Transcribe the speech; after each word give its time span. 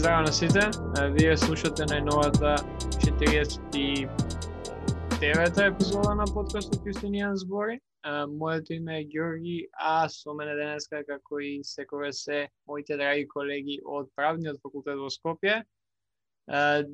Здраво 0.00 0.22
на 0.22 0.32
сите, 0.32 0.60
вие 1.12 1.36
слушате 1.36 1.84
најновата 1.84 2.56
49-та 3.04 5.66
епизода 5.66 6.14
на 6.16 6.24
подкастот 6.24 6.80
Јустинијан 6.88 7.36
збори. 7.36 7.76
Моето 8.32 8.72
име 8.72 9.02
е 9.02 9.04
Георги, 9.04 9.68
а 9.76 10.08
со 10.08 10.32
мене 10.32 10.56
денеска, 10.56 11.04
како 11.04 11.44
и 11.44 11.60
секогаш 11.64 12.16
се, 12.16 12.48
моите 12.64 12.96
драги 12.96 13.28
колеги 13.28 13.80
од 13.84 14.08
Правниот 14.16 14.56
факултет 14.62 14.96
во 14.96 15.12
Скопје, 15.12 15.68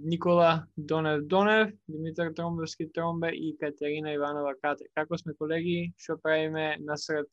Никола 0.02 0.66
Донев 0.76 1.22
Донев, 1.30 1.70
Димитар 1.86 2.34
Тромбевски 2.34 2.90
Тромбе 2.90 3.30
и 3.38 3.54
Катерина 3.62 4.18
Иванова 4.18 4.58
Кате. 4.58 4.90
Како 4.98 5.14
сме 5.14 5.38
колеги, 5.38 5.94
што 5.94 6.18
правиме 6.18 6.74
насред 6.82 7.30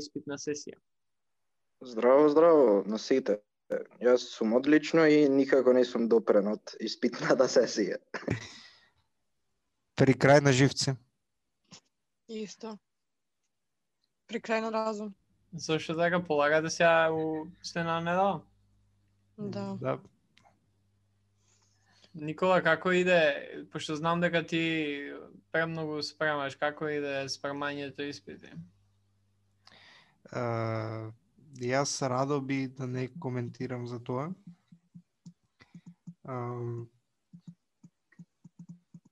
испитна 0.00 0.40
сесија? 0.40 0.80
Здраво, 1.84 2.32
здраво 2.32 2.84
на 2.86 2.98
сите. 2.98 3.44
Јас 4.02 4.24
сум 4.34 4.54
одлично 4.58 5.06
и 5.06 5.28
никако 5.28 5.72
не 5.72 5.84
сум 5.84 6.08
допрен 6.10 6.48
од 6.50 6.74
испитната 6.82 7.46
сесија. 7.46 8.00
При 9.94 10.14
крај 10.14 10.42
на 10.42 10.52
живци. 10.52 10.96
Исто. 12.28 12.76
При 14.26 14.40
крај 14.40 14.64
на 14.66 14.70
разум. 14.74 15.14
Зошто 15.52 15.96
така 15.96 16.22
полагате 16.22 16.70
сега 16.70 17.12
у 17.12 17.46
сте 17.62 17.82
на 17.82 18.00
недела? 18.00 18.42
Да. 19.38 19.76
да. 19.80 19.98
Никола, 22.14 22.62
како 22.62 22.92
иде, 22.92 23.66
пошто 23.72 23.96
знам 23.96 24.20
дека 24.20 24.42
ти 24.46 25.14
премногу 25.52 26.02
спремаш, 26.02 26.56
како 26.58 26.88
иде 26.90 27.28
спремањето 27.30 28.02
испити? 28.08 28.50
Uh, 30.30 31.10
јас 31.58 32.08
радо 32.08 32.40
би 32.40 32.68
да 32.68 32.86
не 32.86 33.08
коментирам 33.20 33.86
за 33.86 33.98
тоа. 33.98 34.30
Uh, 36.28 36.86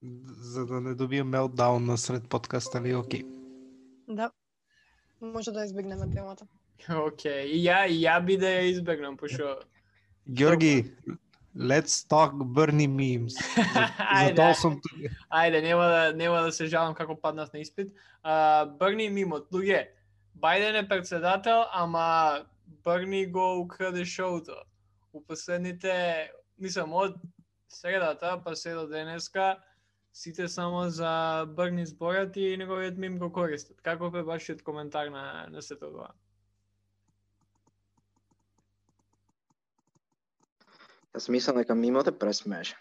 за 0.01 0.65
да 0.65 0.81
не 0.81 0.95
добием 0.95 1.29
мелтдаун 1.29 1.85
на 1.85 1.97
сред 1.97 2.29
подкаст, 2.29 2.75
али 2.75 2.95
окей. 2.95 3.25
Да. 4.07 4.31
Може 5.21 5.51
да 5.51 5.65
избегнеме 5.65 6.09
темата. 6.09 6.47
Океј, 6.87 7.43
и 7.43 7.59
ја, 7.65 7.87
и 7.91 7.99
ја 8.05 8.19
би 8.23 8.37
да 8.37 8.47
ја 8.47 8.69
избегнам, 8.71 9.17
пошто... 9.17 9.59
Георги, 10.29 10.95
let's 11.55 12.05
talk 12.07 12.31
Bernie 12.31 12.87
memes. 12.87 13.33
За, 13.73 14.33
за 14.35 14.53
сум. 14.53 14.79
Ајде, 15.29 15.61
нема 15.61 15.83
да 15.83 16.13
нема 16.15 16.41
да 16.41 16.51
се 16.51 16.65
жалам 16.65 16.93
како 16.95 17.15
паднав 17.15 17.51
на 17.53 17.59
испит. 17.59 17.91
А, 18.23 18.65
Берни 18.79 19.09
мимот, 19.09 19.49
луѓе, 19.51 19.87
Бајден 20.39 20.77
е 20.79 20.87
председател, 20.87 21.65
ама 21.71 22.45
Брни 22.83 23.25
го 23.27 23.59
украде 23.61 24.05
шоуто. 24.05 24.55
У 25.13 25.21
последните, 25.21 26.31
мислам, 26.57 26.93
од 26.93 27.17
средата 27.67 28.37
па 28.43 28.55
се 28.55 28.73
до 28.73 28.87
денеска, 28.87 29.57
сите 30.13 30.47
само 30.47 30.89
за 30.89 31.45
Брни 31.57 31.85
зборат 31.85 32.37
и 32.37 32.57
неговиот 32.57 32.97
мим 32.97 33.17
го 33.19 33.31
користат. 33.31 33.81
Како 33.81 34.07
е 34.15 34.23
вашиот 34.23 34.63
коментар 34.63 35.11
на, 35.11 35.47
на 35.51 35.61
сето 35.61 35.91
тоа? 35.91 36.13
Јас 41.15 41.27
мислам 41.27 41.59
дека 41.59 41.75
мимот 41.75 42.07
е 42.07 42.15
пресмешен. 42.15 42.79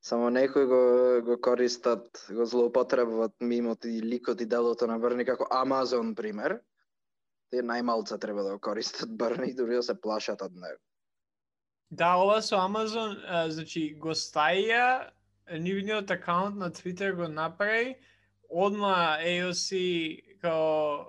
Само 0.00 0.30
некои 0.30 0.64
го, 0.64 0.80
го 1.24 1.40
користат, 1.40 2.26
го 2.30 2.46
злоупотребуваат 2.46 3.34
мимот 3.40 3.84
и 3.84 4.02
ликот 4.02 4.40
и 4.40 4.46
делото 4.46 4.86
на 4.86 4.98
Брни 4.98 5.24
како 5.24 5.48
Амазон, 5.50 6.14
пример. 6.14 6.60
Тие 7.50 7.62
најмалца 7.62 8.18
треба 8.20 8.42
да 8.42 8.56
го 8.56 8.60
користат 8.60 9.16
барни, 9.20 9.54
дури 9.54 9.78
да 9.78 9.82
се 9.82 10.00
плашат 10.00 10.42
од 10.42 10.54
него. 10.54 10.80
Да, 11.90 12.16
ова 12.18 12.40
со 12.42 12.58
Амазон, 12.58 13.20
а, 13.26 13.46
значи 13.50 13.94
го 13.94 14.10
стаја, 14.10 15.10
нивниот 15.46 16.10
акаунт 16.10 16.56
на 16.58 16.70
Twitter 16.70 17.14
го 17.14 17.28
направи, 17.28 17.94
одма 18.50 19.18
AOC 19.22 20.40
као 20.42 21.06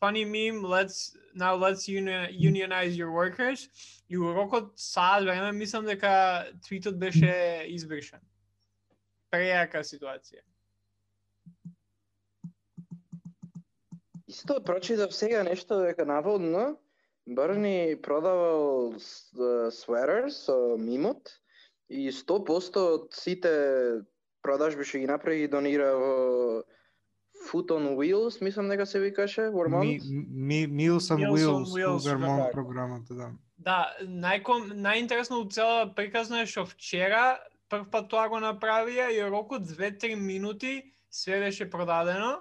funny 0.00 0.24
meme, 0.24 0.62
let's 0.62 1.16
now 1.34 1.54
let's 1.54 1.88
uni 1.88 2.12
unionize 2.38 2.96
your 2.96 3.10
workers. 3.10 3.68
И 4.08 4.16
урокот 4.16 4.36
рокот 4.36 4.78
саат 4.78 5.24
време 5.24 5.52
мислам 5.52 5.84
дека 5.84 6.46
твитот 6.62 6.98
беше 6.98 7.64
избришен. 7.68 8.20
Прејака 9.32 9.82
ситуација. 9.82 10.42
Исто 14.30 14.60
прочитав 14.64 15.14
сега 15.14 15.42
нешто 15.42 15.80
дека 15.82 16.06
наводно 16.06 16.78
Брни 17.26 17.96
продавал 18.02 18.94
sweaters 18.94 20.34
со 20.46 20.76
мимот 20.78 21.40
и 21.90 22.10
100% 22.10 22.76
од 22.78 23.14
сите 23.14 23.52
продажби 24.42 24.86
што 24.86 25.02
ги 25.02 25.10
направи 25.10 25.50
донира 25.50 25.90
во 25.98 26.14
Foot 27.40 27.72
on 27.72 27.96
Wheels, 27.96 28.40
мислам 28.42 28.68
дека 28.68 28.86
се 28.86 29.00
викаше, 29.00 29.50
Вермонт. 29.50 29.84
Ми, 29.84 30.00
ми, 30.30 30.68
Meals 30.68 31.08
on 31.10 31.18
Meals 31.18 31.34
Wheels, 31.34 31.64
Wheels, 31.64 32.04
во 32.04 32.10
Вермонт 32.10 32.42
така. 32.42 32.52
програмата, 32.52 33.14
да. 33.14 33.30
Да, 33.58 33.78
најком, 34.04 34.72
најинтересно 34.76 35.40
од 35.44 35.52
цела 35.52 35.88
приказна 35.96 36.42
е 36.42 36.46
што 36.46 36.66
вчера 36.68 37.40
прв 37.68 37.88
пат 37.92 38.08
тоа 38.12 38.28
го 38.28 38.40
направија 38.40 39.10
и 39.12 39.22
рокот 39.24 39.64
2-3 39.68 40.16
минути 40.16 40.92
све 41.10 41.40
беше 41.40 41.70
продадено 41.70 42.38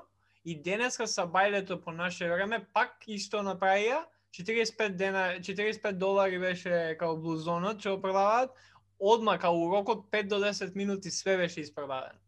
и 0.49 0.55
денеска 0.65 1.07
са 1.07 1.27
бајлето 1.29 1.77
по 1.83 1.91
наше 1.91 2.29
време 2.29 2.63
пак 2.73 3.03
исто 3.07 3.43
направија 3.45 4.01
45 4.33 4.95
дена 4.97 5.23
45 5.39 5.91
долари 5.91 6.39
беше 6.39 6.95
као 6.99 7.17
блузонот 7.17 7.81
што 7.83 7.99
продаваат 8.01 8.55
одма 8.99 9.37
као 9.37 9.53
у 9.53 9.69
рокот 9.71 10.09
5 10.11 10.27
до 10.27 10.39
10 10.43 10.75
минути 10.75 11.11
све 11.11 11.37
беше 11.37 11.61
испродадено. 11.61 12.19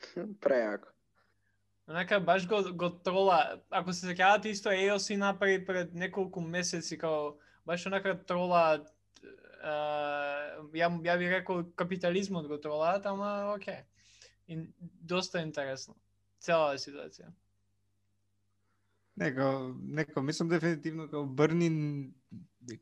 Прејако. 0.44 0.88
Онака 1.88 2.20
баш 2.20 2.46
го, 2.48 2.62
го 2.72 2.90
трола. 2.90 3.60
Ако 3.70 3.92
се 3.92 4.06
сеќавате 4.06 4.52
исто 4.56 4.72
AOC 4.72 5.16
направи 5.16 5.64
пред 5.66 5.94
неколку 5.94 6.40
месеци 6.40 6.98
као 6.98 7.34
баш 7.66 7.86
онака 7.86 8.16
трола 8.24 8.80
uh, 8.80 10.64
ја, 10.72 10.88
ја 11.04 11.18
би 11.18 11.28
рекол 11.28 11.64
капитализмот 11.76 12.48
го 12.48 12.58
тролаат, 12.60 13.06
ама 13.06 13.52
окей. 13.56 13.84
И, 14.48 14.58
доста 14.80 15.40
интересно. 15.40 15.94
Цела 16.44 16.76
ситуација. 16.80 17.30
Неко, 19.16 19.74
неко, 19.78 20.22
мислам 20.22 20.50
дефинитивно 20.50 21.06
као 21.08 21.24
Брни 21.24 21.70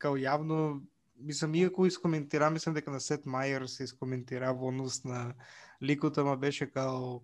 као 0.01 0.17
јавно 0.17 0.81
мислам 1.23 1.55
иако 1.55 1.87
искоментира, 1.87 2.51
мислам 2.51 2.75
дека 2.75 2.91
на 2.91 3.01
Сет 3.01 3.27
Майер 3.27 3.67
се 3.69 3.85
искоментира 3.85 4.53
во 4.53 4.73
однос 4.73 5.05
на 5.05 5.35
ликот, 5.83 6.19
ама 6.19 6.37
беше 6.37 6.67
као 6.67 7.21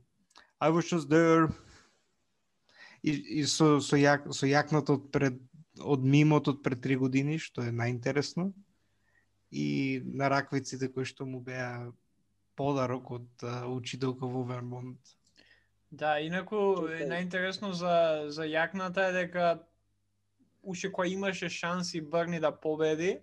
I 0.61 0.71
was 0.71 0.91
just 0.93 1.09
there 1.09 1.49
и, 3.03 3.11
и 3.41 3.45
со, 3.47 3.79
со, 3.81 3.97
јак, 3.97 4.31
со 4.35 4.47
јакнато 4.47 4.99
од 4.99 5.11
пред 5.15 5.39
од 5.79 6.03
мимот 6.03 6.49
од 6.51 6.63
пред 6.63 6.83
три 6.83 6.97
години, 6.99 7.39
што 7.39 7.63
е 7.63 7.71
најинтересно. 7.71 8.51
И 9.51 10.03
на 10.05 10.29
раквиците 10.29 10.91
кои 10.93 11.07
што 11.07 11.27
му 11.27 11.41
беа 11.41 11.93
подарок 12.59 13.13
од 13.15 13.47
а, 13.47 13.69
учителка 13.71 14.27
во 14.27 14.43
Вермонт. 14.45 14.99
Да, 15.91 16.19
инаку 16.21 16.85
е 16.93 17.07
најинтересно 17.09 17.73
за 17.73 18.29
за 18.29 18.45
јакната 18.45 19.09
е 19.09 19.13
дека 19.13 19.47
уште 20.63 20.91
која 20.93 21.13
имаше 21.13 21.49
шанси 21.49 22.01
Брни 22.01 22.41
да 22.41 22.53
победи, 22.53 23.19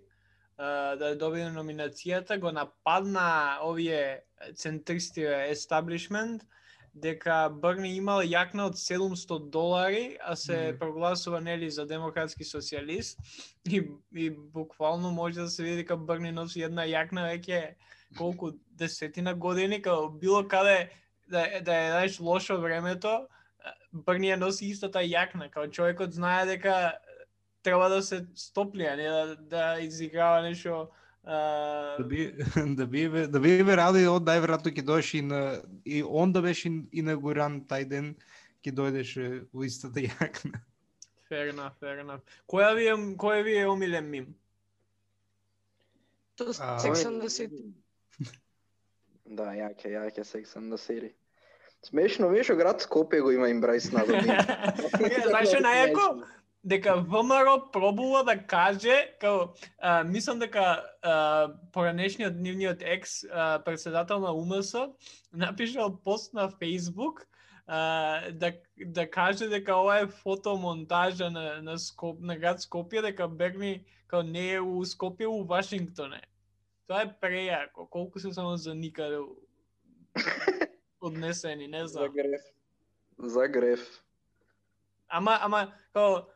да 0.58 1.14
добие 1.16 1.46
номинацијата, 1.52 2.40
го 2.40 2.50
нападна 2.50 3.58
овие 3.62 4.24
центристи 4.56 5.22
естаблишмент, 5.22 6.42
дека 6.96 7.50
Брни 7.52 7.92
имал 7.96 8.24
јакна 8.24 8.66
од 8.70 8.78
700 8.80 9.50
долари, 9.50 10.16
а 10.20 10.36
се 10.36 10.70
Мгм. 10.72 10.78
прогласува 10.78 11.40
нели 11.40 11.70
за 11.70 11.86
демократски 11.86 12.44
социјалист 12.44 13.16
и, 13.70 13.82
и 14.14 14.30
буквално 14.30 15.10
може 15.10 15.40
да 15.40 15.48
се 15.48 15.62
види 15.62 15.76
дека 15.76 15.96
Брни 15.96 16.32
носи 16.32 16.62
една 16.62 16.82
јакна 16.82 17.28
веќе 17.30 17.74
колку 18.18 18.52
десетина 18.70 19.34
години, 19.34 19.82
као 19.82 20.08
било 20.08 20.48
каде 20.48 20.90
да, 21.28 21.46
е- 21.46 21.60
да 21.60 21.74
е 21.74 21.90
знаеш 21.90 22.20
лошо 22.20 22.60
времето, 22.60 23.26
Брни 23.92 24.36
носи 24.36 24.66
истата 24.70 25.00
јакна, 25.02 25.50
као 25.50 25.66
човекот 25.70 26.12
знае 26.14 26.46
дека 26.46 26.98
треба 27.62 27.88
да 27.88 28.02
се 28.02 28.26
стопли, 28.34 28.86
а 28.86 28.96
не 28.96 29.08
да, 29.08 29.36
да 29.36 29.80
изиграва 29.80 30.42
нешто 30.42 30.88
а, 31.24 31.96
Да 31.98 32.04
би 32.04 32.32
да 32.76 32.86
би 32.86 33.08
да 33.08 33.40
би 33.40 33.58
радо 33.64 33.98
од 34.14 34.22
најверојатно 34.28 34.70
ќе 34.70 34.84
дојдеше 34.86 35.18
и 35.18 35.22
на 35.22 35.40
и 35.84 36.02
он 36.02 36.32
да 36.32 36.42
беше 36.42 36.70
инаугуран 36.92 37.64
тај 37.66 37.88
ден 37.90 38.14
ќе 38.62 38.72
дојдеше 38.72 39.46
во 39.52 39.64
истата 39.66 40.00
јакна. 40.10 40.62
Fair 41.28 41.50
enough, 41.50 41.74
fair 41.80 41.98
enough. 42.04 42.22
Која 42.46 42.74
ви 42.78 42.86
е, 42.86 42.94
кој 43.18 43.42
ви 43.42 43.56
е 43.58 43.66
омилен 43.66 44.10
мим? 44.10 44.34
To 46.38 46.52
А, 46.60 46.78
Sex 46.78 47.02
and 47.08 47.22
the 47.22 47.30
City. 47.30 47.72
Да, 49.26 49.50
јаке, 49.54 49.90
јаке 49.90 50.24
Sex 50.24 50.56
and 50.56 50.72
the 50.72 50.78
City. 50.78 51.12
Смешно, 51.82 52.28
виж, 52.28 52.50
град 52.56 52.82
Скопје 52.82 53.20
го 53.22 53.30
има 53.30 53.50
имбрайс 53.50 53.92
на 53.92 54.06
добри. 54.06 54.26
Знаеш 55.30 55.48
што 55.52 55.62
најако? 55.62 56.06
дека 56.66 56.96
ВМРО 56.98 57.70
пробува 57.70 58.24
да 58.26 58.34
каже, 58.42 59.14
као, 59.20 59.54
а, 59.78 60.02
мислам 60.04 60.38
дека 60.42 60.82
а, 61.02 61.54
поранешниот 61.72 62.34
нивниот 62.34 62.82
екс 62.82 63.22
а, 63.30 63.62
председател 63.62 64.18
на 64.18 64.32
УМС 64.34 64.74
напишал 65.32 65.94
пост 66.04 66.34
на 66.34 66.50
Facebook 66.50 67.22
а, 67.66 68.30
да, 68.32 68.52
да 68.86 69.10
каже 69.10 69.48
дека 69.48 69.76
ова 69.76 70.00
е 70.00 70.06
фотомонтажа 70.06 71.30
на, 71.30 71.62
на, 71.62 71.78
Скоп, 71.78 72.20
на 72.20 72.36
град 72.36 72.58
Скопје, 72.58 73.02
дека 73.02 73.28
Берни 73.28 73.84
као 74.06 74.22
не 74.22 74.54
е 74.54 74.60
у 74.60 74.82
Скопје, 74.82 75.26
у 75.26 75.44
Вашингтон 75.44 76.14
е. 76.14 76.22
Тоа 76.86 77.02
е 77.02 77.10
прејако, 77.22 77.88
колку 77.90 78.20
се 78.22 78.32
само 78.32 78.56
за 78.56 78.74
никаде 78.74 79.18
однесени, 81.00 81.66
не 81.66 81.86
За 81.86 81.88
знам. 81.88 82.12
греф. 82.12 82.42
За 83.18 83.48
греф. 83.48 84.02
Ама, 85.08 85.38
ама, 85.42 85.72
као, 85.92 86.26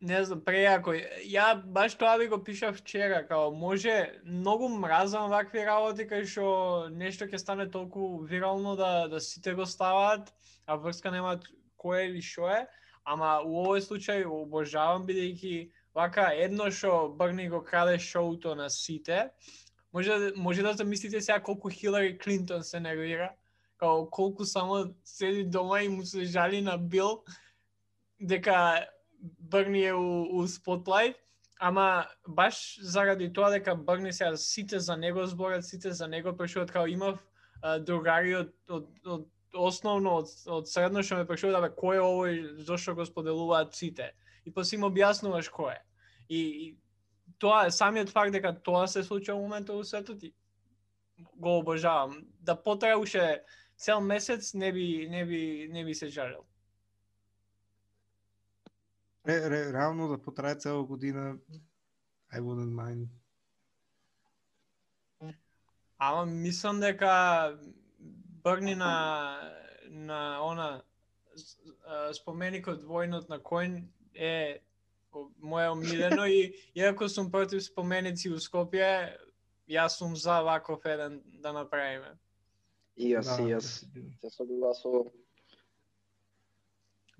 не 0.00 0.24
знам, 0.24 0.40
прејако. 0.42 0.94
Ја 1.26 1.54
баш 1.62 1.94
тоа 1.98 2.16
ви 2.18 2.28
го 2.28 2.42
пишав 2.44 2.76
вчера, 2.76 3.26
као 3.26 3.50
може 3.50 4.20
многу 4.24 4.68
мразам 4.68 5.30
вакви 5.30 5.64
работи 5.66 6.06
кај 6.06 6.26
што 6.26 6.88
нешто 6.90 7.26
ќе 7.26 7.38
стане 7.38 7.70
толку 7.70 8.22
вирално 8.26 8.76
да 8.76 9.08
да 9.08 9.20
сите 9.20 9.54
го 9.54 9.66
ставаат, 9.66 10.34
а 10.66 10.76
врска 10.76 11.10
немаат 11.10 11.46
кој 11.78 12.02
е 12.02 12.06
или 12.10 12.22
што 12.22 12.50
е, 12.50 12.66
ама 13.04 13.42
у 13.46 13.62
овој 13.66 13.82
случај 13.82 14.26
обожавам 14.26 15.06
бидејќи 15.06 15.70
вака 15.98 16.30
едно 16.34 16.70
шо 16.70 17.08
Брни 17.08 17.48
го 17.48 17.64
краде 17.64 17.98
шоуто 17.98 18.54
на 18.54 18.70
сите. 18.70 19.30
Може 19.92 20.18
да, 20.18 20.32
може 20.36 20.62
да 20.62 20.72
замислите 20.72 21.20
сега 21.20 21.42
колку 21.42 21.70
Хилари 21.70 22.18
Клинтон 22.18 22.62
се 22.64 22.80
нервира, 22.80 23.30
као 23.76 24.10
колку 24.10 24.44
само 24.44 24.94
седи 25.04 25.44
дома 25.44 25.82
и 25.82 25.88
му 25.88 26.02
се 26.02 26.24
жали 26.24 26.60
на 26.62 26.78
Бил 26.78 27.22
дека 28.20 28.86
Брни 29.22 29.84
е 29.86 29.94
у, 29.94 30.38
у 30.38 30.46
спотлайт, 30.46 31.16
ама 31.58 32.06
баш 32.28 32.78
заради 32.82 33.32
тоа 33.32 33.50
дека 33.50 33.74
Брни 33.74 34.12
сега 34.12 34.36
сите 34.36 34.78
за 34.78 34.96
него 34.96 35.26
зборат, 35.26 35.66
сите 35.66 35.90
за 35.92 36.08
него 36.08 36.36
прашуваат 36.36 36.70
као 36.70 36.86
имав 36.86 37.18
а, 37.62 37.78
другари 37.78 38.36
од, 38.36 38.54
од, 38.70 38.86
од 39.06 39.26
основно 39.54 40.14
од, 40.22 40.30
од 40.46 40.70
средно 40.70 41.02
што 41.02 41.18
ме 41.18 41.26
прашуваат 41.26 41.58
абе 41.58 41.74
кој 41.74 41.98
е 41.98 42.06
овој 42.06 42.40
зошто 42.70 42.94
го 42.94 43.02
споделуваат 43.02 43.74
сите. 43.74 44.12
И 44.46 44.54
после 44.54 44.78
им 44.78 44.86
објаснуваш 44.86 45.50
кој 45.50 45.74
е. 45.74 45.87
И, 46.28 46.40
и 46.40 46.76
тоа 47.38 47.66
е 47.66 47.70
самиот 47.70 48.10
факт 48.10 48.32
дека 48.32 48.52
тоа 48.62 48.86
се 48.86 49.02
случува 49.02 49.38
во 49.38 49.46
моментот 49.46 49.76
во 49.76 49.84
светот 49.84 50.22
и 50.22 50.34
го 51.36 51.58
обожавам. 51.58 52.26
Да 52.40 52.56
потрае 52.56 52.96
уште 52.96 53.44
цел 53.76 54.00
месец 54.00 54.54
не 54.54 54.72
би 54.72 55.08
не 55.10 55.24
би 55.24 55.68
не 55.72 55.84
би 55.84 55.94
се 55.94 56.08
жалел. 56.08 56.44
Ре, 59.26 59.50
ре, 59.50 59.72
реално 59.72 60.08
да 60.08 60.22
потрае 60.22 60.54
цела 60.54 60.84
година, 60.84 61.38
I 62.32 62.40
wouldn't 62.40 62.72
mind. 62.72 63.08
Ама 65.98 66.26
мислам 66.26 66.80
дека 66.80 67.58
Брни 68.42 68.74
на 68.74 69.52
на 69.90 70.40
она 70.40 70.82
споменикот 72.12 72.82
војнот 72.82 73.28
на 73.28 73.42
Коин 73.42 73.88
е 74.14 74.60
о- 75.18 75.30
моje 75.40 75.70
омилено 75.70 76.26
и 76.26 76.54
иако 76.74 77.08
сум 77.08 77.30
против 77.30 77.62
споменици 77.62 78.30
у 78.30 78.36
Скопје, 78.36 79.16
јас 79.68 79.98
сум 79.98 80.16
за 80.16 80.42
ваков 80.42 80.84
еден 80.84 81.22
да 81.42 81.52
направиме. 81.52 82.16
И 82.96 83.14
јас, 83.14 83.38
и 83.40 83.52
јас. 83.52 83.84
Се 84.20 84.30
согласувам. 84.30 85.10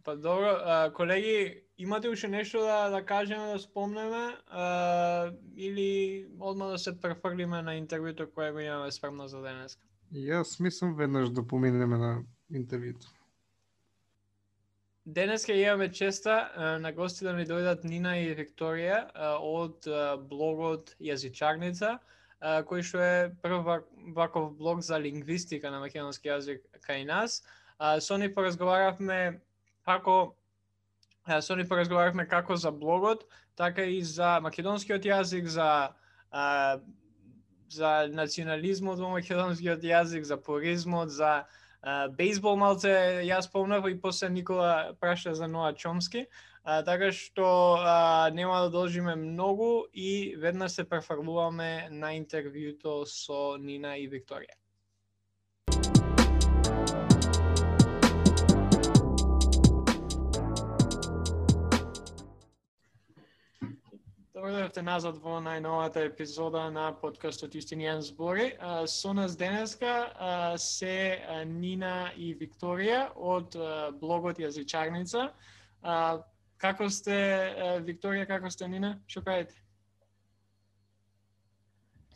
Па 0.05 0.17
добро, 0.17 0.57
а, 0.65 0.93
колеги, 0.93 1.65
имате 1.79 2.09
уште 2.09 2.29
нешто 2.29 2.61
да, 2.61 2.89
да 2.91 3.05
кажеме, 3.05 3.53
да 3.53 3.59
спомнеме, 3.59 4.37
а, 4.47 5.33
или 5.57 6.27
одма 6.41 6.67
да 6.67 6.79
се 6.79 7.01
префрлиме 7.01 7.63
на 7.63 7.77
интервјуто 7.77 8.31
кое 8.33 8.53
го 8.53 8.59
имаме 8.59 8.93
спремно 8.93 9.29
за 9.29 9.43
денеска? 9.43 9.83
Јас 10.13 10.61
мислам 10.61 10.97
веднаш 10.97 11.29
да 11.29 11.43
поминеме 11.47 11.99
на 11.99 12.25
интервјуто. 12.51 13.18
Денес 15.09 15.47
ќе 15.49 15.55
имаме 15.57 15.87
честа 15.89 16.35
на 16.83 16.91
гости 16.93 17.25
да 17.25 17.33
ни 17.33 17.47
дојдат 17.49 17.85
Нина 17.89 18.11
и 18.21 18.35
Викторија 18.37 18.99
од 19.41 19.87
блогот 20.29 20.91
Јазичарница, 21.01 21.95
кој 22.69 22.83
што 22.85 23.01
е 23.01 23.15
прв 23.41 23.71
ваков 24.19 24.51
блог 24.59 24.83
за 24.85 24.99
лингвистика 25.01 25.71
на 25.73 25.81
македонски 25.81 26.29
јазик 26.29 26.61
кај 26.85 27.07
нас. 27.09 27.41
Со 28.05 28.19
нив 28.21 28.35
поразговаравме 28.37 29.41
како 29.89 30.19
со 31.41 31.57
нив 31.57 31.71
поразговаравме 31.73 32.27
како 32.29 32.57
за 32.57 32.71
блогот, 32.71 33.25
така 33.57 33.89
и 33.89 34.03
за 34.03 34.41
македонскиот 34.45 35.09
јазик, 35.09 35.49
за 35.49 35.95
за 37.69 37.95
национализмот 38.13 39.01
во 39.01 39.09
македонскиот 39.17 39.81
јазик, 39.89 40.29
за 40.29 40.37
пуризмот, 40.37 41.09
за 41.09 41.47
бейсбол 42.19 42.57
малце 42.57 42.91
јас 43.27 43.47
спомнав 43.47 43.87
и 43.89 44.01
после 44.01 44.29
Никола 44.29 44.95
праша 45.01 45.35
за 45.35 45.47
Ноа 45.47 45.73
Чомски, 45.73 46.27
а, 46.65 46.83
така 46.83 47.13
што 47.13 47.79
а, 47.79 48.31
нема 48.35 48.61
да 48.67 48.71
должиме 48.71 49.15
многу 49.17 49.87
и 49.93 50.35
веднаш 50.37 50.73
се 50.73 50.85
префрлуваме 50.85 51.89
на 51.91 52.15
интервјуто 52.19 53.05
со 53.07 53.57
Нина 53.59 53.97
и 53.97 54.09
Викторија. 54.11 54.59
Дојдовте 64.39 64.83
назад 64.85 65.19
во 65.23 65.39
најновата 65.43 66.05
епизода 66.07 66.69
на 66.71 66.89
подкастот 67.01 67.55
Истинијан 67.59 68.03
збори. 68.05 68.53
А, 68.59 68.87
Со 68.87 69.13
нас 69.13 69.37
денеска 69.37 69.93
се 70.59 71.45
Нина 71.47 72.13
и 72.17 72.35
Викторија 72.39 73.09
од 73.17 73.57
блогот 74.01 74.39
Јазичарница. 74.39 75.33
Како 76.59 76.89
сте, 76.91 77.19
Викторија, 77.87 78.27
како 78.27 78.51
сте, 78.51 78.69
Нина? 78.69 78.97
Што 79.07 79.23
правите? 79.27 79.55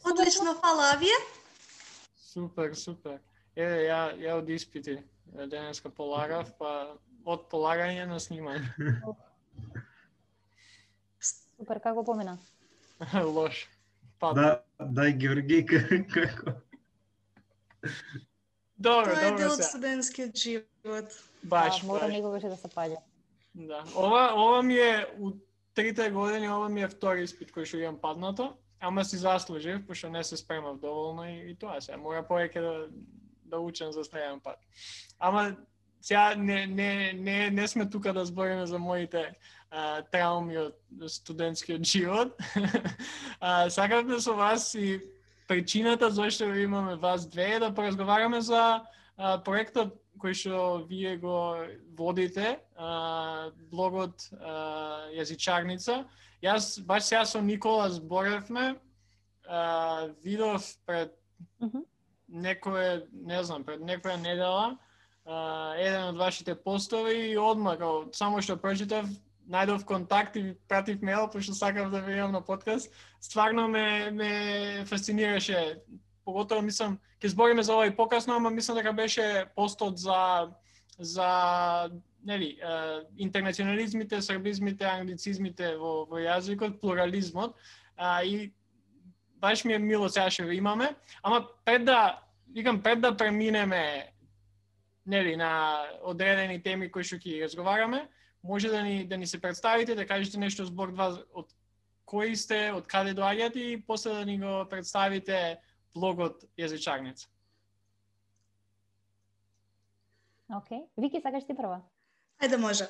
Одлично, 0.03 0.55
фала, 0.59 0.93
а 0.95 0.99
вие? 0.99 1.19
Супер, 2.19 2.75
супер. 2.75 3.21
Еве, 3.55 3.87
ја, 3.87 4.03
ја 4.19 4.39
од 4.41 4.51
испити 4.51 4.99
денеска 5.47 5.91
полагав, 5.91 6.51
па 6.59 6.97
од 7.25 7.47
полагање 7.53 8.07
на 8.11 8.19
снимање. 8.19 8.67
Супер, 11.63 11.79
како 11.79 12.03
помина? 12.03 12.33
Лош. 13.37 13.69
Па, 14.19 14.33
Да, 14.35 14.47
дај 14.83 15.13
Георги 15.15 15.61
како. 16.15 16.57
добро, 18.77 19.13
Тоа 19.13 19.13
е 19.13 19.31
добро 19.31 19.39
дел 19.39 19.53
од 19.55 19.63
студентскиот 19.63 20.43
живот. 20.43 21.15
Баш, 21.47 21.81
да, 21.81 21.87
мора 21.87 22.09
и 22.11 22.23
да 22.23 22.57
се 22.57 22.71
паѓа. 22.75 22.99
Да. 23.55 23.85
Ова, 23.95 24.25
ова 24.35 24.63
ми 24.63 24.75
е, 24.75 25.07
у 25.19 25.31
трите 25.75 26.11
години, 26.11 26.49
ова 26.51 26.69
ми 26.69 26.83
е 26.83 26.91
втори 26.91 27.23
испит 27.23 27.55
кој 27.55 27.63
што 27.63 27.79
имам 27.79 28.01
паднато, 28.03 28.57
ама 28.81 29.05
си 29.05 29.23
заслужив, 29.23 29.87
пошто 29.87 30.11
не 30.11 30.25
се 30.25 30.37
спремав 30.37 30.81
доволно 30.83 31.29
и, 31.31 31.53
и 31.53 31.55
тоа 31.55 31.79
се. 31.79 31.95
Мора 31.97 32.27
повеќе 32.27 32.59
да, 32.59 32.75
да 33.55 33.63
учам 33.63 33.95
за 33.95 34.03
следен 34.03 34.43
пат. 34.43 34.59
Ама 35.19 35.53
сега 36.03 36.35
не, 36.35 36.67
не, 36.67 37.13
не, 37.13 37.51
не 37.51 37.69
сме 37.69 37.91
тука 37.91 38.13
да 38.13 38.25
збориме 38.25 38.67
за 38.67 38.79
моите 38.79 39.35
а, 39.71 40.03
трауми 40.03 40.59
од 40.59 40.77
студентскиот 41.09 41.85
живот. 41.87 42.37
а, 43.41 43.71
сакавме 43.71 44.21
со 44.21 44.35
вас 44.35 44.75
и 44.75 45.01
причината 45.49 46.11
зашто 46.11 46.47
ви 46.47 46.63
имаме 46.63 46.97
вас 46.97 47.27
две 47.27 47.55
е 47.55 47.59
да 47.59 47.75
поразговараме 47.75 48.41
за 48.41 48.83
а, 49.17 49.39
проектот 49.39 50.03
кој 50.23 50.35
што 50.37 50.59
вие 50.87 51.17
го 51.19 51.65
водите, 51.99 52.59
а, 52.77 53.51
блогот 53.71 54.29
а, 54.39 55.09
Јазичарница. 55.17 56.05
Јас 56.43 56.79
баш 56.87 57.09
сега 57.09 57.25
со 57.25 57.41
Никола 57.41 57.89
зборевме, 57.91 58.77
а, 59.47 60.09
видов 60.23 60.67
пред 60.87 61.15
некое, 62.29 63.07
не 63.13 63.43
знам, 63.45 63.65
пред 63.65 63.81
некоја 63.81 64.17
недела, 64.17 64.79
а, 65.27 65.75
еден 65.79 66.09
од 66.13 66.17
вашите 66.17 66.55
постови 66.55 67.33
и 67.33 67.39
одма, 67.39 67.77
као, 67.77 68.09
само 68.13 68.43
што 68.43 68.57
прочитав, 68.57 69.09
најдов 69.49 69.85
контакт 69.85 70.37
и 70.37 70.55
пратив 70.69 71.03
мејл, 71.03 71.31
пошто 71.33 71.55
сакав 71.55 71.91
да 71.91 72.01
ве 72.01 72.19
имам 72.19 72.33
на 72.33 72.41
подкаст. 72.41 72.93
Стварно 73.21 73.69
ме, 73.69 74.11
ме 74.11 74.85
фасцинираше. 74.87 75.83
Поготово 76.25 76.63
мислам, 76.63 77.01
ќе 77.19 77.33
збориме 77.35 77.63
за 77.67 77.75
ова 77.75 77.87
и 77.87 77.97
покасно, 77.97 78.37
ама 78.39 78.51
мислам 78.51 78.77
дека 78.79 78.93
беше 78.93 79.47
постот 79.57 79.99
за 79.99 80.53
за 80.99 81.91
нели, 82.25 82.59
интернационализмите, 83.19 84.23
србизмите, 84.23 84.85
англицизмите 84.85 85.77
во, 85.77 86.05
во 86.07 86.21
јазикот, 86.23 86.79
плурализмот. 86.81 87.57
А, 87.97 88.23
и 88.23 88.53
баш 89.43 89.65
ми 89.65 89.75
е 89.75 89.79
мило 89.79 90.09
сега 90.09 90.31
што 90.31 90.47
имаме. 90.53 90.95
Ама 91.23 91.43
пред 91.65 91.85
да, 91.85 92.23
викам, 92.55 92.83
пред 92.83 93.01
да 93.01 93.17
преминеме 93.17 94.12
нели, 95.07 95.37
на 95.37 95.83
одредени 96.03 96.63
теми 96.63 96.91
кои 96.91 97.05
што 97.05 97.17
ќе 97.17 97.39
ги 97.39 97.43
разговараме, 97.43 98.09
може 98.43 98.69
да 98.69 98.83
ни 98.83 99.05
да 99.07 99.17
ни 99.17 99.27
се 99.27 99.41
представите, 99.41 99.95
да 99.95 100.07
кажете 100.07 100.39
нешто 100.39 100.65
збор 100.65 100.93
два 100.93 101.13
од 101.35 101.53
кои 102.05 102.37
сте, 102.37 102.73
од 102.73 102.87
каде 102.87 103.15
доаѓате 103.15 103.57
и 103.73 103.83
после 103.87 104.13
да 104.13 104.25
ни 104.25 104.39
го 104.39 104.67
представите 104.71 105.59
блогот 105.95 106.45
Јазичарница. 106.59 107.29
Океј. 110.53 110.85
Вики, 110.97 111.21
сакаш 111.21 111.47
ти 111.49 111.57
прва? 111.57 111.81
Ајде 112.43 112.59
може. 112.61 112.89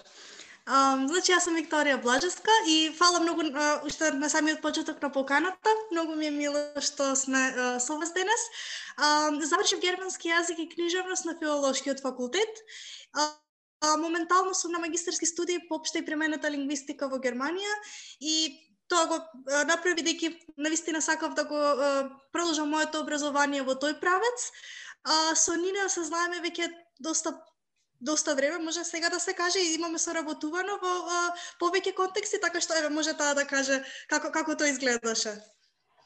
Um, 0.62 1.09
значи, 1.11 1.33
јас 1.33 1.49
сум 1.49 1.57
Викторија 1.59 1.97
Блажевска 1.99 2.52
и 2.71 2.92
фала 2.95 3.19
многу 3.19 3.42
uh, 3.42 3.83
уште 3.87 4.12
на 4.14 4.28
самиот 4.31 4.61
почеток 4.62 5.02
на 5.02 5.11
поканата. 5.11 5.71
Многу 5.90 6.14
ми 6.14 6.26
е 6.26 6.31
мило 6.31 6.61
што 6.78 7.16
сме 7.19 7.40
uh, 7.50 7.78
со 7.83 7.97
вас 7.99 8.12
денес. 8.14 8.45
Um, 8.95 9.42
завршив 9.42 9.81
германски 9.83 10.31
јазик 10.31 10.62
и 10.62 10.69
книжевност 10.69 11.26
на 11.26 11.35
филолошкиот 11.35 12.00
факултет. 12.00 12.62
Uh, 13.11 13.99
моментално 13.99 14.54
сум 14.54 14.73
на 14.73 14.78
магистерски 14.78 15.26
студии 15.26 15.59
по 15.69 15.75
општа 15.75 15.99
и 15.99 16.07
премената 16.07 16.50
лингвистика 16.50 17.09
во 17.11 17.19
Германија 17.19 17.75
и 18.21 18.54
тоа 18.87 19.11
го 19.11 19.19
uh, 19.19 19.66
направи 19.66 19.99
бидејќи 19.99 20.54
навистина 20.62 21.02
сакав 21.02 21.35
да 21.35 21.42
го 21.42 21.59
uh, 21.59 22.07
продолжам 22.33 22.71
моето 22.71 23.02
образование 23.02 23.66
во 23.66 23.75
тој 23.75 23.99
правец. 23.99 24.52
Uh, 25.02 25.35
со 25.35 25.59
Нина 25.59 25.88
се 25.90 26.07
знаеме 26.07 26.38
веќе 26.38 26.71
доста 27.02 27.35
доста 28.03 28.35
време, 28.35 28.59
може 28.59 28.85
сега 28.85 29.09
да 29.09 29.21
се 29.21 29.35
каже 29.35 29.59
и 29.59 29.75
имаме 29.75 29.99
соработувано 29.99 30.79
во 30.83 30.93
а, 31.07 31.19
повеќе 31.63 31.95
контексти, 31.95 32.41
така 32.43 32.61
што 32.61 32.75
еве 32.79 32.91
може 32.91 33.15
таа 33.15 33.35
да 33.39 33.47
каже 33.47 33.83
како 34.11 34.33
како 34.35 34.57
тоа 34.59 34.69
изгледаше. 34.75 35.39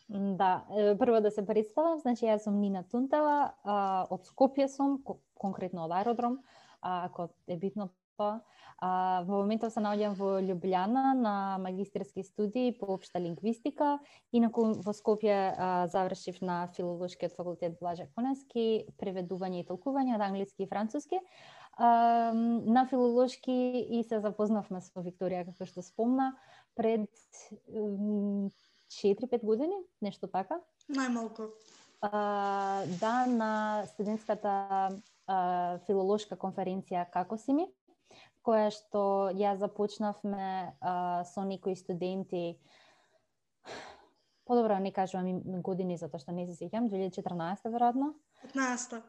Да, 0.09 0.65
прво 1.00 1.21
да 1.21 1.33
се 1.35 1.43
представам, 1.43 1.99
значи 1.99 2.29
јас 2.29 2.45
сум 2.45 2.61
Нина 2.61 2.85
Тунтела, 2.87 3.55
а, 3.65 4.07
од 4.11 4.29
Скопје 4.29 4.69
сум, 4.71 5.00
конкретно 5.35 5.88
од 5.88 5.97
аеродром, 5.97 6.43
а, 6.81 7.07
ако 7.09 7.31
е 7.49 7.57
битно 7.57 7.88
тоа. 8.17 8.41
А, 8.79 9.25
во 9.25 9.41
моментов 9.41 9.73
се 9.73 9.81
наоѓам 9.81 10.15
во 10.21 10.37
Лјубљана 10.45 11.17
на 11.17 11.35
магистерски 11.65 12.23
студии 12.23 12.76
по 12.76 12.93
општа 12.95 13.19
лингвистика. 13.19 13.97
Инаку 14.37 14.69
во 14.85 14.93
Скопје 14.93 15.33
а, 15.33 15.87
завршив 15.88 16.43
на 16.45 16.67
филолошкиот 16.76 17.35
факултет 17.35 17.79
Блаже 17.81 18.07
Конески, 18.15 18.85
преведување 19.00 19.65
и 19.65 19.69
толкување 19.69 20.15
од 20.21 20.26
англиски 20.29 20.65
и 20.65 20.71
француски 20.71 21.25
на 21.78 22.87
филолошки 22.90 23.87
и 23.90 24.04
се 24.09 24.21
запознавме 24.21 24.80
со 24.80 25.02
Викторија, 25.04 25.45
како 25.45 25.66
што 25.68 25.83
спомна, 25.85 26.33
пред 26.75 27.11
4-5 27.68 29.45
години, 29.45 29.76
нешто 30.00 30.28
така. 30.28 30.61
Најмалку. 30.88 31.50
А, 32.00 32.85
да, 33.00 33.26
на 33.26 33.85
студентската 33.92 34.52
а, 35.26 35.78
филолошка 35.87 36.37
конференција 36.37 37.06
Како 37.11 37.37
си 37.37 37.52
ми, 37.52 37.66
која 38.45 38.71
што 38.71 39.33
ја 39.37 39.56
започнавме 39.56 40.76
а, 40.80 41.25
со 41.25 41.45
некои 41.45 41.76
студенти 41.76 42.59
Подобро 44.47 44.78
не 44.78 44.92
кажувам 44.95 45.42
години 45.61 45.97
затоа 45.99 46.23
што 46.23 46.30
не 46.33 46.47
се 46.47 46.54
сеќам, 46.54 46.87
2014 46.87 47.66
веројатно. 47.66 48.12
15 48.47 49.00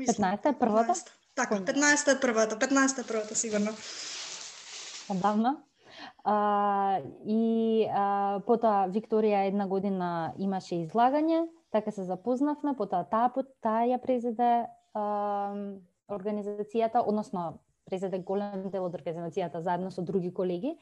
15 0.00 0.48
е 0.48 0.52
првата? 0.56 0.94
15. 0.96 1.19
Така, 1.40 1.54
15 1.54 2.16
е 2.16 2.20
првата, 2.20 2.56
15 2.56 3.00
е 3.00 3.06
првата 3.06 3.34
сигурно. 3.34 3.70
Одавна. 5.10 5.56
А, 6.24 7.00
и 7.26 7.86
а, 7.88 8.40
потоа 8.46 8.88
Викторија 8.92 9.46
една 9.48 9.66
година 9.66 10.34
имаше 10.38 10.82
излагање, 10.84 11.46
така 11.72 11.90
се 11.90 12.04
запознавме, 12.04 12.76
потоа 12.76 13.08
таа 13.08 13.32
таа 13.64 13.88
ја 13.88 13.98
презеде 14.02 14.68
а, 14.94 15.04
организацијата, 16.12 17.00
односно 17.06 17.60
презеде 17.88 18.18
голем 18.18 18.68
дел 18.68 18.84
од 18.84 18.94
организацијата 19.00 19.64
заедно 19.64 19.90
со 19.90 20.02
други 20.02 20.34
колеги. 20.34 20.76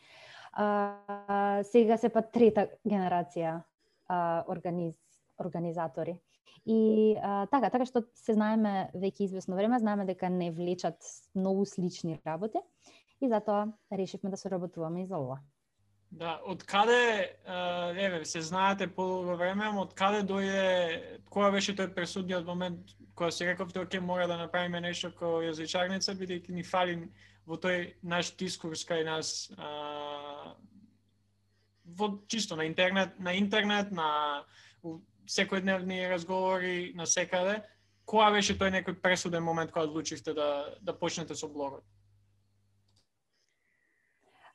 А, 0.52 1.62
сега 1.62 1.96
се 1.96 2.10
па 2.10 2.22
трета 2.22 2.66
генерација 2.82 3.60
а, 4.08 4.44
организ, 4.48 4.96
организатори. 5.38 6.18
И 6.66 7.16
а, 7.22 7.46
така, 7.46 7.70
така 7.70 7.86
што 7.88 8.02
се 8.14 8.34
знаеме 8.34 8.90
веќе 8.94 9.28
известно 9.28 9.56
време, 9.56 9.78
знаеме 9.78 10.04
дека 10.04 10.28
не 10.28 10.50
влечат 10.50 10.98
многу 11.34 11.64
слични 11.64 12.18
работи 12.26 12.58
и 13.20 13.28
затоа 13.28 13.72
решивме 13.92 14.30
да 14.30 14.36
се 14.36 14.50
работуваме 14.50 15.02
и 15.02 15.06
за 15.06 15.18
ова. 15.18 15.38
Да, 16.10 16.38
од 16.44 16.62
каде, 16.64 17.36
еве, 17.96 18.24
се 18.24 18.40
знаете 18.40 18.86
по 18.88 19.04
време, 19.36 19.68
од 19.76 19.92
каде 19.92 20.22
дојде, 20.24 21.20
која 21.28 21.52
беше 21.52 21.74
тој 21.76 21.92
пресудниот 21.92 22.46
момент 22.48 22.94
кога 23.14 23.30
се 23.30 23.46
рековте, 23.46 23.80
оке, 23.80 24.00
мора 24.00 24.28
да 24.28 24.38
направиме 24.38 24.80
нешто 24.80 25.10
како 25.12 25.42
јазичарница, 25.44 26.14
бидејќи 26.16 26.54
ни 26.54 26.64
фали 26.64 26.94
во 27.44 27.58
тој 27.60 27.98
наш 28.02 28.30
дискурс 28.40 28.86
кај 28.88 29.04
нас, 29.04 29.50
а, 29.58 30.54
во 31.84 32.08
чисто 32.28 32.56
на 32.56 32.64
интернет, 32.64 33.18
на 33.18 33.34
интернет, 33.34 33.92
на 33.92 34.44
секојдневни 35.28 36.08
разговори 36.10 36.92
на 36.96 37.06
секаде, 37.06 37.60
која 38.08 38.32
беше 38.32 38.56
тој 38.58 38.72
некој 38.78 39.00
пресуден 39.02 39.44
момент 39.44 39.72
кога 39.72 39.86
одлучивте 39.86 40.34
да, 40.34 40.74
да 40.80 40.96
почнете 40.96 41.36
со 41.36 41.48
блогот? 41.48 41.84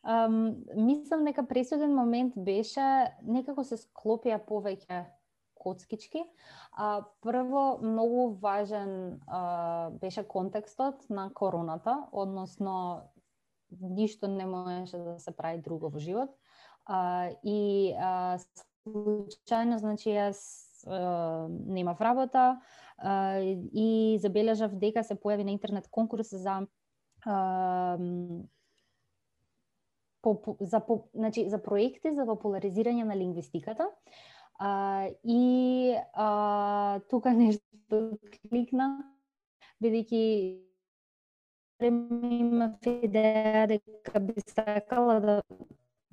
Um, 0.04 0.66
мислам 0.76 1.24
дека 1.24 1.46
пресуден 1.48 1.94
момент 1.96 2.34
беше 2.36 2.84
некако 3.24 3.64
се 3.64 3.78
склопија 3.80 4.42
повеќе 4.44 5.06
коцкички. 5.64 6.26
А, 6.76 7.06
прво, 7.24 7.80
многу 7.82 8.34
важен 8.42 9.22
а, 9.28 9.90
беше 10.02 10.28
контекстот 10.28 11.10
на 11.10 11.30
короната, 11.34 12.04
односно 12.12 13.02
ништо 13.82 14.28
не 14.28 14.46
можеше 14.46 14.98
да 14.98 15.20
се 15.20 15.32
прави 15.32 15.62
друго 15.62 15.90
во 15.90 16.00
живот. 16.00 16.36
А, 16.86 17.30
и 17.44 17.94
а, 17.96 18.40
случајно, 18.84 19.80
значи 19.80 20.12
јас 20.12 20.40
немав 20.84 22.02
работа 22.02 22.60
и 23.72 24.20
забележав 24.22 24.76
дека 24.80 25.04
се 25.04 25.16
појави 25.16 25.44
на 25.48 25.56
интернет 25.56 25.88
конкурс 25.88 26.34
за 26.34 26.62
по, 30.24 30.58
за 30.60 30.80
по, 30.80 31.08
значи 31.14 31.50
за 31.50 31.60
проекти 31.60 32.14
за 32.16 32.24
популаризирање 32.26 33.04
на 33.04 33.16
лингвистиката. 33.16 33.90
А, 34.60 35.10
и 35.24 35.96
а, 36.14 37.00
тука 37.12 37.34
нешто 37.40 38.00
кликна, 38.50 38.88
бидејќи 39.84 40.24
имав 41.84 42.88
идеја 42.88 43.66
дека 43.74 44.20
би 44.24 44.44
сакала 44.48 45.20
да 45.20 45.42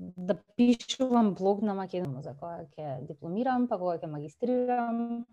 да 0.01 0.37
пишувам 0.57 1.35
блог 1.35 1.63
на 1.63 1.75
македонски 1.75 2.25
за 2.25 2.35
која 2.41 2.65
ќе 2.73 3.07
дипломирам, 3.09 3.69
па 3.69 3.79
кога 3.79 3.99
ќе 4.01 4.09
магистрирам. 4.09 5.27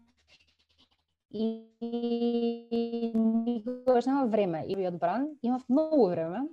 И, 1.31 1.47
и 1.81 3.12
никогаш 3.15 4.05
нема 4.05 4.25
време. 4.27 4.63
И 4.67 4.75
би 4.75 4.88
одбран, 4.88 5.29
имав 5.43 5.63
многу 5.69 6.07
време. 6.09 6.47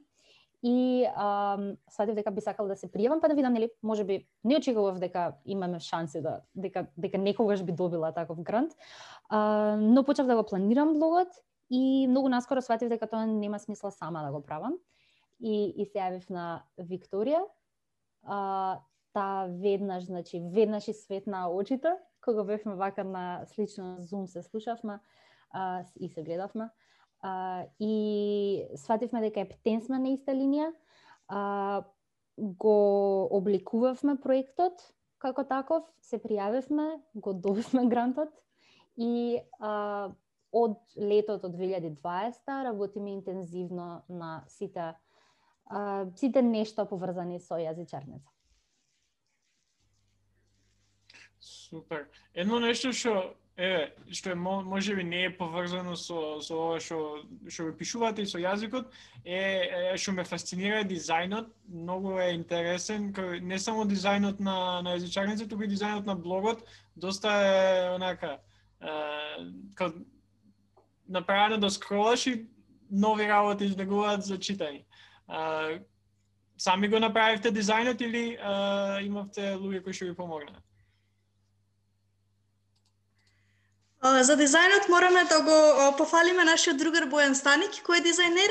И 0.62 1.04
а, 1.14 1.59
сватив 1.90 2.14
дека 2.14 2.30
би 2.30 2.40
сакал 2.40 2.68
да 2.71 2.76
се 2.76 2.88
пријавам, 2.88 3.21
па 3.21 3.28
да 3.28 3.35
видам, 3.37 3.52
нели, 3.52 3.68
може 3.83 4.04
би 4.04 4.23
не 4.44 4.56
очекував 4.56 4.99
дека 4.99 5.35
имаме 5.44 5.80
шанси 5.80 6.23
да 6.25 6.40
дека 6.54 6.87
дека 6.97 7.18
некогаш 7.18 7.62
би 7.62 7.73
добила 7.73 8.12
таков 8.12 8.40
грант. 8.40 8.73
А, 9.28 9.76
но 9.76 10.04
почав 10.04 10.26
да 10.26 10.37
го 10.37 10.47
планирам 10.47 10.94
блогот 10.99 11.28
и 11.71 12.06
многу 12.09 12.28
наскоро 12.28 12.62
сватив 12.62 12.88
дека 12.88 13.06
тоа 13.06 13.26
нема 13.26 13.59
смисла 13.59 13.90
сама 13.90 14.25
да 14.25 14.33
го 14.33 14.40
правам. 14.40 14.78
И, 15.40 15.75
и 15.76 15.85
се 15.85 15.99
јавив 15.99 16.30
на 16.30 16.64
Викторија, 16.78 17.42
а, 18.25 18.81
та 19.12 19.47
веднаш, 19.50 20.04
значи, 20.04 20.43
веднаш 20.52 20.88
и 20.88 20.93
светна 20.93 21.49
очите, 21.50 21.93
кога 22.25 22.45
бевме 22.45 22.75
вака 22.75 23.04
на 23.04 23.45
слично 23.47 23.97
Zoom 24.00 24.26
се 24.26 24.43
слушавме 24.43 24.99
а, 25.50 25.85
и 26.00 26.09
се 26.09 26.23
гледавме. 26.23 26.69
А, 27.21 27.64
и 27.81 28.64
свативме 28.76 29.21
дека 29.21 29.40
е 29.40 29.49
птенсме 29.49 29.99
на 29.99 30.09
иста 30.09 30.33
линија. 30.33 30.73
А, 31.28 31.85
го 32.37 32.78
обликувавме 33.31 34.19
проектот 34.21 34.83
како 35.23 35.45
таков, 35.49 35.87
се 36.02 36.19
пријавивме, 36.21 37.00
го 37.14 37.33
добивме 37.33 37.87
грантот 37.88 38.35
и 38.97 39.38
а, 39.61 40.11
од 40.54 40.76
летото 40.99 41.49
2020 41.50 42.64
работиме 42.64 43.14
интензивно 43.14 44.02
на 44.09 44.45
сите 44.49 44.95
а, 45.66 46.06
сите 46.16 46.42
нешто 46.42 46.87
поврзани 46.87 47.40
со 47.40 47.59
јазичарница. 47.61 48.30
Супер. 51.40 52.06
Едно 52.35 52.61
нешто 52.61 52.92
што 52.92 53.35
е 53.56 53.92
што 54.11 54.30
е 54.30 54.35
може 54.35 54.94
би 54.97 55.04
не 55.04 55.25
е 55.25 55.30
поврзано 55.37 55.97
со 55.97 56.40
со 56.42 56.54
ова 56.54 56.78
што 56.80 57.23
што 57.49 57.66
ви 57.68 57.75
пишувате 57.78 58.23
и 58.23 58.26
со 58.26 58.38
јазикот 58.38 58.88
е, 59.25 59.42
е 59.92 59.97
што 59.97 60.12
ме 60.12 60.25
фасцинира 60.25 60.83
дизајнот, 60.83 61.52
многу 61.68 62.16
е 62.18 62.35
интересен, 62.35 63.12
кај 63.14 63.40
не 63.40 63.59
само 63.59 63.85
дизајнот 63.85 64.40
на 64.40 64.83
на 64.83 64.97
јазичарница, 64.97 65.49
туку 65.49 65.62
и 65.62 65.71
дизајнот 65.71 66.06
на 66.06 66.16
блогот, 66.16 66.66
доста 66.97 67.30
е 67.30 67.94
онака 67.94 68.40
е, 68.80 68.99
кај 69.78 70.02
направено 71.06 71.59
да 71.59 71.71
скролаш 71.71 72.26
и 72.26 72.47
нови 72.90 73.28
работи 73.28 73.64
да 73.64 73.71
излегуваат 73.71 74.25
за 74.25 74.38
читање. 74.38 74.85
А, 75.28 75.78
сами 76.57 76.88
го 76.88 76.99
направивте 76.99 77.52
дизајнот 77.52 78.02
или 78.04 78.37
а, 78.40 79.00
имавте 79.02 79.54
луѓе 79.57 79.83
кои 79.85 79.93
што 79.93 80.11
ви 80.11 80.14
помогнаа? 80.14 80.61
За 84.04 84.37
дизајнот 84.37 84.90
мораме 84.93 85.25
да 85.25 85.38
го 85.40 85.59
пофалиме 85.97 86.45
нашиот 86.45 86.76
другар 86.76 87.07
Бојан 87.09 87.33
Станик, 87.33 87.78
кој 87.87 88.02
е 88.02 88.04
дизајнер 88.04 88.50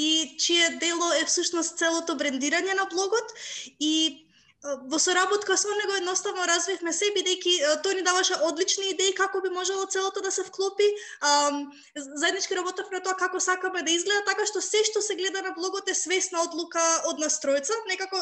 и 0.00 0.36
чие 0.40 0.70
дело 0.80 1.12
е 1.20 1.26
всушност 1.28 1.76
целото 1.76 2.16
брендирање 2.16 2.72
на 2.72 2.86
блогот 2.88 3.34
и 3.78 4.23
во 4.64 4.98
соработка 4.98 5.56
со 5.56 5.68
него 5.68 5.96
едноставно 5.98 6.46
развивме 6.48 6.92
се 6.92 7.10
бидејќи 7.12 7.54
тој 7.84 7.98
ни 7.98 8.04
даваше 8.06 8.38
одлични 8.48 8.92
идеи 8.94 9.12
како 9.16 9.42
би 9.44 9.50
можело 9.52 9.84
целото 9.84 10.22
да 10.24 10.30
се 10.32 10.44
вклопи. 10.44 10.86
А, 11.20 11.52
заеднички 11.94 12.56
работевме 12.56 12.96
на 12.96 13.02
тоа 13.04 13.16
како 13.20 13.40
сакаме 13.40 13.82
да 13.82 13.92
изгледа, 13.92 14.24
така 14.24 14.46
што 14.48 14.62
се 14.64 14.80
што 14.88 15.02
се 15.04 15.18
гледа 15.20 15.42
на 15.42 15.52
блогот 15.58 15.88
е 15.88 15.94
свесна 15.94 16.40
одлука 16.46 16.84
од 17.10 17.20
нас 17.20 17.36
тројца, 17.44 17.76
некако 17.88 18.16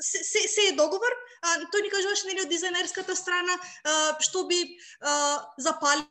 се, 0.00 0.24
се, 0.24 0.48
се 0.48 0.66
е 0.72 0.76
договор. 0.78 1.14
Тој 1.70 1.86
ни 1.86 1.94
кажуваше 1.94 2.26
нели 2.26 2.42
од 2.42 2.50
дизајнерската 2.50 3.14
страна 3.14 3.54
што 4.18 4.48
би 4.50 4.64
запали 5.58 6.08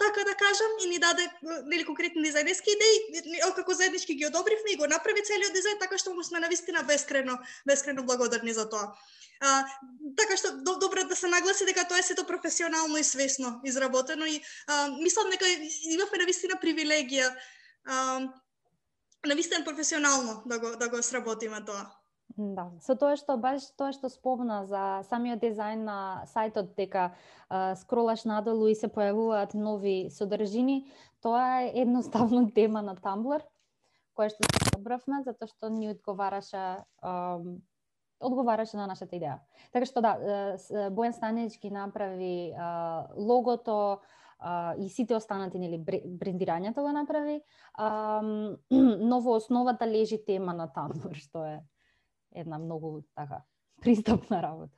така 0.00 0.24
да 0.24 0.34
кажам, 0.34 0.72
и 0.84 0.88
ни 0.88 0.98
даде 0.98 1.30
нели 1.64 1.84
конкретни 1.84 2.22
дизајнерски 2.24 2.72
идеи, 2.72 3.40
како 3.56 3.74
заеднички 3.74 4.14
ги 4.14 4.26
одобривме 4.26 4.72
и 4.72 4.76
го 4.76 4.86
направи 4.86 5.24
целиот 5.24 5.52
дизајн, 5.54 5.80
така 5.80 5.98
што 5.98 6.14
му 6.14 6.24
сме 6.24 6.40
навистина 6.40 6.82
бескрено, 6.82 7.38
бескрено 7.66 8.04
благодарни 8.04 8.52
за 8.52 8.68
тоа. 8.70 8.94
А, 9.40 9.66
така 10.16 10.36
што 10.36 10.54
до, 10.64 10.78
добро 10.80 11.04
да 11.04 11.16
се 11.16 11.28
нагласи 11.28 11.66
дека 11.68 11.84
тоа 11.88 11.98
е 12.00 12.02
сето 12.02 12.24
професионално 12.24 12.96
и 12.96 13.04
свесно 13.04 13.60
изработено 13.64 14.26
и 14.26 14.40
а, 14.66 14.88
мислам 15.02 15.30
дека 15.30 15.44
имавме 15.92 16.24
навистина 16.24 16.56
привилегија 16.62 17.34
а, 17.84 18.20
навистина 19.26 19.64
професионално 19.64 20.42
да 20.46 20.58
го 20.58 20.76
да 20.76 20.88
го 20.88 21.02
сработиме 21.02 21.64
тоа. 21.64 21.84
Да, 22.36 22.66
со 22.84 22.92
тоа 23.00 23.16
што 23.16 23.38
баш 23.40 23.64
тоа 23.80 23.94
што 23.96 24.10
спомна 24.12 24.58
за 24.68 25.00
самиот 25.08 25.40
дизајн 25.40 25.86
на 25.88 25.98
сајтот 26.28 26.74
дека 26.76 27.08
а, 27.48 27.74
скролаш 27.80 28.26
надолу 28.28 28.66
и 28.68 28.74
се 28.76 28.90
појавуваат 28.92 29.54
нови 29.56 30.10
содржини, 30.12 30.82
тоа 31.24 31.62
е 31.64 31.70
едноставно 31.80 32.44
тема 32.58 32.82
на 32.84 32.92
Tumblr 32.92 33.40
која 34.16 34.32
што 34.32 34.48
се 34.48 34.68
собравме 34.74 35.22
затоа 35.24 35.48
што 35.48 35.70
ни 35.72 35.88
одговараше 35.92 36.64
ам, 37.00 37.56
одговараше 38.20 38.76
на 38.76 38.86
нашата 38.90 39.16
идеја. 39.16 39.38
Така 39.72 39.88
што 39.88 40.02
да, 40.04 40.12
е, 40.20 40.90
Бојан 40.92 41.16
Станич 41.16 41.56
ги 41.60 41.70
направи 41.72 42.52
а, 42.52 43.08
логото 43.16 44.00
а, 44.38 44.74
и 44.76 44.90
сите 44.92 45.16
останати 45.16 45.58
нели 45.58 45.80
брендирањето 45.80 46.84
го 46.84 46.92
направи. 46.92 47.40
Ам, 47.80 48.60
ново 49.12 49.36
основата 49.40 49.88
лежи 49.88 50.20
тема 50.20 50.52
на 50.52 50.68
Tumblr 50.68 51.16
што 51.16 51.44
е 51.44 51.56
една 52.36 52.58
многу 52.58 53.02
така 53.14 53.42
пристапна 53.82 54.42
работа. 54.42 54.76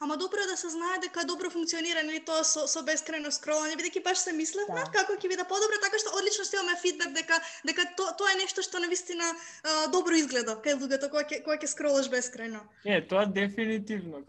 Ама 0.00 0.16
добро 0.16 0.38
е 0.44 0.50
да 0.50 0.56
се 0.56 0.68
знае 0.68 0.98
дека 1.02 1.24
добро 1.26 1.50
функционира 1.50 2.02
нели 2.02 2.20
тоа 2.24 2.44
со 2.46 2.66
со 2.70 2.82
бескрајно 2.86 3.30
скролање, 3.34 3.76
бидејќи 3.78 4.02
баш 4.04 4.18
се 4.22 4.32
мислевме 4.32 4.82
Да. 4.84 4.90
како 4.96 5.16
ќе 5.18 5.30
биде 5.32 5.46
подобро, 5.52 5.78
така 5.82 5.98
што 5.98 6.14
одлично 6.18 6.44
што 6.46 6.58
имаме 6.58 6.76
фидбек 6.82 7.14
дека 7.16 7.38
дека 7.66 7.86
то, 7.98 8.06
тоа 8.18 8.32
е 8.34 8.40
нешто 8.42 8.62
што 8.62 8.82
навистина 8.84 9.26
а, 9.32 9.86
добро 9.94 10.18
изгледа 10.18 10.56
кај 10.64 10.78
луѓето 10.82 11.10
кога 11.10 11.24
ќе 11.30 11.42
кога 11.44 11.56
ќе 11.58 11.72
скролаш 11.74 12.10
бескрајно. 12.12 12.60
Е, 12.84 13.00
тоа 13.06 13.26
дефинитивно. 13.26 14.22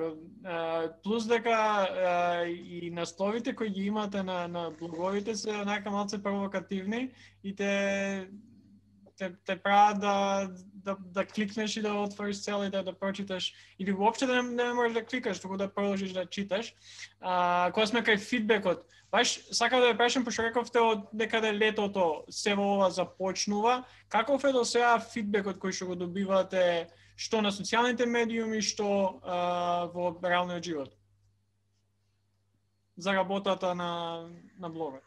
А, 0.45 0.89
Плюс 1.03 1.27
дека 1.27 1.53
а, 1.53 2.45
и 2.47 2.89
насловите 2.91 3.55
кои 3.55 3.69
ги 3.69 3.85
имате 3.93 4.23
на, 4.23 4.47
на 4.47 4.69
блоговите 4.71 5.35
се 5.35 5.51
онака 5.51 5.91
малце 5.91 6.23
провокативни 6.23 7.11
и 7.43 7.55
те 7.55 7.71
те, 9.17 9.31
те 9.45 9.55
прават 9.55 9.99
да, 9.99 10.49
да, 10.73 10.97
да 10.99 11.25
кликнеш 11.25 11.77
и 11.77 11.81
да 11.81 11.93
отвориш 11.93 12.41
цел 12.43 12.63
и 12.65 12.69
да, 12.69 12.83
да 12.83 12.93
прочиташ 12.93 13.53
или 13.79 13.91
воопште 13.91 14.25
да 14.25 14.43
не, 14.43 14.63
не 14.63 14.73
можеш 14.73 14.93
да 14.93 15.05
кликаш, 15.05 15.39
туку 15.39 15.57
да 15.57 15.73
продолжиш 15.73 16.11
да 16.11 16.25
читаш. 16.25 16.73
А, 17.21 17.71
кога 17.73 17.85
сме 17.87 18.01
кај 18.01 18.17
фидбекот, 18.17 18.85
баш 19.11 19.39
сакам 19.51 19.79
да 19.79 19.93
ве 19.93 19.97
прашам, 19.97 20.25
пошто 20.25 20.43
рековте 20.43 20.79
од 20.79 21.13
некаде 21.13 21.53
летото 21.53 22.25
се 22.29 22.55
во 22.55 22.75
ова 22.75 22.89
започнува, 22.89 23.83
каков 24.09 24.43
е 24.43 24.51
до 24.51 24.65
сега 24.65 24.99
фидбекот 24.99 25.61
кој 25.61 25.71
што 25.71 25.93
го 25.93 25.95
добивате 25.95 26.89
што 27.15 27.41
на 27.41 27.51
социјалните 27.53 28.05
медиуми, 28.09 28.61
што 28.61 29.21
а, 29.21 29.85
во 29.93 30.17
реалниот 30.17 30.63
живот? 30.63 30.97
За 32.97 33.13
работата 33.13 33.73
на, 33.75 34.29
на 34.57 34.69
блогот. 34.69 35.03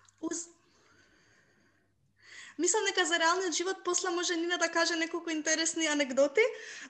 Мислам 2.59 2.85
дека 2.89 3.05
за 3.05 3.19
реалниот 3.19 3.53
живот 3.53 3.85
после 3.85 4.11
може 4.11 4.37
Нина 4.37 4.59
да 4.59 4.69
каже 4.69 4.97
неколку 4.97 5.31
интересни 5.31 5.87
анекдоти, 5.87 6.41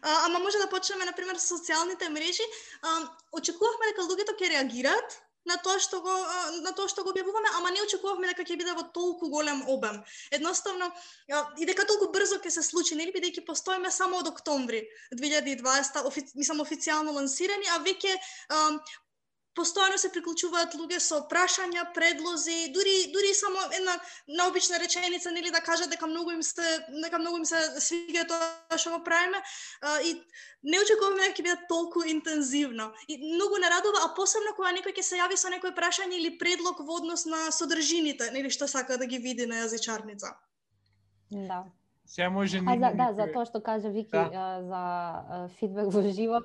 а, 0.02 0.26
ама 0.26 0.38
може 0.38 0.58
да 0.58 0.70
почнеме 0.70 1.04
на 1.04 1.12
пример 1.12 1.36
со 1.36 1.56
социјалните 1.56 2.08
мрежи. 2.08 2.46
А, 2.82 3.08
очекувавме 3.32 3.90
дека 3.90 4.06
луѓето 4.06 4.38
ќе 4.38 4.50
реагираат 4.54 5.22
на 5.46 5.56
тоа 5.62 5.78
што 5.82 6.00
го 6.02 6.14
на 6.62 6.72
тоа 6.74 6.90
што 6.90 7.04
го 7.06 7.12
објавуваме, 7.14 7.50
ама 7.58 7.70
не 7.70 7.82
очекувавме 7.82 8.30
дека 8.30 8.44
ќе 8.46 8.58
биде 8.58 8.74
во 8.74 8.82
толку 8.94 9.30
голем 9.30 9.62
обем. 9.70 10.02
Едноставно 10.30 10.90
и 11.58 11.66
дека 11.66 11.86
толку 11.86 12.10
брзо 12.14 12.40
ќе 12.42 12.50
се 12.50 12.62
случи, 12.66 12.98
нели 12.98 13.14
бидејќи 13.14 13.46
постоиме 13.46 13.90
само 13.94 14.20
од 14.22 14.30
октомври 14.32 14.82
2020, 15.14 16.02
офи, 16.10 16.26
мислам 16.34 16.62
официјално 16.66 17.14
лансирани, 17.18 17.70
а 17.74 17.78
веќе 17.86 18.14
постојано 19.56 19.96
се 19.98 20.10
приклучуваат 20.12 20.74
луѓе 20.76 20.98
со 21.00 21.22
прашања, 21.30 21.86
предлози, 21.96 22.72
дури 22.74 22.96
дури 23.12 23.32
само 23.34 23.62
една 23.78 23.94
наобична 24.28 24.78
реченица 24.82 25.32
нели 25.32 25.50
да 25.50 25.60
кажат 25.64 25.90
дека 25.90 26.06
многу 26.06 26.34
им 26.36 26.42
се 26.42 26.66
дека 27.02 27.18
многу 27.18 27.38
им 27.38 27.46
се 27.48 27.60
свига 27.80 28.26
тоа 28.28 28.78
што 28.78 28.92
го 28.96 29.00
правиме 29.04 29.40
а, 29.80 30.00
и 30.04 30.12
не 30.62 30.80
очекуваме 30.82 31.22
дека 31.24 31.40
ќе 31.40 31.46
биде 31.46 31.56
толку 31.70 32.02
интензивно. 32.04 32.90
И 33.08 33.16
многу 33.22 33.60
не 33.62 33.70
радува, 33.70 34.04
а 34.04 34.12
посебно 34.16 34.52
кога 34.56 34.74
некој 34.76 34.96
ќе 34.98 35.06
се 35.08 35.20
јави 35.22 35.38
со 35.40 35.52
некој 35.52 35.74
прашање 35.76 36.20
или 36.20 36.36
предлог 36.38 36.82
во 36.84 37.00
однос 37.00 37.24
на 37.26 37.48
содржините, 37.54 38.30
нели 38.36 38.50
што 38.50 38.68
сака 38.68 38.98
да 38.98 39.06
ги 39.06 39.18
види 39.18 39.46
на 39.46 39.64
јазичарница. 39.64 40.36
Да. 41.30 41.64
Сега 42.06 42.30
може 42.30 42.58
А 42.58 42.60
за, 42.60 42.70
Нина 42.70 42.92
да, 42.94 43.12
за 43.12 43.32
тоа 43.32 43.46
што 43.46 43.60
кажа 43.60 43.88
Вики 43.88 44.10
Да. 44.12 44.62
за 44.62 45.48
фидбек 45.58 45.92
во 45.92 46.02
живо. 46.12 46.42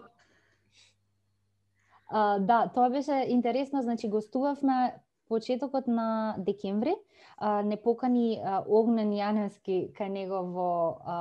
А, 2.12 2.40
да, 2.40 2.68
тоа 2.76 2.90
беше 2.90 3.26
интересно, 3.28 3.82
значи 3.82 4.10
гостувавме 4.10 5.00
почетокот 5.30 5.88
на 5.88 6.36
декември, 6.38 6.96
а, 7.38 7.62
не 7.64 7.78
покани 7.78 8.42
а, 8.44 8.64
Огнен 8.68 9.14
Јаневски 9.16 9.94
кај 9.96 10.10
него 10.12 10.42
во 10.52 10.72
а, 11.08 11.16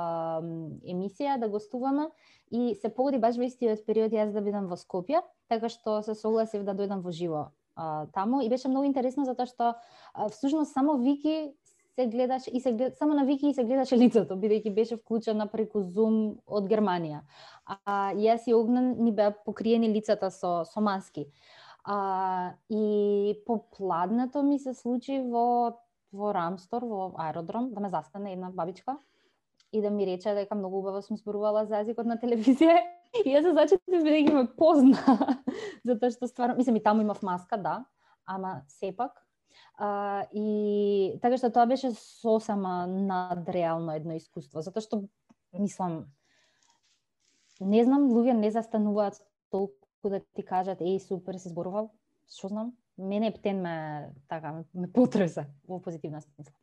емисија 0.83 1.37
да 1.39 1.47
гостуваме. 1.47 2.09
И 2.51 2.75
се 2.75 2.91
погоди 2.91 3.21
баш 3.23 3.39
во 3.39 3.47
истиот 3.47 3.85
период 3.87 4.11
јас 4.11 4.35
да 4.35 4.43
бидам 4.43 4.67
во 4.67 4.75
Скопје, 4.75 5.23
така 5.47 5.71
што 5.71 6.01
се 6.03 6.15
согласив 6.15 6.67
да 6.67 6.75
дојдам 6.75 6.99
во 6.99 7.15
живо 7.15 7.45
а, 7.75 8.07
таму. 8.11 8.41
И 8.41 8.49
беше 8.49 8.67
многу 8.67 8.91
интересно 8.91 9.23
затоа 9.23 9.47
што 9.47 9.73
а, 10.13 10.27
всушност 10.27 10.73
само 10.75 10.97
Вики 10.99 11.55
се 11.95 12.07
гледаш 12.07 12.43
и 12.53 12.59
се 12.59 12.73
глед, 12.73 12.97
само 12.97 13.13
на 13.13 13.25
Вики 13.25 13.47
и 13.47 13.53
се 13.53 13.63
гледаше 13.63 13.97
лицето 13.97 14.35
бидејќи 14.39 14.73
беше 14.73 14.97
вклучена 14.97 15.47
преку 15.51 15.83
Zoom 15.83 16.37
од 16.47 16.69
Германија. 16.71 17.21
А 17.85 18.13
јас 18.15 18.47
и 18.47 18.55
Огнен 18.55 18.95
ни 19.03 19.11
беа 19.11 19.33
покриени 19.45 19.91
лицата 19.91 20.31
со 20.31 20.63
со 20.65 20.81
маски. 20.81 21.27
А, 21.83 22.53
и 22.69 23.35
попладнето 23.45 24.43
ми 24.43 24.59
се 24.59 24.73
случи 24.73 25.19
во 25.19 25.77
во 26.11 26.33
Рамстор, 26.33 26.83
во 26.83 27.13
аеродром, 27.17 27.73
да 27.73 27.79
ме 27.79 27.89
застане 27.89 28.33
една 28.33 28.51
бабичка 28.51 28.97
и 29.71 29.81
да 29.81 29.89
ми 29.89 30.05
рече 30.05 30.33
дека 30.33 30.55
многу 30.55 30.79
убаво 30.79 31.01
сум 31.01 31.17
зборувала 31.17 31.65
за 31.65 31.79
езикот 31.79 32.05
на 32.05 32.17
телевизија. 32.19 32.81
И 33.25 33.27
јас 33.27 33.43
се 33.43 33.51
зачетив 33.51 34.03
бидејќи 34.05 34.33
ме 34.33 34.45
позна, 34.55 35.15
затоа 35.87 36.11
што 36.11 36.27
стварно, 36.27 36.55
мислам 36.55 36.77
и 36.79 36.83
таму 36.83 37.03
имав 37.03 37.19
маска, 37.23 37.57
да, 37.57 37.83
ама 38.25 38.61
сепак. 38.67 39.19
А, 39.77 40.25
и 40.33 41.19
така 41.21 41.37
што 41.37 41.51
тоа 41.51 41.65
беше 41.65 41.93
сосема 41.97 42.87
надреално 42.87 43.95
едно 43.95 44.17
искуство, 44.17 44.61
затоа 44.61 44.83
што 44.83 45.03
мислам 45.53 46.05
не 47.61 47.83
знам, 47.85 48.09
луѓе 48.09 48.33
не 48.33 48.49
застануваат 48.51 49.21
толку 49.53 50.09
да 50.09 50.19
ти 50.33 50.43
кажат 50.45 50.81
еј 50.81 50.97
супер 50.99 51.37
си 51.37 51.51
зборувал, 51.53 51.91
што 52.25 52.49
знам, 52.49 52.73
мене 52.97 53.29
ептен 53.29 53.61
ме 53.61 53.75
така 54.27 54.51
ме, 54.51 54.63
ме 54.73 54.91
потреса 54.91 55.45
во 55.67 55.79
позитивна 55.79 56.21
смисла. 56.21 56.53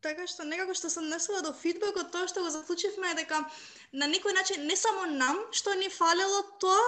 Така 0.00 0.24
што 0.32 0.46
некако 0.48 0.72
што 0.78 0.88
се 0.88 1.02
однесува 1.02 1.42
до 1.44 1.50
фидбекот, 1.52 2.08
тоа 2.12 2.28
што 2.30 2.40
го 2.40 2.50
заклучивме 2.52 3.10
е 3.12 3.16
дека 3.18 3.40
на 4.02 4.06
некој 4.08 4.32
начин 4.32 4.62
не 4.68 4.76
само 4.82 5.04
нам 5.12 5.40
што 5.58 5.74
ни 5.76 5.90
фалело 5.92 6.40
тоа, 6.62 6.78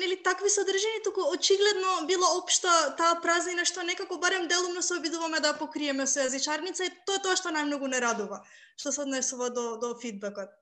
нели 0.00 0.18
такви 0.26 0.52
содржини, 0.52 1.00
туку 1.06 1.24
очигледно 1.32 1.94
била 2.10 2.28
општа 2.36 2.74
таа 3.00 3.16
празнина 3.24 3.64
што 3.64 3.86
некако 3.90 4.20
барем 4.20 4.44
делумно 4.52 4.84
се 4.84 4.98
обидуваме 5.00 5.40
да 5.40 5.54
покриеме 5.62 6.06
со 6.06 6.26
јазичарница 6.26 6.84
и 6.84 6.92
тоа 7.08 7.16
е 7.16 7.24
тоа 7.28 7.40
што 7.40 7.54
најмногу 7.56 7.88
не 7.88 8.04
радува, 8.04 8.44
што 8.76 8.92
се 8.92 9.06
однесува 9.08 9.48
до 9.48 9.66
до 9.80 9.94
фидбекот. 10.04 10.52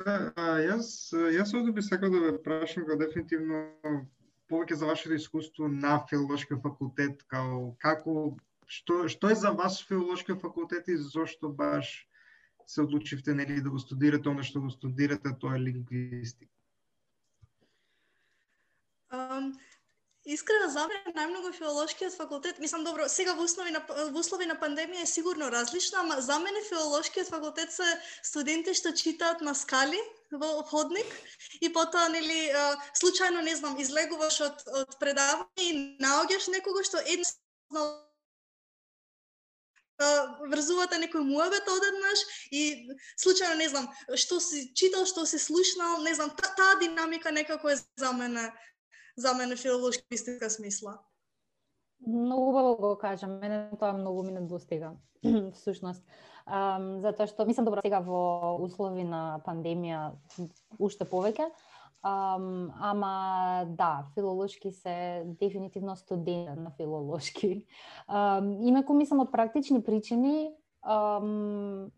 Да, 0.00 0.32
а, 0.34 0.50
јас 0.64 1.12
јас 1.12 1.52
овде 1.54 1.76
би 1.76 1.82
сакал 1.84 2.10
да 2.10 2.28
ве 2.30 2.36
прашам 2.42 2.88
кога 2.88 3.02
дефинитивно 3.04 3.66
повеќе 4.50 4.80
за 4.80 4.86
вашето 4.86 5.14
искуство 5.14 5.68
на 5.68 5.98
филолошкиот 6.10 6.62
факултет, 6.62 7.22
као 7.28 7.74
како 7.80 8.36
што 8.66 9.04
што 9.08 9.30
е 9.32 9.38
за 9.40 9.52
вас 9.52 9.82
филолошкиот 9.88 10.42
факултет 10.42 10.88
и 10.88 10.96
зошто 10.96 11.48
баш 11.48 11.92
се 12.66 12.82
одлучивте 12.82 13.34
нели 13.34 13.60
да 13.60 13.70
го 13.70 13.78
студирате 13.78 14.28
она 14.28 14.42
што 14.42 14.60
го 14.60 14.70
студирате, 14.70 15.34
тоа 15.40 15.56
е 15.56 15.60
лингвистика? 15.60 16.50
Um, 19.12 19.52
Искрено 20.26 20.66
да 20.66 20.72
за 20.72 20.82
мене 20.88 21.12
најмногу 21.12 21.50
филолошкиот 21.52 22.14
факултет, 22.16 22.58
мислам 22.58 22.84
добро, 22.84 23.08
сега 23.12 23.34
во 23.36 23.44
услови 23.44 23.74
на 23.74 23.82
во 23.88 24.20
услови 24.22 24.46
на 24.48 24.54
пандемија 24.56 25.02
е 25.04 25.10
сигурно 25.10 25.50
различно, 25.52 26.00
ама 26.00 26.16
за 26.24 26.38
мене 26.40 26.62
филолошкиот 26.64 27.28
факултет 27.28 27.72
се 27.72 27.84
студенти 28.22 28.72
што 28.72 28.94
читаат 28.96 29.44
на 29.44 29.52
скали 29.54 30.00
во 30.32 30.64
ходник 30.70 31.12
и 31.60 31.68
потоа 31.68 32.08
нели 32.08 32.48
случајно 32.96 33.44
не 33.44 33.52
знам 33.56 33.76
излегуваш 33.76 34.40
од 34.48 34.64
од 34.80 34.96
предавање 34.96 35.68
и 35.68 35.76
наоѓаш 36.00 36.48
некого 36.56 36.80
што 36.88 37.04
едно 37.04 37.84
врзувате 40.50 41.04
некој 41.04 41.20
муабет 41.20 41.68
одеднаш 41.68 42.24
и 42.50 42.88
случајно 43.20 43.60
не 43.60 43.68
знам 43.68 43.92
што 44.16 44.40
си 44.40 44.70
читал, 44.72 45.04
што 45.04 45.26
си 45.28 45.38
слушнал, 45.38 46.00
не 46.00 46.14
знам 46.14 46.32
таа 46.32 46.54
та 46.56 46.74
динамика 46.80 47.30
некако 47.30 47.68
е 47.68 47.76
за 47.76 48.12
мене 48.12 48.48
за 49.16 49.34
мене 49.34 49.56
филолошки 49.56 50.06
истинска 50.10 50.50
смисла. 50.50 50.98
Многу 52.06 52.50
убаво 52.50 52.76
го 52.76 52.98
кажам, 52.98 53.38
мене 53.38 53.70
тоа 53.80 53.92
многу 53.92 54.22
ми 54.22 54.32
недостига, 54.32 54.92
всушност. 55.54 56.02
Um, 56.44 57.00
затоа 57.00 57.24
што, 57.24 57.46
мислам, 57.48 57.64
добро, 57.64 57.80
сега 57.80 58.02
во 58.04 58.58
услови 58.60 59.00
на 59.08 59.40
пандемија 59.46 60.12
уште 60.76 61.08
повеќе, 61.08 61.48
Um, 62.04 62.68
ама 62.80 63.64
да, 63.66 64.04
филолошки 64.14 64.72
се 64.72 65.22
дефинитивно 65.40 65.96
студент 65.96 66.60
на 66.60 66.70
филолошки. 66.70 67.64
Um, 68.08 68.60
инаку 68.60 68.92
мислам 68.92 69.24
од 69.24 69.32
практични 69.32 69.80
причини, 69.80 70.52
um, 70.84 71.88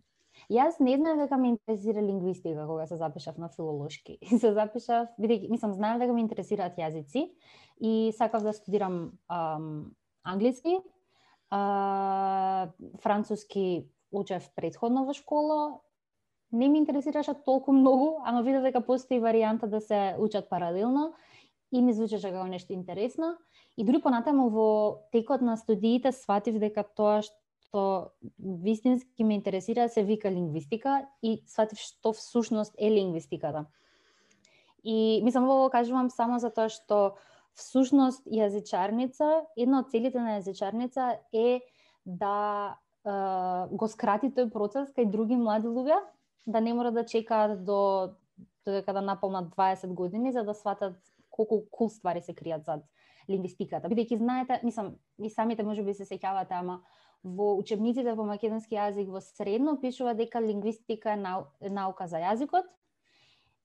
Јас 0.53 0.79
не 0.79 0.97
знаев 0.97 1.19
дека 1.19 1.37
ме 1.37 1.49
интересира 1.55 2.03
лингвистика 2.03 2.67
кога 2.67 2.87
се 2.87 2.97
запишав 2.97 3.39
на 3.39 3.49
филолошки. 3.49 4.19
се 4.43 4.53
запишав, 4.55 5.09
бидејќи 5.19 5.51
мислам 5.51 5.75
знаев 5.75 6.01
дека 6.01 6.15
ме 6.15 6.23
интересираат 6.23 6.79
јазици 6.79 7.31
и 7.83 8.13
сакав 8.17 8.43
да 8.47 8.53
студирам 8.53 9.19
ам, 9.29 9.91
англиски, 10.25 10.79
а, 11.51 12.69
француски 13.03 13.89
учев 14.13 14.49
предходно 14.55 15.05
во 15.05 15.15
школа, 15.15 15.81
не 16.53 16.69
ми 16.69 16.79
интересираше 16.79 17.35
толку 17.45 17.73
многу, 17.73 18.23
ама 18.25 18.43
видов 18.43 18.63
дека 18.63 18.81
постои 18.81 19.19
варијанта 19.21 19.67
да 19.67 19.81
се 19.81 20.15
учат 20.19 20.49
паралелно 20.49 21.13
и 21.73 21.83
ми 21.83 21.93
звучеше 21.93 22.31
како 22.31 22.47
нешто 22.47 22.73
интересно. 22.73 23.37
И 23.77 23.85
дури 23.85 24.01
понатаму 24.01 24.49
во 24.49 24.69
текот 25.13 25.43
на 25.43 25.57
студиите 25.57 26.13
сватив 26.13 26.61
дека 26.63 26.87
тоа 26.87 27.23
што 27.27 27.35
што 27.67 28.13
вистински 28.39 29.25
ме 29.25 29.35
интересира 29.35 29.83
да 29.83 29.89
се 29.89 30.05
вика 30.05 30.31
лингвистика 30.31 31.07
и 31.23 31.43
сватив 31.47 31.79
што 31.83 32.13
всушност 32.13 32.75
е 32.79 32.91
лингвистиката. 32.91 33.67
И 34.85 35.21
мислам 35.25 35.45
ово 35.45 35.67
го 35.67 35.71
кажувам 35.71 36.11
само 36.11 36.39
затоа 36.39 36.71
што 36.71 37.17
всушност 37.59 38.23
јазичарница, 38.31 39.47
една 39.57 39.83
од 39.83 39.91
целите 39.91 40.21
на 40.21 40.39
јазичарница 40.39 41.19
е 41.33 41.61
да 42.05 42.77
е, 43.03 43.11
го 43.73 43.89
скрати 43.89 44.31
тој 44.31 44.53
процес 44.53 44.93
кај 44.95 45.11
други 45.11 45.37
млади 45.37 45.67
луѓе, 45.67 45.99
да 46.47 46.61
не 46.61 46.75
мора 46.75 46.93
да 46.93 47.07
чекаат 47.07 47.65
до 47.65 48.15
додека 48.67 48.93
да 48.93 49.01
наполнат 49.01 49.51
20 49.57 49.95
години 49.95 50.33
за 50.33 50.45
да 50.45 50.55
сватат 50.55 50.95
колку 51.31 51.63
кул 51.71 51.89
ствари 51.89 52.23
се 52.23 52.35
кријат 52.35 52.65
зад 52.67 52.85
лингвистиката. 53.29 53.89
Бидејќи 53.89 54.19
знаете, 54.19 54.61
мислам, 54.63 54.95
и 55.19 55.31
самите 55.31 55.67
можеби 55.67 55.95
се 55.95 56.07
сеќавате, 56.07 56.55
ама 56.55 56.81
во 57.27 57.57
учебниците 57.59 58.15
по 58.17 58.25
македонски 58.25 58.79
јазик 58.79 59.11
во 59.11 59.21
средно 59.21 59.77
пишува 59.81 60.15
дека 60.15 60.41
лингвистика 60.41 61.15
е, 61.15 61.21
нау, 61.21 61.47
наука 61.61 62.07
за 62.07 62.23
јазикот 62.23 62.69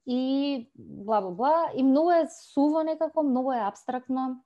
и 0.05 0.71
бла 0.75 1.21
бла 1.21 1.31
бла 1.31 1.53
и 1.75 1.83
многу 1.83 2.11
е 2.11 2.27
суво 2.53 2.83
некако, 2.83 3.23
многу 3.23 3.53
е 3.53 3.61
абстрактно. 3.61 4.41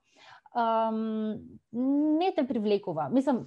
Um, 0.56 1.40
не 1.72 2.32
те 2.32 2.46
привлекува. 2.48 3.08
Мислам, 3.12 3.44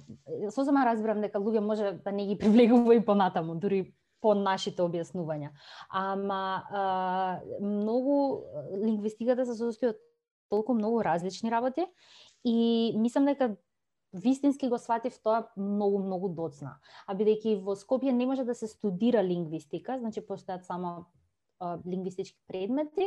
сосема 0.54 0.84
разбирам 0.86 1.20
дека 1.20 1.40
луѓе 1.42 1.58
може 1.58 1.92
да 2.04 2.12
не 2.12 2.26
ги 2.26 2.38
привлекува 2.42 2.94
и 2.94 3.04
понатаму, 3.04 3.54
дури 3.54 3.94
по 4.20 4.34
нашите 4.34 4.84
објаснувања. 4.84 5.50
Ама 5.88 6.62
а, 6.70 7.40
многу 7.60 8.44
лингвистиката 8.76 9.46
се 9.46 9.56
состои 9.56 9.90
од 9.90 9.98
толку 10.50 10.74
многу 10.74 11.02
различни 11.02 11.50
работи 11.50 11.86
и 12.44 12.92
мислам 12.98 13.26
дека 13.30 13.56
вистински 14.12 14.68
го 14.68 14.78
сватив 14.78 15.18
тоа 15.22 15.46
многу 15.56 15.98
многу 16.02 16.28
доцна. 16.28 16.78
А 17.06 17.14
бидејќи 17.14 17.60
во 17.62 17.76
Скопје 17.78 18.12
не 18.12 18.26
може 18.26 18.44
да 18.44 18.54
се 18.54 18.66
студира 18.66 19.22
лингвистика, 19.22 19.98
значи 19.98 20.20
постојат 20.20 20.66
само 20.66 21.06
а, 21.58 21.78
лингвистички 21.86 22.38
предмети 22.46 23.06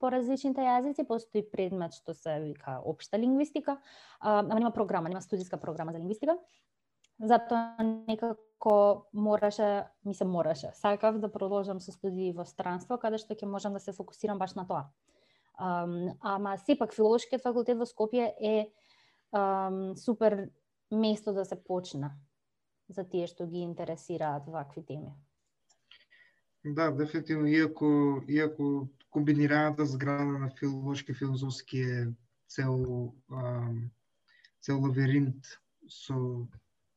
по 0.00 0.10
различните 0.10 0.64
јазици, 0.64 1.06
постои 1.08 1.44
предмет 1.50 1.94
што 1.96 2.14
се 2.14 2.40
вика 2.40 2.80
општа 2.84 3.18
лингвистика, 3.20 3.78
а, 4.20 4.40
ама 4.40 4.60
нема 4.60 4.72
програма, 4.72 5.08
нема 5.08 5.22
студиска 5.22 5.60
програма 5.60 5.92
за 5.92 5.98
лингвистика. 5.98 6.38
Затоа 7.20 7.76
некако 7.80 9.06
мораше, 9.12 9.86
ми 10.04 10.14
се 10.14 10.24
мораше, 10.24 10.72
сакав 10.74 11.18
да 11.18 11.32
продолжам 11.32 11.80
со 11.80 11.92
студии 11.92 12.32
во 12.32 12.44
странство, 12.44 12.98
каде 12.98 13.20
што 13.22 13.36
ќе 13.36 13.46
можам 13.46 13.76
да 13.76 13.80
се 13.80 13.92
фокусирам 13.92 14.38
баш 14.38 14.56
на 14.58 14.66
тоа. 14.66 14.88
А, 15.54 15.86
ама 16.20 16.56
сепак 16.58 16.94
филолошкиот 16.94 17.42
факултет 17.42 17.78
во 17.78 17.86
Скопје 17.86 18.32
е 18.40 18.72
um, 19.34 19.94
супер 19.96 20.48
место 20.90 21.32
да 21.32 21.44
се 21.44 21.56
почне 21.64 22.10
за 22.88 23.04
тие 23.04 23.26
што 23.26 23.46
ги 23.46 23.64
интересираат 23.64 24.48
вакви 24.48 24.84
теми. 24.86 25.12
Да, 26.64 26.90
дефинитивно, 26.90 27.46
иако, 27.46 28.22
иако 28.28 28.88
комбинираната 29.10 29.86
зграда 29.86 30.38
на 30.38 30.50
филолошки 30.50 31.14
филозофски 31.14 31.78
е 31.78 32.08
цел, 32.48 33.12
ам, 33.32 33.90
цел 34.60 34.80
лавиринт 34.80 35.44
со, 35.88 36.46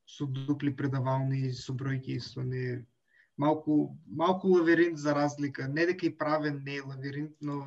со 0.07 0.25
дупли 0.25 0.75
предавални, 0.75 1.51
со 1.51 1.73
бројки, 1.73 2.19
со 2.19 2.43
не 2.43 2.85
малку 3.37 3.97
малку 4.07 4.47
лавиринт 4.47 4.97
за 4.97 5.15
разлика. 5.15 5.67
Не 5.67 5.85
дека 5.85 6.05
и 6.05 6.17
правен 6.17 6.63
не 6.63 6.75
е 6.75 6.81
лавиринт, 6.81 7.35
но 7.41 7.65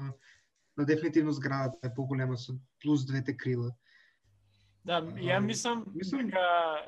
но 0.76 0.84
дефинитивно 0.84 1.32
зградата 1.32 1.78
е 1.82 1.94
поголема 1.94 2.38
со 2.38 2.56
плюс 2.80 3.04
двете 3.04 3.36
крила. 3.36 3.74
Да, 4.84 5.02
ја 5.20 5.40
мислам, 5.40 5.84
мислам 5.94 6.26
дека 6.26 6.82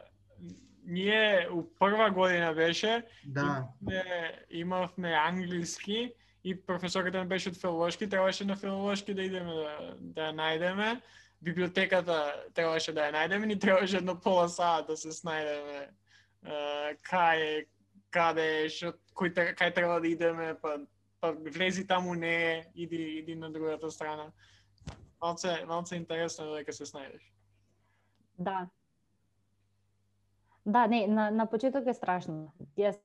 ние 0.84 1.48
у 1.52 1.62
прва 1.78 2.10
година 2.10 2.54
беше, 2.54 3.02
да. 3.24 3.40
имавме, 3.42 4.32
имавме 4.50 5.12
англиски 5.12 6.12
и 6.44 6.66
професорката 6.66 7.18
не 7.18 7.24
беше 7.24 7.50
од 7.50 7.56
филолошки, 7.56 8.08
требаше 8.08 8.44
на 8.44 8.56
филолошки 8.56 9.14
да 9.14 9.22
идеме 9.22 9.54
да, 9.54 9.94
да 10.00 10.32
најдеме. 10.32 11.00
Библиотеката 11.42 12.34
требаше 12.54 12.92
да 12.92 13.06
ја 13.06 13.14
најдеме, 13.14 13.46
ни 13.46 13.58
требаше 13.58 14.02
едно 14.02 14.16
пола 14.20 14.48
саат 14.48 14.86
да 14.86 14.96
се 14.96 15.14
снајдеме 15.14 15.86
uh, 15.86 16.96
кај 17.06 17.66
каде 18.10 18.68
што 18.68 18.96
кој 19.14 19.54
кај 19.54 19.74
треба 19.74 20.00
да 20.00 20.08
идеме, 20.08 20.54
па 20.62 20.80
па 21.22 21.30
влези 21.32 21.86
таму 21.86 22.14
не, 22.14 22.66
иди 22.74 23.22
иди 23.22 23.34
на 23.34 23.50
другата 23.50 23.90
страна. 23.90 24.32
Малце 25.22 25.64
малце 25.66 25.96
интересно 25.96 26.50
дека 26.56 26.72
се 26.72 26.84
снајдеш. 26.84 27.31
Да. 28.38 28.68
Да, 30.64 30.86
не, 30.86 31.06
на, 31.06 31.30
на 31.30 31.46
почеток 31.46 31.86
е 31.86 31.94
страшно. 31.94 32.52
Јас 32.78 33.00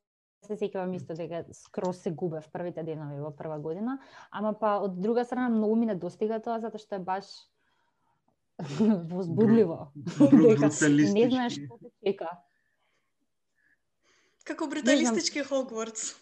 се 0.46 0.56
сеќавам 0.56 0.94
исто 0.96 1.16
дека 1.18 1.44
скроз 1.56 2.02
се 2.06 2.12
губев 2.12 2.46
првите 2.54 2.84
денови 2.86 3.20
во 3.20 3.32
прва 3.36 3.58
година, 3.60 3.98
ама 4.32 4.54
па 4.54 4.78
од 4.86 5.00
друга 5.02 5.26
страна 5.26 5.50
многу 5.50 5.76
ми 5.76 5.90
недостига 5.90 6.40
тоа 6.44 6.60
затоа 6.62 6.82
што 6.82 7.00
е 7.00 7.04
баш 7.04 7.32
возбудливо. 9.13 9.92
дека 9.96 10.70
не 11.18 11.30
знаеш 11.30 11.58
што 11.58 11.80
те 11.82 11.92
чека. 12.06 12.38
Како 14.48 14.70
бруталистички 14.72 15.44
Хогвартс. 15.44 16.13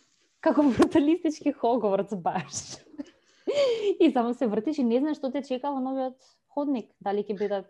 Како 0.42 0.64
бруталистички 0.64 1.52
Хогвартс 1.54 2.16
баш. 2.16 2.80
и 4.00 4.12
само 4.12 4.34
се 4.34 4.48
вртиш 4.48 4.80
и 4.80 4.88
не 4.88 5.00
знаеш 5.04 5.20
што 5.20 5.32
те 5.32 5.44
чека 5.44 5.76
во 5.76 5.84
новиот 5.84 6.18
ходник, 6.56 6.94
дали 7.04 7.24
ќе 7.28 7.36
бидат 7.40 7.68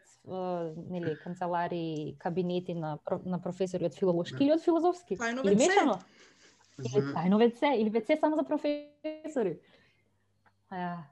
нели 0.93 1.15
канцелари, 1.23 2.15
кабинети 2.21 2.77
на 2.77 2.97
на 3.25 3.41
професори 3.41 3.89
од 3.89 3.97
филолошки 3.97 4.43
или 4.45 4.53
од 4.53 4.63
филозофски. 4.63 5.17
Тајно 5.17 5.43
или 5.45 5.57
мешано. 5.59 5.97
Или 6.79 7.03
тајно 7.09 7.41
ВЦ, 7.41 7.73
или 7.81 7.91
ВЦ 7.97 8.19
само 8.21 8.39
за 8.39 8.47
професори. 8.47 9.57
А, 10.69 11.03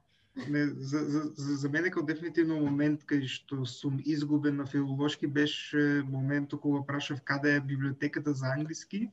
Не, 0.49 0.65
за, 0.65 0.99
за, 0.99 1.19
за, 1.37 1.55
за 1.55 1.69
мене 1.69 1.91
како 1.93 2.01
дефинитивно 2.09 2.55
момент 2.57 3.03
кај 3.05 3.27
што 3.29 3.67
сум 3.69 3.99
изгубен 4.01 4.55
на 4.57 4.65
филолошки 4.65 5.27
беше 5.29 6.01
моментот 6.09 6.61
кога 6.63 6.81
прашав 6.87 7.21
каде 7.21 7.55
е 7.55 7.61
библиотеката 7.61 8.33
за 8.33 8.49
англиски 8.57 9.09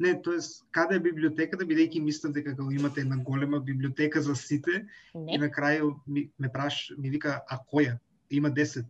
Не, 0.00 0.22
тоест, 0.22 0.64
каде 0.72 0.96
е 0.96 1.04
библиотеката, 1.04 1.66
бидејќи 1.68 2.00
мислам 2.00 2.32
дека 2.32 2.54
кога 2.56 2.72
имате 2.74 3.02
една 3.04 3.18
голема 3.20 3.60
библиотека 3.60 4.22
за 4.22 4.34
сите, 4.36 4.86
Не. 5.14 5.34
и 5.34 5.38
на 5.38 5.50
крај 5.52 5.84
ми, 6.06 6.30
ме 6.38 6.48
праш, 6.48 6.92
ми 6.98 7.10
вика, 7.10 7.42
а 7.48 7.58
која? 7.72 7.98
Има 8.30 8.48
10. 8.50 8.86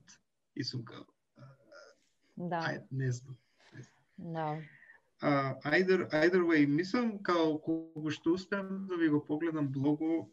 И 0.56 0.64
сум 0.64 0.84
као, 0.84 1.02
Да, 2.36 2.62
ај, 2.62 2.82
не 2.92 3.10
знам. 3.12 3.36
да. 4.18 4.58
Uh, 5.22 5.52
either, 5.64 6.08
either 6.12 6.40
way, 6.46 6.66
мислам 6.66 7.18
као 7.22 7.58
кога 7.60 8.10
што 8.10 8.32
успеам 8.32 8.86
да 8.88 8.96
ви 8.96 9.08
го 9.08 9.20
погледам 9.24 9.68
блогу, 9.68 10.30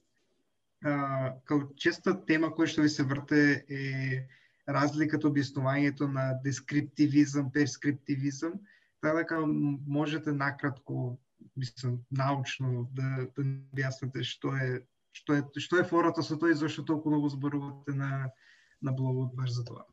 uh, 0.86 1.34
као 1.44 1.74
честа 1.76 2.14
тема 2.26 2.54
која 2.54 2.68
што 2.68 2.82
ви 2.86 2.90
се 2.90 3.04
врте 3.04 3.66
е 3.68 4.28
разликата 4.68 5.28
објаснувањето 5.28 6.08
на 6.08 6.40
дескриптивизам, 6.44 7.52
перскриптивизам, 7.52 8.54
така 9.02 9.18
дека 9.18 9.42
можете 9.88 10.32
накратко, 10.32 11.18
мислам, 11.56 12.00
научно 12.12 12.88
да, 12.94 13.28
да 13.36 13.44
објасните 13.44 14.24
што 14.24 14.56
е 14.56 14.82
што 15.14 15.38
е 15.38 15.44
што 15.58 15.82
е 15.82 15.88
фората 15.90 16.24
со 16.24 16.38
тоа 16.38 16.52
и 16.54 16.58
зашто 16.58 16.86
толку 16.86 17.10
многу 17.10 17.30
зборувате 17.30 17.94
на 17.94 18.32
на 18.82 18.92
блогот 18.94 19.36
баш 19.36 19.52
за 19.52 19.66
тоа. 19.66 19.86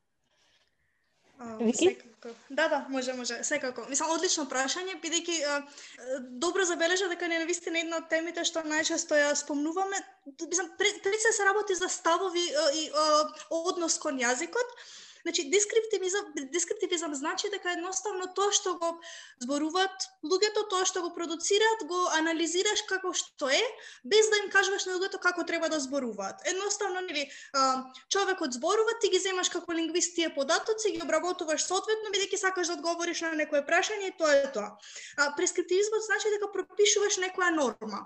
Вики? 1.61 1.89
Секако. 1.89 2.29
Да, 2.51 2.69
да, 2.69 2.87
може, 2.89 3.13
може, 3.13 3.45
секако. 3.45 3.85
Мислам, 3.89 4.11
одлично 4.15 4.47
прашање, 4.49 4.97
бидејќи 5.03 5.35
добро 6.41 6.65
забележа 6.65 7.09
дека 7.11 7.29
не 7.29 7.41
навистина 7.43 7.83
една 7.83 7.99
од 8.01 8.09
темите 8.09 8.45
што 8.49 8.63
најчесто 8.65 9.19
ја 9.19 9.35
спомнуваме, 9.37 9.99
мислам, 10.49 10.71
пред, 10.79 11.03
пред 11.05 11.21
се 11.21 11.33
се 11.37 11.45
работи 11.45 11.75
за 11.75 11.89
ставови 11.89 12.45
и 12.81 12.85
однос 13.51 13.99
кон 13.99 14.21
јазикот, 14.23 14.73
Значи, 15.25 15.51
дескриптивизам, 15.51 16.25
дескриптивизам 16.53 17.15
значи 17.15 17.49
дека 17.49 17.73
едноставно 17.73 18.27
тоа 18.37 18.53
што 18.53 18.75
го 18.77 18.91
зборуваат 19.41 20.09
луѓето, 20.21 20.65
тоа 20.69 20.85
што 20.85 21.01
го 21.01 21.15
продуцираат, 21.17 21.85
го 21.89 22.01
анализираш 22.19 22.83
како 22.91 23.15
што 23.17 23.49
е, 23.49 23.63
без 24.05 24.29
да 24.29 24.43
им 24.43 24.51
кажуваш 24.53 24.85
на 24.85 24.99
луѓето 24.99 25.23
како 25.25 25.47
треба 25.49 25.71
да 25.73 25.79
зборуваат. 25.81 26.45
Едноставно, 26.53 27.01
нели, 27.09 27.25
човекот 28.13 28.53
зборува, 28.53 28.99
ти 29.01 29.09
ги 29.15 29.23
земаш 29.25 29.49
како 29.49 29.73
лингвист 29.73 30.13
тие 30.15 30.29
податоци, 30.35 30.93
ги 30.93 31.01
обработуваш 31.01 31.65
соодветно, 31.65 32.13
бидејќи 32.13 32.43
сакаш 32.45 32.69
да 32.69 32.77
одговориш 32.77 33.25
на 33.25 33.33
некое 33.41 33.65
прашање 33.65 34.13
и 34.13 34.17
тоа 34.19 34.35
е 34.43 34.53
тоа. 34.53 34.77
А, 35.17 35.33
прескриптивизмот 35.41 36.05
значи 36.05 36.37
дека 36.37 36.53
пропишуваш 36.53 37.17
некоја 37.25 37.49
норма 37.57 38.05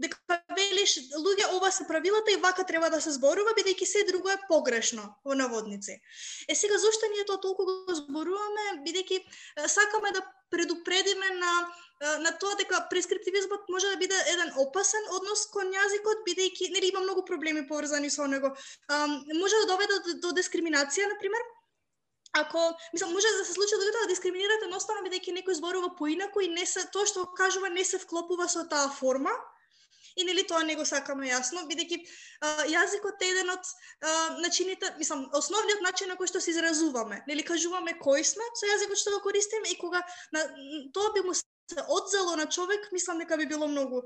дека 0.00 0.40
велиш 0.56 0.96
луѓе 1.14 1.50
ова 1.56 1.70
се 1.72 1.86
правилата 1.88 2.32
и 2.32 2.40
вака 2.40 2.64
треба 2.64 2.90
да 2.90 3.00
се 3.00 3.12
зборува 3.16 3.54
бидејќи 3.58 3.86
се 3.86 4.04
друго 4.08 4.30
е 4.32 4.40
погрешно 4.48 5.04
во 5.24 5.36
наводници. 5.36 6.00
Е 6.48 6.54
сега 6.54 6.78
зошто 6.78 7.10
ние 7.12 7.26
тоа 7.28 7.40
толку 7.40 7.68
го 7.68 7.94
зборуваме 8.00 8.66
бидејќи 8.86 9.20
сакаме 9.68 10.12
да 10.16 10.24
предупредиме 10.50 11.36
на 11.42 11.52
на 12.00 12.30
тоа 12.40 12.56
дека 12.56 12.86
прескриптивизмот 12.90 13.68
може 13.68 13.90
да 13.92 13.96
биде 14.00 14.16
еден 14.32 14.52
опасен 14.56 15.08
однос 15.16 15.44
кон 15.52 15.68
јазикот 15.68 16.22
бидејќи 16.28 16.72
нели 16.72 16.88
има 16.88 17.02
многу 17.04 17.24
проблеми 17.28 17.66
поврзани 17.68 18.10
со 18.10 18.26
него. 18.26 18.56
Може 18.88 19.56
да 19.60 19.66
доведе 19.68 19.98
до, 20.06 20.14
до 20.24 20.30
дискриминација 20.40 21.10
на 21.12 21.18
пример 21.20 21.44
ако 22.32 22.58
мислам 22.92 23.12
може 23.12 23.26
да 23.38 23.44
се 23.44 23.52
случи 23.52 23.74
да 23.74 23.84
луѓето 23.84 24.00
да 24.02 24.08
дискриминираат 24.14 24.62
едноставно 24.62 25.02
бидејќи 25.04 25.34
некој 25.34 25.58
зборува 25.58 25.96
поинаку 25.98 26.40
и 26.40 26.48
не 26.48 26.66
се 26.66 26.86
тоа 26.94 27.06
што 27.06 27.26
кажува 27.36 27.68
не 27.68 27.84
се 27.84 27.98
вклопува 27.98 28.48
со 28.48 28.64
таа 28.70 28.88
форма 28.88 29.34
и 30.16 30.24
нели 30.24 30.46
тоа 30.46 30.62
не 30.64 30.76
го 30.76 30.84
сакаме 30.84 31.30
јасно, 31.30 31.66
бидејќи 31.70 31.98
јазикот 32.72 33.22
е 33.22 33.30
еден 33.34 33.52
од 33.54 33.70
начините, 34.40 34.94
мислам, 34.98 35.28
основниот 35.36 35.84
начин 35.86 36.08
на 36.08 36.16
кој 36.16 36.30
што 36.32 36.40
се 36.40 36.54
изразуваме. 36.54 37.22
Нели 37.28 37.46
кажуваме 37.46 37.96
кој 38.00 38.24
сме 38.24 38.46
со 38.54 38.66
јазикот 38.70 39.00
што 39.00 39.16
го 39.16 39.22
користиме 39.28 39.70
и 39.70 39.78
кога 39.78 40.02
на, 40.32 40.44
тоа 40.94 41.12
би 41.14 41.22
му 41.26 41.34
се 41.34 41.44
одзело 41.88 42.36
на 42.36 42.46
човек, 42.46 42.88
мислам 42.92 43.18
дека 43.18 43.36
би 43.36 43.46
било 43.46 43.68
многу 43.68 44.02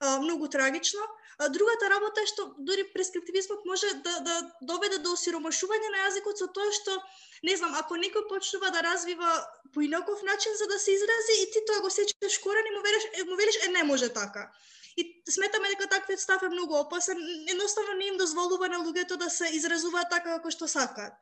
а, 0.00 0.18
многу 0.20 0.48
трагично. 0.48 1.00
А, 1.38 1.48
другата 1.48 1.90
работа 1.90 2.22
е 2.22 2.30
што 2.30 2.54
дури 2.58 2.84
прескриптивизмот 2.94 3.64
може 3.66 3.86
да, 4.04 4.20
да 4.20 4.36
доведе 4.60 4.98
до 4.98 5.14
осиромашување 5.14 5.90
на 5.94 6.04
јазикот 6.06 6.38
со 6.38 6.46
тоа 6.46 6.70
што 6.72 6.94
не 7.42 7.56
знам, 7.56 7.74
ако 7.78 7.98
некој 7.98 8.26
почнува 8.30 8.70
да 8.74 8.82
развива 8.82 9.30
поинаков 9.74 10.22
начин 10.22 10.54
за 10.58 10.66
да 10.66 10.78
се 10.78 10.92
изрази 10.92 11.42
и 11.42 11.50
ти 11.50 11.64
тоа 11.66 11.80
го 11.80 11.90
сечеш 11.90 12.38
корен 12.38 12.66
и 12.66 12.74
му 12.74 12.82
велиш, 12.82 13.04
му 13.26 13.36
велиш 13.36 13.56
е 13.66 13.68
не 13.70 13.84
може 13.84 14.08
така. 14.08 14.50
И 14.98 15.04
сметаме 15.30 15.68
дека 15.70 15.86
таквиот 15.86 16.20
став 16.20 16.42
е 16.42 16.48
многу 16.50 16.74
опасен, 16.74 17.18
едноставно 17.48 17.94
не 17.98 18.06
им 18.10 18.16
дозволува 18.18 18.68
на 18.68 18.80
луѓето 18.82 19.16
да 19.16 19.30
се 19.30 19.46
изразуваат 19.54 20.10
така 20.10 20.38
како 20.38 20.50
што 20.50 20.66
сакаат. 20.66 21.14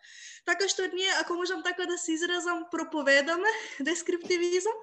Така 0.48 0.68
што 0.68 0.86
ние, 0.94 1.10
ако 1.20 1.36
можам 1.36 1.60
така 1.62 1.84
да 1.86 1.98
се 1.98 2.12
изразам, 2.16 2.64
проповедаме 2.70 3.52
дескриптивизам, 3.80 4.80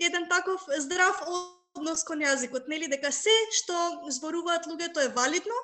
еден 0.00 0.28
таков 0.28 0.64
здрав 0.78 1.20
однос 1.76 2.04
кон 2.08 2.24
јазикот, 2.24 2.72
нели? 2.72 2.88
Дека 2.88 3.12
се 3.12 3.34
што 3.52 3.76
зборуваат 4.08 4.64
луѓето 4.64 5.04
е 5.04 5.12
валидно 5.12 5.60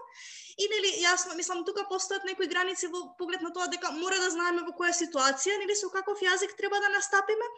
И 0.58 0.68
нели 0.68 0.90
јасно, 1.00 1.36
мислам 1.36 1.62
тука 1.64 1.86
постојат 1.88 2.26
некои 2.28 2.48
граници 2.48 2.90
во 2.92 3.02
поглед 3.18 3.40
на 3.42 3.52
тоа 3.56 3.70
дека 3.72 3.92
мора 3.96 4.18
да 4.20 4.28
знаеме 4.34 4.64
во 4.66 4.74
која 4.76 4.92
ситуација, 4.92 5.58
нели 5.62 5.76
со 5.78 5.88
каков 5.88 6.20
јазик 6.20 6.52
треба 6.58 6.80
да 6.84 6.92
настапиме, 6.92 7.48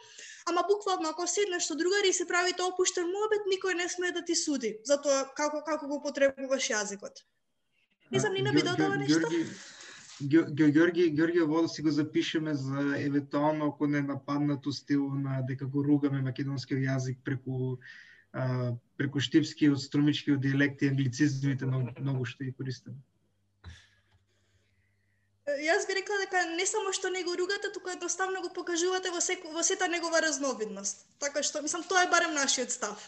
ама 0.47 0.63
буквално 0.69 1.11
ако 1.11 1.27
седнеш 1.27 1.67
со 1.67 1.75
другари 1.75 2.15
и 2.15 2.17
се 2.17 2.27
прави 2.27 2.55
тоа 2.55 2.71
опуштен 2.71 3.11
муабет, 3.11 3.49
никој 3.51 3.75
не 3.75 3.89
смее 3.89 4.15
да 4.15 4.23
ти 4.25 4.35
суди 4.39 4.77
за 4.85 5.01
тоа 5.03 5.25
како 5.35 5.65
како 5.67 5.91
го 5.91 6.03
потребуваш 6.03 6.71
јазикот. 6.71 7.25
Не 8.11 8.21
знам, 8.21 8.35
Нина 8.35 8.53
би 8.53 8.63
додала 8.63 8.97
нешто? 8.97 9.29
Ѓорги, 10.23 11.11
Ѓорги, 11.11 11.43
ово 11.43 11.63
да 11.63 11.69
си 11.69 11.83
го 11.83 11.91
запишеме 11.91 12.55
за 12.55 12.95
евентуално 12.99 13.67
ако 13.75 13.87
не 13.87 14.03
нападнато 14.03 14.73
стил 14.73 15.11
на 15.11 15.43
дека 15.43 15.67
го 15.67 15.83
ругаме 15.83 16.23
македонскиот 16.23 16.79
јазик 16.79 17.19
преку 17.25 17.79
а, 18.33 18.73
преку 18.97 19.21
штипскиот, 19.21 19.81
струмичкиот 19.81 20.41
дијалект 20.43 20.83
и 20.85 20.91
англицизмите 20.93 21.67
многу, 21.67 21.95
многу 21.99 22.25
што 22.29 22.45
ги 22.45 22.53
користиме. 22.53 22.97
Јас 25.45 25.85
би 25.87 25.99
рекла 25.99 26.17
дека 26.23 26.41
не 26.57 26.65
само 26.67 26.93
што 26.97 27.11
не 27.13 27.23
го 27.25 27.35
ругате, 27.37 27.69
туку 27.73 27.91
едноставно 27.93 28.41
го 28.41 28.49
покажувате 28.55 29.11
во, 29.13 29.21
секу, 29.21 29.53
во 29.53 29.63
сета 29.63 29.89
негова 29.93 30.23
разновидност. 30.25 31.05
Така 31.21 31.43
што, 31.45 31.61
мислам, 31.63 31.85
тоа 31.85 32.07
е 32.07 32.11
барем 32.11 32.33
нашиот 32.35 32.73
став. 32.73 33.03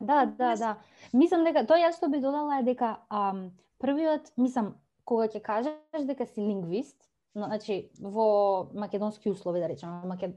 Да, 0.00 0.26
да, 0.26 0.54
да. 0.56 0.76
Мислам 1.12 1.46
дека 1.48 1.64
тоа 1.64 1.80
јас 1.80 1.96
што 1.96 2.10
би 2.12 2.20
додала 2.20 2.60
е 2.60 2.66
дека 2.66 2.98
ам, 3.08 3.50
првиот, 3.80 4.34
мислам, 4.36 4.74
кога 5.08 5.30
ќе 5.32 5.40
кажеш 5.40 6.06
дека 6.08 6.26
си 6.26 6.44
лингвист, 6.44 6.98
значи 7.34 7.88
во 7.98 8.68
македонски 8.74 9.30
услови 9.30 9.64
да 9.64 9.72
речеме, 9.72 10.04
Макед... 10.04 10.36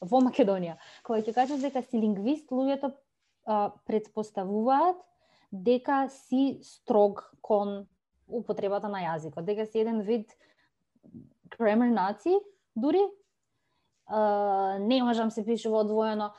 во 0.00 0.22
Македонија, 0.24 0.78
кога 1.04 1.20
ќе 1.20 1.36
кажеш 1.36 1.60
дека 1.60 1.82
си 1.84 2.00
лингвист, 2.00 2.48
луѓето 2.48 2.94
а, 2.94 2.96
предпоставуваат 3.86 4.96
дека 5.52 6.08
си 6.08 6.60
строг 6.62 7.24
кон 7.42 7.86
употребата 8.28 8.88
на 8.88 9.02
јазикот, 9.02 9.44
дека 9.44 9.66
си 9.66 9.82
еден 9.82 10.02
вид 10.06 10.30
grammar 11.56 11.90
наци, 11.90 12.36
дури, 12.76 13.02
а, 14.06 14.78
не 14.78 15.02
можам 15.02 15.30
се 15.30 15.44
пишува 15.44 15.80
одвоено, 15.80 16.30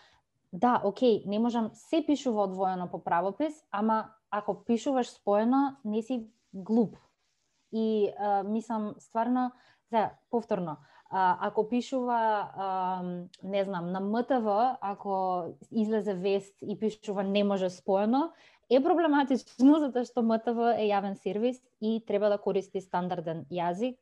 Да, 0.53 0.81
окей, 0.83 1.23
не 1.25 1.39
можам 1.39 1.69
се 1.73 2.03
пишува 2.05 2.43
одвоено 2.43 2.89
по 2.91 3.03
правопис, 3.03 3.53
ама 3.71 4.11
ако 4.31 4.63
пишуваш 4.65 5.09
споено, 5.09 5.75
не 5.85 6.01
си 6.01 6.27
глуп. 6.53 6.97
И 7.71 8.11
а, 8.19 8.43
мислам, 8.43 8.95
стварно, 8.99 9.51
за 9.91 10.09
повторно, 10.29 10.77
ако 11.11 11.67
пишува, 11.69 12.51
а, 12.55 13.03
не 13.43 13.63
знам, 13.63 13.91
на 13.91 13.99
МТВ, 13.99 14.77
ако 14.81 15.43
излезе 15.71 16.13
вест 16.13 16.55
и 16.61 16.79
пишува 16.79 17.23
не 17.23 17.43
може 17.43 17.69
споено, 17.69 18.31
е 18.71 18.79
проблематично 18.79 19.79
затоа 19.83 20.07
што 20.07 20.23
МТВ 20.23 20.71
е 20.79 20.87
јавен 20.87 21.19
сервис 21.19 21.59
и 21.83 21.99
треба 22.07 22.29
да 22.31 22.39
користи 22.39 22.79
стандарден 22.81 23.43
јазик, 23.51 23.97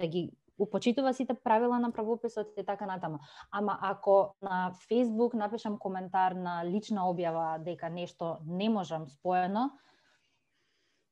да 0.00 0.06
ги 0.06 0.30
упочитува 0.58 1.14
сите 1.14 1.34
правила 1.34 1.78
на 1.78 1.90
правописот 1.92 2.52
и 2.58 2.64
така 2.64 2.86
натаму. 2.86 3.18
Ама 3.50 3.78
ако 3.80 4.34
на 4.42 4.74
Facebook 4.90 5.34
напишам 5.34 5.78
коментар 5.78 6.32
на 6.32 6.62
лична 6.64 7.08
објава 7.08 7.58
дека 7.64 7.88
нешто 7.88 8.36
не 8.46 8.68
можам 8.68 9.08
споено, 9.08 9.70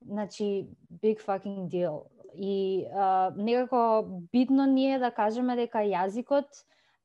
значи 0.07 0.69
big 1.03 1.21
fucking 1.21 1.69
deal. 1.69 2.03
И 2.35 2.87
а, 2.95 3.33
некако 3.37 4.05
битно 4.33 4.67
ни 4.67 4.95
е 4.95 4.99
да 4.99 5.11
кажеме 5.11 5.57
дека 5.57 5.83
јазикот 5.83 6.47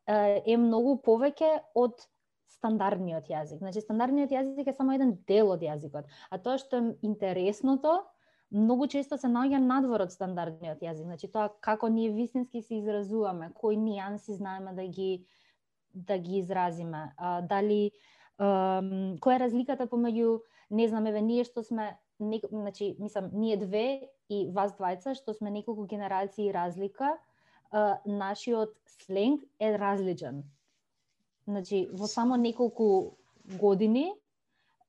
а, 0.08 0.42
е 0.46 0.58
многу 0.58 1.00
повеќе 1.02 1.60
од 1.76 2.06
стандардниот 2.48 3.30
јазик. 3.30 3.60
Значи 3.60 3.82
стандардниот 3.82 4.32
јазик 4.32 4.70
е 4.70 4.74
само 4.74 4.96
еден 4.96 5.18
дел 5.28 5.52
од 5.54 5.66
јазикот, 5.66 6.06
а 6.30 6.38
тоа 6.38 6.60
што 6.62 6.78
е 6.78 6.94
интересното 7.06 8.04
многу 8.54 8.88
често 8.88 9.18
се 9.18 9.28
наоѓа 9.28 9.60
надвор 9.60 10.06
од 10.06 10.14
стандардниот 10.14 10.84
јазик. 10.86 11.10
Значи 11.10 11.32
тоа 11.32 11.50
како 11.62 11.90
ние 11.90 12.14
вистински 12.14 12.62
се 12.62 12.80
изразуваме, 12.80 13.52
кои 13.54 13.78
нијанси 13.78 14.38
знаеме 14.38 14.74
да 14.78 14.88
ги 14.88 15.26
да 15.96 16.18
ги 16.18 16.38
изразиме. 16.38 17.14
А, 17.18 17.42
дали 17.42 17.92
ам, 18.38 19.16
која 19.24 19.38
е 19.38 19.44
разликата 19.46 19.88
помеѓу 19.88 20.42
не 20.70 20.88
знам 20.88 21.08
еве 21.08 21.22
ние 21.22 21.44
што 21.48 21.64
сме 21.64 21.96
не, 22.20 22.42
значи 22.52 22.96
мислам 23.00 23.30
ние 23.34 23.58
две 23.58 24.10
и 24.30 24.48
вас 24.52 24.74
двајца 24.78 25.16
што 25.16 25.34
сме 25.34 25.52
неколку 25.52 25.86
генерации 25.86 26.54
разлика, 26.54 27.18
а, 27.72 28.00
нашиот 28.06 28.76
сленг 29.06 29.44
е 29.60 29.78
различен. 29.78 30.44
Значи 31.48 31.90
во 31.94 32.08
само 32.08 32.36
неколку 32.36 33.18
години 33.60 34.14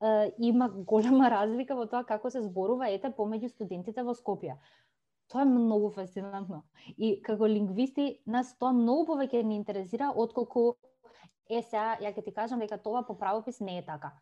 а, 0.00 0.30
има 0.38 0.68
голема 0.68 1.30
разлика 1.36 1.76
во 1.76 1.86
тоа 1.86 2.04
како 2.04 2.30
се 2.30 2.42
зборува 2.42 2.88
ете 2.88 3.10
помеѓу 3.10 3.48
студентите 3.48 4.02
во 4.02 4.14
Скопје. 4.14 4.56
Тоа 5.28 5.42
е 5.42 5.50
многу 5.50 5.90
фасцинантно. 5.90 6.62
И 6.96 7.20
како 7.22 7.48
лингвисти 7.50 8.20
нас 8.26 8.54
тоа 8.58 8.70
многу 8.72 9.10
повеќе 9.12 9.42
ни 9.42 9.56
интересира 9.56 10.12
отколку 10.14 10.76
е 11.50 11.62
сега 11.62 11.98
ја 12.00 12.14
ќе 12.14 12.24
ти 12.24 12.32
кажам 12.34 12.62
дека 12.62 12.78
тоа 12.78 13.02
по 13.02 13.18
правопис 13.18 13.60
не 13.60 13.78
е 13.78 13.84
така. 13.84 14.14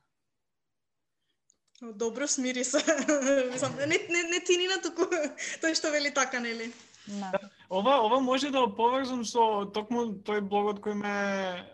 Добро 1.82 2.28
смири 2.28 2.64
се. 2.64 2.78
Мислам, 3.52 3.76
не, 3.76 3.86
не, 3.86 4.22
не 4.30 4.40
тинина, 4.46 4.78
туку 4.82 5.08
тој 5.62 5.74
што 5.74 5.90
вели 5.90 6.14
така, 6.14 6.40
нели? 6.40 6.70
Да. 7.06 7.32
Ова 7.68 7.98
ова 8.06 8.20
може 8.20 8.50
да 8.50 8.62
поврзам 8.66 9.24
со 9.28 9.66
токму 9.74 10.06
тој 10.24 10.40
блогот 10.40 10.78
кој 10.80 10.94
ме 11.02 11.10
е, 11.10 11.64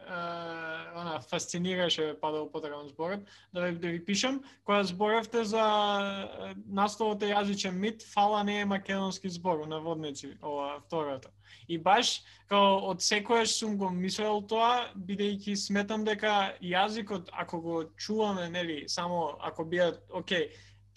она 0.97 1.21
фасцинираше 1.21 2.15
па 2.21 2.33
да 2.33 2.43
употребам 2.43 2.89
зборот, 2.89 3.29
да 3.53 3.69
ви, 3.69 3.77
да 3.79 3.89
ви 3.89 4.05
пишам, 4.05 4.41
кога 4.65 4.83
зборавте 4.85 5.45
за 5.45 5.61
е, 5.61 6.55
насловот 6.67 7.23
е 7.23 7.31
јазичен 7.35 7.77
мит, 7.77 8.03
фала 8.03 8.43
не 8.43 8.61
е 8.61 8.65
македонски 8.65 9.31
збор, 9.31 9.67
наводници, 9.67 10.35
ова 10.43 10.81
втората. 10.87 11.29
И 11.71 11.79
баш 11.79 12.17
као 12.51 12.81
од 12.91 13.03
секојаш 13.05 13.53
сум 13.61 13.77
го 13.79 13.93
мислел 13.95 14.43
тоа, 14.51 14.91
бидејќи 14.97 15.55
сметам 15.55 16.03
дека 16.05 16.57
јазикот 16.59 17.31
ако 17.31 17.61
го 17.63 17.77
чуваме, 17.95 18.49
нели, 18.51 18.83
само 18.89 19.37
ако 19.39 19.65
биат, 19.65 20.01
окей, 20.11 20.49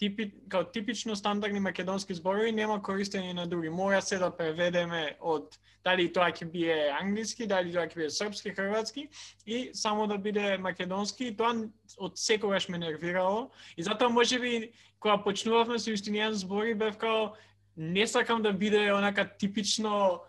типи, 0.01 0.31
као 0.49 0.63
типично 0.63 1.15
стандардни 1.15 1.59
македонски 1.59 2.17
зборови 2.17 2.51
нема 2.51 2.79
користење 2.81 3.33
на 3.37 3.45
други. 3.47 3.69
Мора 3.69 4.01
се 4.01 4.17
да 4.17 4.31
преведеме 4.33 5.13
од 5.21 5.53
дали 5.85 6.07
тоа 6.09 6.31
ќе 6.31 6.49
бие 6.49 6.89
англиски, 6.95 7.45
дали 7.47 7.71
тоа 7.73 7.85
ќе 7.85 8.01
бие 8.01 8.09
српски, 8.09 8.55
хрватски 8.57 9.07
и 9.45 9.69
само 9.73 10.07
да 10.07 10.17
биде 10.17 10.57
македонски. 10.57 11.35
Тоа 11.37 11.53
од 11.97 12.17
секогаш 12.17 12.69
ме 12.69 12.81
нервирало 12.81 13.51
и 13.77 13.83
затоа 13.85 14.09
можеби 14.09 14.73
кога 14.99 15.21
почнувавме 15.21 15.77
со 15.79 15.91
истинијан 15.93 16.33
збори 16.33 16.73
бев 16.73 16.97
као 16.97 17.35
не 17.77 18.07
сакам 18.07 18.41
да 18.41 18.53
биде 18.53 18.91
онака 18.93 19.27
типично 19.37 20.21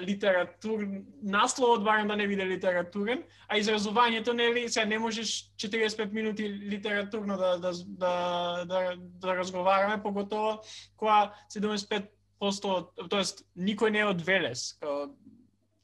литератур, 0.00 0.86
насловот 1.22 1.84
барем 1.84 2.08
да 2.08 2.16
не 2.16 2.28
биде 2.28 2.46
литературен, 2.46 3.22
а 3.48 3.58
изразувањето 3.58 4.32
нели 4.32 4.68
се 4.68 4.84
не 4.84 4.98
можеш 4.98 5.50
45 5.56 6.12
минути 6.12 6.48
литературно 6.48 7.36
да 7.36 7.58
да 7.58 7.72
да 7.86 8.64
да, 8.64 8.94
да 8.96 9.36
разговараме, 9.36 10.02
поготово 10.02 10.60
кога 10.96 11.34
75% 11.50 13.08
тоест 13.10 13.44
никој 13.56 13.90
не 13.90 13.98
е 13.98 14.06
од 14.06 14.22
Велес, 14.22 14.74
као 14.80 15.10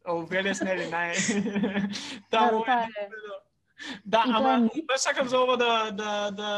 о 0.07 0.23
Велес 0.27 0.61
нели 0.61 0.87
нај 0.95 1.15
таму 2.31 2.65
Да, 2.67 2.87
е 2.87 3.09
Да, 4.05 4.23
тоа 4.25 4.37
ама 4.37 4.71
баш 4.87 5.01
сакам 5.01 5.29
за 5.29 5.41
ова 5.41 5.57
да 5.57 5.91
да 5.91 6.31
да 6.31 6.51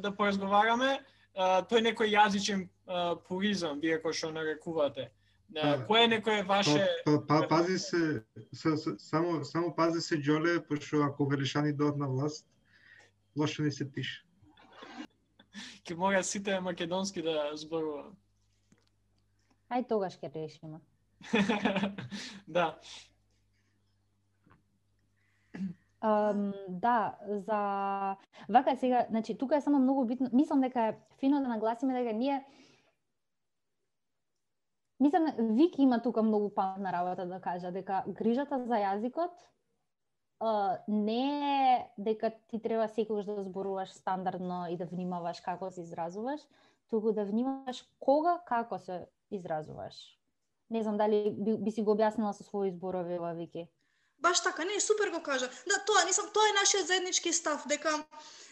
да 0.00 0.16
поразговараме. 0.16 0.98
Тој 1.36 1.80
некој 1.86 2.10
јазичен 2.10 2.66
а, 2.86 3.14
пуризам, 3.14 3.80
вие 3.80 4.00
кој 4.02 4.12
што 4.12 4.32
нарекувате. 4.34 5.10
Да. 5.50 5.82
кој 5.88 6.04
е 6.04 6.08
некое 6.08 6.42
ваше 6.46 6.86
Па, 7.04 7.18
па, 7.26 7.40
па, 7.40 7.48
пази 7.48 7.78
се, 7.78 8.22
се, 8.52 8.76
се, 8.76 8.90
само, 8.98 9.44
само 9.44 9.74
пази 9.74 10.00
се 10.00 10.20
Џоле, 10.22 10.60
пошто 10.62 11.02
ако 11.02 11.26
велишани 11.26 11.74
дојдат 11.74 11.98
на 11.98 12.08
власт, 12.08 12.46
лошо 13.36 13.62
не 13.62 13.70
се 13.70 13.84
пише. 13.92 14.22
ќе 15.84 15.96
мора 15.96 16.22
сите 16.22 16.60
македонски 16.60 17.22
да 17.22 17.50
зборува. 17.58 18.12
Ај 19.70 19.88
тогаш 19.88 20.18
ќе 20.22 20.30
решиме. 20.34 20.78
да. 22.48 22.78
Um, 26.00 26.54
да, 26.68 27.18
за 27.28 28.16
вака 28.48 28.76
сега, 28.76 29.06
значи 29.10 29.38
тука 29.38 29.56
е 29.56 29.60
само 29.60 29.78
многу 29.78 30.04
битно, 30.04 30.30
мислам 30.32 30.60
дека 30.60 30.80
е 30.80 30.96
фино 31.18 31.42
да 31.42 31.48
нагласиме 31.48 31.94
дека 31.94 32.12
ние 32.12 32.44
Мислам, 35.00 35.26
Вики 35.38 35.82
има 35.82 36.02
тука 36.02 36.22
многу 36.22 36.50
паметна 36.54 36.92
работа 36.92 37.26
да 37.26 37.40
кажа, 37.40 37.72
дека 37.72 38.04
грижата 38.06 38.58
за 38.66 38.74
јазикот 38.74 39.32
Uh, 40.40 40.78
не 40.88 41.74
е 41.74 41.90
дека 41.98 42.32
ти 42.48 42.62
треба 42.62 42.88
секогаш 42.88 43.24
да 43.24 43.42
зборуваш 43.44 43.92
стандардно 43.92 44.66
и 44.70 44.76
да 44.76 44.86
внимаваш 44.86 45.40
како 45.40 45.68
се 45.70 45.82
изразуваш, 45.82 46.40
туку 46.90 47.12
да 47.12 47.24
внимаваш 47.24 47.84
кога, 48.00 48.38
како 48.46 48.78
се 48.78 49.06
изразуваш. 49.30 49.94
Не 50.70 50.82
знам 50.82 50.96
дали 50.96 51.36
би, 51.38 51.58
би 51.58 51.70
си 51.70 51.82
го 51.82 51.92
објаснила 51.92 52.32
со 52.32 52.46
своји 52.46 52.72
зборови 52.72 53.18
ова 53.20 53.34
Вики. 53.36 53.68
Баш 54.18 54.40
така, 54.40 54.64
не, 54.64 54.80
супер 54.80 55.12
го 55.12 55.20
кажа. 55.22 55.50
Да, 55.68 55.76
тоа, 55.84 56.08
нисам, 56.08 56.32
тоа 56.32 56.48
е 56.48 56.56
нашиот 56.56 56.86
заеднички 56.88 57.32
став, 57.32 57.68
дека 57.68 57.92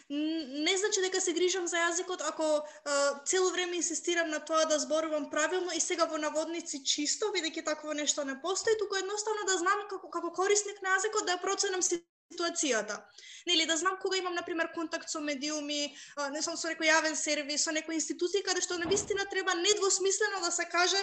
не 0.09 0.77
значи 0.77 1.01
дека 1.01 1.21
се 1.21 1.33
грижам 1.37 1.67
за 1.67 1.77
јазикот 1.77 2.21
ако 2.25 2.45
а, 2.85 3.21
цело 3.25 3.51
време 3.53 3.77
инсистирам 3.77 4.29
на 4.29 4.39
тоа 4.39 4.65
да 4.65 4.79
зборувам 4.79 5.29
правилно 5.29 5.71
и 5.75 5.79
сега 5.79 6.05
во 6.09 6.17
наводници 6.17 6.81
чисто, 6.83 7.29
бидејќи 7.35 7.65
такво 7.65 7.93
нешто 7.93 8.25
не 8.25 8.39
постои, 8.41 8.77
туку 8.79 8.97
едноставно 8.97 9.45
да 9.45 9.57
знам 9.61 9.85
како, 9.89 10.09
како 10.09 10.31
корисник 10.33 10.81
на 10.81 10.97
јазикот 10.97 11.29
да 11.29 11.37
ја 11.37 11.41
проценам 11.41 11.85
ситуацијата. 12.29 13.01
Нели 13.47 13.65
да 13.65 13.77
знам 13.77 13.97
кога 14.01 14.17
имам 14.17 14.35
на 14.35 14.43
пример 14.45 14.71
контакт 14.73 15.09
со 15.09 15.19
медиуми, 15.19 15.95
не 16.31 16.41
сум 16.41 16.57
со 16.57 16.69
некој 16.69 16.89
јавен 16.89 17.15
сервис, 17.15 17.63
со 17.65 17.71
некој 17.71 17.97
институција 17.97 18.43
каде 18.45 18.61
што 18.61 18.77
навистина 18.77 19.25
треба 19.31 19.55
недвосмислено 19.55 20.41
да 20.43 20.51
се 20.51 20.65
каже 20.65 20.99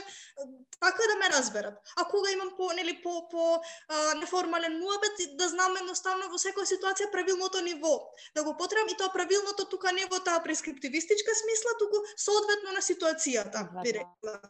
така 0.81 1.09
да 1.11 1.17
ме 1.19 1.31
разберат. 1.35 1.81
А 1.97 2.05
кога 2.05 2.31
имам 2.31 2.55
по 2.57 2.73
нели 2.73 3.01
по 3.03 3.29
по 3.29 3.63
а, 3.89 4.15
неформален 4.15 4.79
муабет 4.79 5.37
да 5.37 5.49
знам 5.49 5.77
едноставно 5.77 6.29
во 6.31 6.39
секоја 6.39 6.67
ситуација 6.67 7.11
правилното 7.11 7.61
ниво. 7.61 8.13
Да 8.35 8.45
го 8.45 8.57
потребам 8.57 8.89
и 8.89 8.97
тоа 8.97 9.13
правилното 9.13 9.65
тука 9.65 9.93
не 9.93 10.07
во 10.07 10.21
таа 10.21 10.43
прескриптивистичка 10.43 11.35
смисла, 11.35 11.79
туку 11.79 12.05
соодветно 12.17 12.73
на 12.73 12.81
ситуацијата, 12.81 13.67
би 13.83 13.93
Да, 13.93 13.99
рекла. 13.99 14.41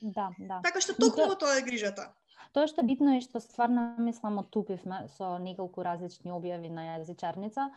Да, 0.00 0.30
да. 0.38 0.60
Така 0.62 0.80
што 0.80 0.92
И 0.92 1.00
токму 1.00 1.34
тоа 1.34 1.58
е 1.58 1.62
грижата. 1.62 2.12
Тоа 2.52 2.66
што 2.66 2.82
е 2.82 2.88
битно 2.88 3.16
е 3.16 3.20
што 3.24 3.40
стварно 3.44 3.94
мислам 3.98 4.38
отупивме 4.40 5.06
со 5.16 5.36
неколку 5.38 5.84
различни 5.84 6.32
објави 6.32 6.70
на 6.72 6.84
јазичарница, 6.94 7.70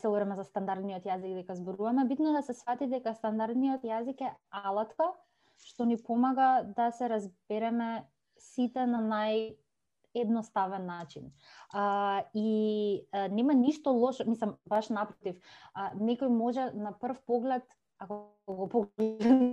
цело 0.00 0.14
време 0.14 0.36
за 0.36 0.44
стандардниот 0.44 1.06
јазик 1.08 1.42
дека 1.42 1.58
зборуваме, 1.58 2.06
битно 2.06 2.30
е 2.30 2.40
да 2.40 2.42
се 2.42 2.54
свати 2.54 2.86
дека 2.86 3.14
стандардниот 3.14 3.84
јазик 3.84 4.22
е 4.22 4.34
алатка 4.50 5.12
што 5.64 5.84
ни 5.84 5.96
помага 5.96 6.64
да 6.76 6.90
се 6.92 7.08
разбереме 7.08 8.06
сите 8.38 8.86
на 8.86 9.00
нај 9.04 9.56
едноставен 10.16 10.86
начин. 10.86 11.32
А, 11.72 12.24
и 12.34 13.06
а, 13.12 13.28
нема 13.28 13.54
ништо 13.54 13.92
лошо, 13.92 14.24
мислам, 14.26 14.56
баш 14.66 14.88
напротив, 14.88 15.40
а, 15.74 15.92
некој 15.94 16.32
може 16.32 16.70
на 16.74 16.92
прв 16.92 17.20
поглед, 17.26 17.64
ако 17.98 18.32
го 18.48 18.68
погледне 18.68 19.52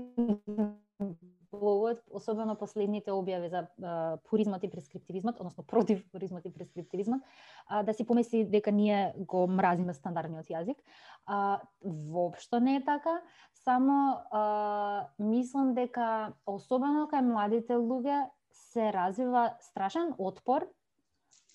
блогот, 1.54 2.02
особено 2.12 2.56
последните 2.60 3.14
објави 3.14 3.50
за 3.50 3.64
а, 3.64 4.18
пуризмот 4.30 4.64
и 4.64 4.70
прескриптивизмот, 4.70 5.40
односно 5.40 5.64
против 5.64 6.04
пуризмот 6.12 6.46
и 6.46 6.54
прескриптивизмот, 6.54 7.22
а, 7.68 7.84
да 7.84 7.94
си 7.94 8.06
помисли 8.06 8.44
дека 8.46 8.72
ние 8.72 9.14
го 9.18 9.48
мразиме 9.48 9.94
стандардниот 9.94 10.50
јазик. 10.50 10.78
А, 11.26 11.62
воопшто 11.84 12.60
не 12.60 12.76
е 12.76 12.86
така, 12.86 13.22
само 13.64 14.20
а, 14.32 15.08
мислам 15.20 15.74
дека 15.74 16.34
особено 16.46 17.08
кај 17.12 17.22
младите 17.22 17.78
луѓе 17.78 18.28
се 18.52 18.92
развива 18.94 19.54
страшен 19.62 20.14
отпор 20.18 20.68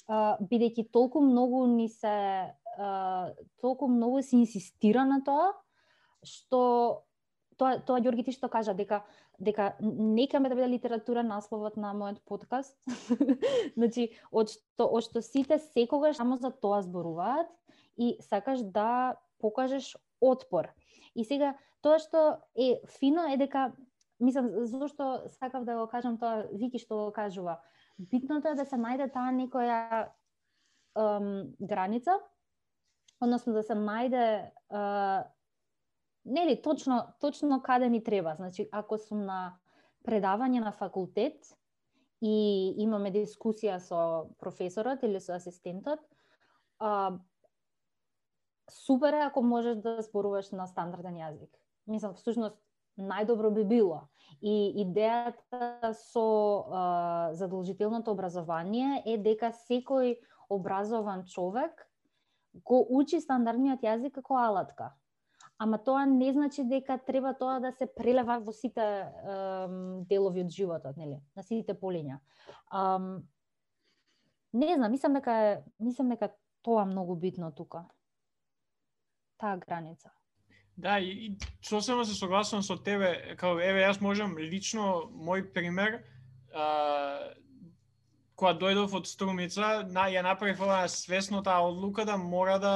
а, 0.09 0.37
бидејќи 0.41 0.89
толку 0.93 1.21
многу 1.21 1.67
ни 1.67 1.89
се 1.89 2.55
а, 2.79 3.33
толку 3.61 3.89
многу 3.89 4.23
се 4.23 4.39
инсистира 4.41 5.05
на 5.05 5.21
тоа 5.25 5.53
што 6.25 6.61
тоа 7.59 7.79
тоа 7.83 8.01
Ѓорги 8.01 8.25
ти 8.27 8.35
што 8.35 8.49
кажа 8.49 8.75
дека 8.75 9.03
дека 9.39 9.73
нека 9.81 10.41
ме 10.41 10.49
да 10.49 10.55
биде 10.55 10.69
литература 10.69 11.23
насловот 11.23 11.77
на 11.77 11.93
мојот 11.95 12.19
подкаст. 12.27 12.75
значи 13.79 14.11
од 14.33 14.51
што 14.51 14.89
од 14.91 15.07
што 15.07 15.23
сите 15.23 15.59
секогаш 15.71 16.19
само 16.19 16.37
за 16.37 16.51
тоа 16.51 16.83
зборуваат 16.83 17.51
и 17.97 18.17
сакаш 18.23 18.63
да 18.63 19.17
покажеш 19.39 19.97
отпор. 20.21 20.71
И 21.15 21.25
сега 21.25 21.55
тоа 21.83 22.03
што 22.03 22.43
е 22.59 22.81
фино 22.99 23.29
е 23.31 23.37
дека 23.39 23.73
мислам 24.21 24.51
зошто 24.67 25.23
сакав 25.39 25.65
да 25.65 25.79
го 25.79 25.87
кажам 25.87 26.19
тоа 26.19 26.47
Вики 26.53 26.79
што 26.79 27.07
го 27.07 27.13
кажува. 27.13 27.61
Битното 27.99 28.49
е 28.49 28.59
да 28.59 28.67
се 28.67 28.77
најде 28.77 29.11
таа 29.13 29.31
некоја 29.35 30.11
ем, 30.99 31.55
граница, 31.59 32.19
односно 33.21 33.53
да 33.53 33.63
се 33.63 33.75
најде 33.75 34.51
е, 34.51 34.83
нели 36.29 36.63
точно 36.63 37.03
точно 37.21 37.63
каде 37.63 37.89
ми 37.89 38.05
треба. 38.05 38.35
Значи 38.37 38.69
ако 38.73 38.99
сум 38.99 39.25
на 39.25 39.59
предавање 40.07 40.61
на 40.61 40.73
факултет 40.73 41.55
и 42.21 42.75
имаме 42.83 43.13
дискусија 43.13 43.79
со 43.79 44.29
професорот 44.41 45.03
или 45.03 45.21
со 45.21 45.37
асистентот, 45.37 46.01
а, 46.79 47.19
супер 48.71 49.13
е 49.13 49.27
ако 49.27 49.43
можеш 49.43 49.77
да 49.77 50.03
зборуваш 50.03 50.51
на 50.51 50.67
стандарден 50.67 51.19
јазик. 51.19 51.51
Мислам, 51.87 52.15
всушност 52.15 52.57
најдобро 52.99 53.51
би 53.55 53.65
било. 53.65 54.09
И 54.43 54.85
идејата 54.85 55.93
со 55.95 56.25
а, 56.71 57.31
задолжителното 57.35 58.13
образование 58.13 59.03
е 59.07 59.19
дека 59.19 59.53
секој 59.53 60.19
образован 60.51 61.25
човек 61.27 61.87
го 62.65 62.85
учи 62.91 63.21
стандардниот 63.21 63.83
јазик 63.83 64.19
како 64.21 64.39
алатка. 64.41 64.93
Ама 65.59 65.79
тоа 65.79 66.07
не 66.07 66.33
значи 66.33 66.63
дека 66.65 66.99
треба 66.99 67.35
тоа 67.35 67.59
да 67.61 67.73
се 67.73 67.87
прелева 67.87 68.39
во 68.39 68.53
сите 68.55 68.83
ем, 68.83 70.05
делови 70.07 70.45
од 70.47 70.53
животот, 70.55 70.97
нели? 70.97 71.19
На 71.35 71.43
сите 71.43 71.75
полиња. 71.75 72.21
Ам, 72.71 73.25
не 74.53 74.77
знам, 74.77 74.93
мислам 74.93 75.19
дека 75.19 75.65
мислам 75.79 76.15
дека 76.15 76.31
тоа 76.63 76.85
многу 76.87 77.17
битно 77.17 77.51
тука. 77.51 77.89
Таа 79.39 79.57
граница. 79.59 80.11
Да, 80.77 80.99
и, 80.99 81.11
и 81.11 81.39
сосема 81.63 82.05
се 82.05 82.15
согласувам 82.15 82.63
со 82.63 82.77
тебе, 82.79 83.35
као 83.35 83.59
еве 83.59 83.83
јас 83.83 83.99
можам 84.01 84.39
лично 84.39 85.11
мој 85.11 85.51
пример 85.51 86.05
а, 86.55 87.35
кога 88.39 88.55
дојдов 88.55 88.95
од 88.95 89.11
Струмица, 89.11 89.83
на, 89.91 90.07
ја 90.07 90.23
направив 90.23 90.63
оваа 90.63 90.87
свесно 90.87 91.43
таа 91.43 91.67
одлука 91.67 92.07
да 92.07 92.17
мора 92.17 92.61
да 92.63 92.75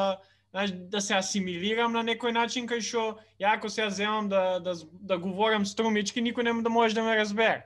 знаеш, 0.53 0.71
да 0.73 1.01
се 1.01 1.17
асимилирам 1.17 1.93
на 1.97 2.05
некој 2.05 2.33
начин 2.37 2.69
кај 2.69 2.85
што 2.85 3.17
ја 3.41 3.57
ако 3.57 3.71
се 3.73 3.89
земам 3.91 4.29
да, 4.29 4.61
да, 4.61 4.75
да 5.01 5.19
говорам 5.19 5.65
струмички, 5.67 6.21
никој 6.21 6.45
нема 6.45 6.63
да 6.63 6.69
може 6.69 6.95
да 6.95 7.03
ме 7.03 7.17
разбере. 7.17 7.65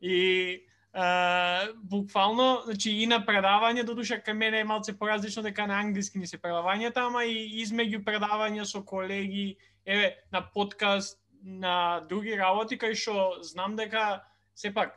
И 0.00 0.64
а, 0.92 1.68
буквално, 1.76 2.62
значи 2.64 2.90
и 2.90 3.06
на 3.06 3.20
предавање, 3.26 3.84
додуша 3.84 4.16
кај 4.16 4.32
мене 4.32 4.60
е 4.60 4.64
малце 4.64 4.96
поразлично 4.96 5.42
дека 5.42 5.66
на 5.66 5.76
англиски 5.80 6.18
не 6.18 6.26
се 6.26 6.40
предавањата, 6.40 7.04
ама 7.04 7.24
и 7.24 7.60
измеѓу 7.64 8.00
предавања 8.04 8.64
со 8.64 8.80
колеги, 8.82 9.58
еве 9.84 10.16
на 10.32 10.40
подкаст, 10.40 11.20
на 11.44 12.00
други 12.08 12.32
работи 12.36 12.80
кај 12.80 12.96
што 12.96 13.44
знам 13.44 13.76
дека 13.76 14.24
сепак 14.54 14.96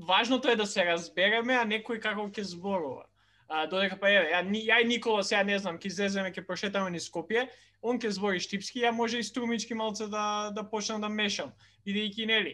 важното 0.00 0.48
е 0.48 0.56
да 0.56 0.66
се 0.66 0.84
разбереме, 0.88 1.54
а 1.56 1.68
некој 1.68 2.00
како 2.00 2.28
ќе 2.32 2.48
зборува. 2.48 3.09
А, 3.50 3.66
додека 3.66 3.96
па 3.98 4.06
еве, 4.06 4.28
ја, 4.30 4.44
ја 4.46 4.76
и 4.80 4.86
Никола 4.86 5.24
сега 5.26 5.42
не 5.42 5.58
знам, 5.58 5.78
ќе 5.82 5.90
излеземе, 5.90 6.30
ќе 6.30 6.44
прошетаме 6.46 6.90
низ 6.94 7.08
Скопје, 7.10 7.48
он 7.82 7.98
ќе 7.98 8.12
збори 8.14 8.38
штипски, 8.38 8.84
ја 8.84 8.92
може 8.94 9.18
и 9.18 9.26
струмички 9.26 9.74
малце 9.74 10.06
да 10.06 10.52
да 10.54 10.62
почнам 10.62 11.02
да 11.02 11.08
мешам, 11.10 11.50
бидејќи 11.86 12.26
нели, 12.30 12.52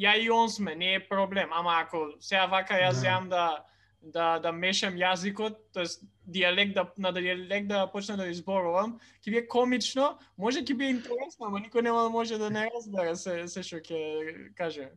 ја 0.00 0.14
и 0.16 0.30
он 0.32 0.48
сме, 0.48 0.72
не 0.74 0.94
е 0.94 1.02
проблем, 1.08 1.52
ама 1.52 1.74
ако 1.82 2.16
сега 2.20 2.46
вака 2.46 2.80
јас 2.80 2.96
Да. 2.96 3.00
земам 3.04 3.28
да 3.28 3.64
да 4.02 4.38
да 4.38 4.52
мешам 4.52 4.96
јазикот, 4.96 5.58
тоест 5.72 6.00
дијалект 6.26 6.72
да 6.74 6.88
на 6.96 7.12
дијалект 7.12 7.68
да 7.68 7.86
почнам 7.92 8.18
да 8.18 8.26
изборувам, 8.26 8.98
ќе 9.20 9.30
биде 9.30 9.46
комично, 9.46 10.18
може 10.36 10.64
ќе 10.64 10.74
биде 10.74 10.96
интересно, 10.96 11.46
ама 11.46 11.60
никој 11.60 11.82
нема 11.82 12.02
да 12.02 12.08
може 12.08 12.38
да 12.38 12.50
не 12.50 12.64
разбере 12.72 13.14
се 13.16 13.48
се 13.48 13.62
што 13.62 13.84
ќе 13.84 14.54
каже. 14.56 14.88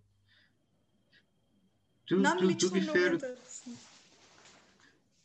To, 2.07 2.15
Нам 2.21 2.39
to 2.39 2.45
лично 2.45 2.69
fair, 2.69 3.13
интересно. 3.13 3.73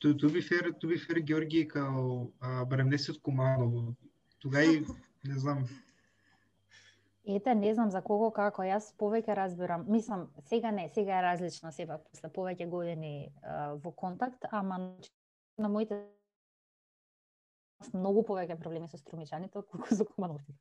To, 0.00 0.14
to 0.14 0.28
be 0.32 0.42
fair, 0.42 0.72
to 0.72 0.88
be 0.88 0.98
fair, 0.98 1.20
Георги, 1.20 1.68
као 1.68 2.32
а, 2.40 2.64
барем 2.64 2.88
не 2.88 2.98
си 2.98 3.10
од 3.10 3.20
Куманово. 3.22 3.94
Тога 4.40 4.64
и, 4.64 4.84
не 5.24 5.38
знам, 5.38 5.66
Ете, 7.24 7.54
не 7.54 7.74
знам 7.74 7.90
за 7.90 8.00
кого 8.02 8.30
како, 8.32 8.64
јас 8.64 8.94
повеќе 8.98 9.34
разбирам. 9.36 9.84
Мислам, 9.88 10.30
сега 10.48 10.70
не, 10.70 10.88
сега 10.94 11.18
е 11.18 11.22
различно, 11.22 11.72
сепак 11.72 12.00
после 12.08 12.30
повеќе 12.32 12.66
години 12.68 13.32
а, 13.42 13.74
во 13.74 13.92
контакт, 13.92 14.48
ама 14.50 14.96
на 15.58 15.68
моите 15.68 16.00
многу 17.92 18.24
повеќе 18.24 18.56
проблеми 18.58 18.88
со 18.88 18.98
струмичаните 18.98 19.58
отколку 19.58 19.94
со 19.94 20.04
кумановците. 20.04 20.58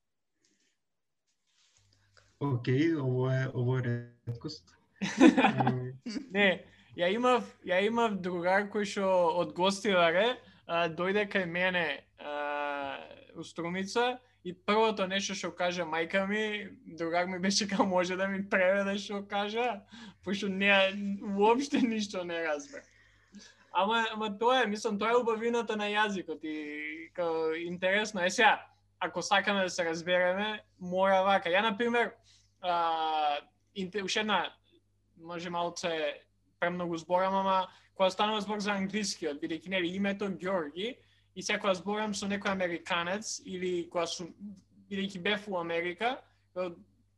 окей, 2.40 2.96
ово 2.96 3.32
е, 3.32 3.48
ово 3.54 3.78
е 3.78 3.82
редкост. 4.28 4.76
Не, 6.32 6.66
ја 7.00 7.10
имав, 7.16 7.48
ја 7.64 7.80
имав 7.88 8.18
другар 8.20 8.68
кој 8.72 8.88
што 8.88 9.08
од 9.40 9.54
гостиларе 9.56 10.36
дојде 10.68 11.26
кај 11.32 11.46
мене 11.48 11.86
а, 12.20 13.00
у 13.36 13.44
Струмица 13.44 14.20
и 14.44 14.54
првото 14.54 15.08
нешто 15.08 15.36
што 15.36 15.52
кажа 15.56 15.88
мајка 15.88 16.26
ми, 16.28 16.70
другар 17.00 17.28
ми 17.28 17.40
беше 17.40 17.68
како 17.68 17.86
може 17.88 18.18
да 18.20 18.28
ми 18.28 18.44
преведе 18.50 18.98
што 19.00 19.24
кажа, 19.28 19.82
пошто 20.24 20.50
не 20.50 20.72
воопште 21.22 21.82
ништо 21.82 22.24
не 22.24 22.44
разбра. 22.44 22.84
Ама, 23.72 24.06
ама 24.12 24.32
тоа 24.38 24.64
е, 24.64 24.68
мислам, 24.68 24.98
тоа 25.00 25.14
е 25.14 25.22
убавината 25.22 25.78
на 25.78 25.88
јазикот 25.92 26.44
и 26.44 27.12
као 27.14 27.54
интересно 27.54 28.24
е 28.26 28.30
сега, 28.30 28.66
ако 29.00 29.22
сакаме 29.22 29.64
да 29.64 29.70
се 29.70 29.86
разбереме, 29.86 30.64
мора 30.80 31.22
вака. 31.24 31.50
Ја, 31.50 31.62
например, 31.62 32.12
а, 32.62 33.40
уште 34.04 34.20
една 34.20 34.50
може 35.22 35.50
малце 35.50 36.24
премногу 36.60 36.98
зборам, 36.98 37.36
ама 37.36 37.68
кога 37.96 38.10
станува 38.10 38.42
збор 38.42 38.60
за 38.60 38.76
англискиот, 38.76 39.40
бидејќи 39.42 39.72
нели 39.72 39.96
името 39.96 40.28
Ѓорги, 40.28 40.98
и 41.36 41.44
сега 41.44 41.60
кога 41.60 41.74
зборам 41.74 42.14
со 42.14 42.28
некој 42.28 42.52
американец 42.52 43.40
или 43.46 43.88
кога 43.90 44.08
сум 44.08 44.34
бидејќи 44.92 45.22
бев 45.24 45.48
у 45.48 45.58
Америка, 45.60 46.18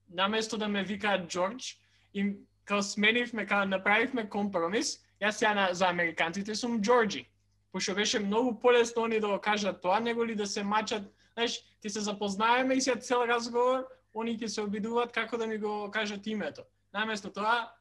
наместо 0.10 0.58
да 0.58 0.68
ме 0.68 0.84
викаат 0.84 1.26
Џорџ, 1.26 1.76
им 2.14 2.36
као 2.66 2.82
сменивме, 2.82 3.46
као 3.46 3.66
направивме 3.66 4.28
компромис, 4.30 5.00
јас 5.22 5.42
ја 5.42 5.54
на, 5.56 5.74
за 5.74 5.90
американците 5.90 6.56
сум 6.56 6.82
Џорџи. 6.82 7.26
Пошто 7.72 7.96
беше 7.96 8.20
многу 8.20 8.60
полесно 8.60 9.06
они 9.06 9.20
да 9.20 9.28
го 9.28 9.40
кажат 9.40 9.82
тоа, 9.82 10.00
него 10.00 10.26
ли 10.26 10.36
да 10.36 10.46
се 10.46 10.64
мачат, 10.64 11.08
знаеш, 11.34 11.64
ти 11.82 11.90
се 11.90 12.02
запознаеме 12.02 12.76
и 12.76 12.82
се 12.82 12.96
цел 12.96 13.24
разговор, 13.26 13.88
они 14.14 14.38
ќе 14.38 14.48
се 14.48 14.62
обидуваат 14.62 15.12
како 15.12 15.38
да 15.38 15.48
ми 15.48 15.58
го 15.58 15.90
кажат 15.92 16.28
името. 16.28 16.62
Наместо 16.94 17.32
тоа, 17.32 17.72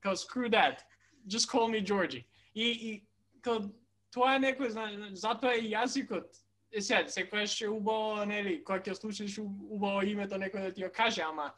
као 0.00 0.14
screw 0.14 0.52
that, 0.52 0.84
just 1.26 1.48
call 1.50 1.68
me 1.68 1.80
Georgie. 1.80 2.24
И, 2.54 2.62
и 2.62 3.06
као, 3.40 3.70
тоа 4.10 4.36
е 4.36 4.42
некој, 4.42 4.68
зна, 4.68 5.10
затоа 5.12 5.54
е 5.54 5.64
и 5.66 5.72
јазикот. 5.74 6.44
Е 6.70 6.82
сега, 6.84 7.08
секојаш 7.08 7.54
ќе 7.56 7.70
убаво, 7.72 8.24
нели, 8.28 8.58
кога 8.64 8.80
ќе 8.80 8.94
слушаш 8.94 9.38
у- 9.38 9.74
убаво 9.74 10.02
името 10.02 10.36
некој 10.36 10.68
да 10.68 10.72
ти 10.74 10.84
го 10.84 10.90
каже, 10.92 11.22
ама 11.22 11.52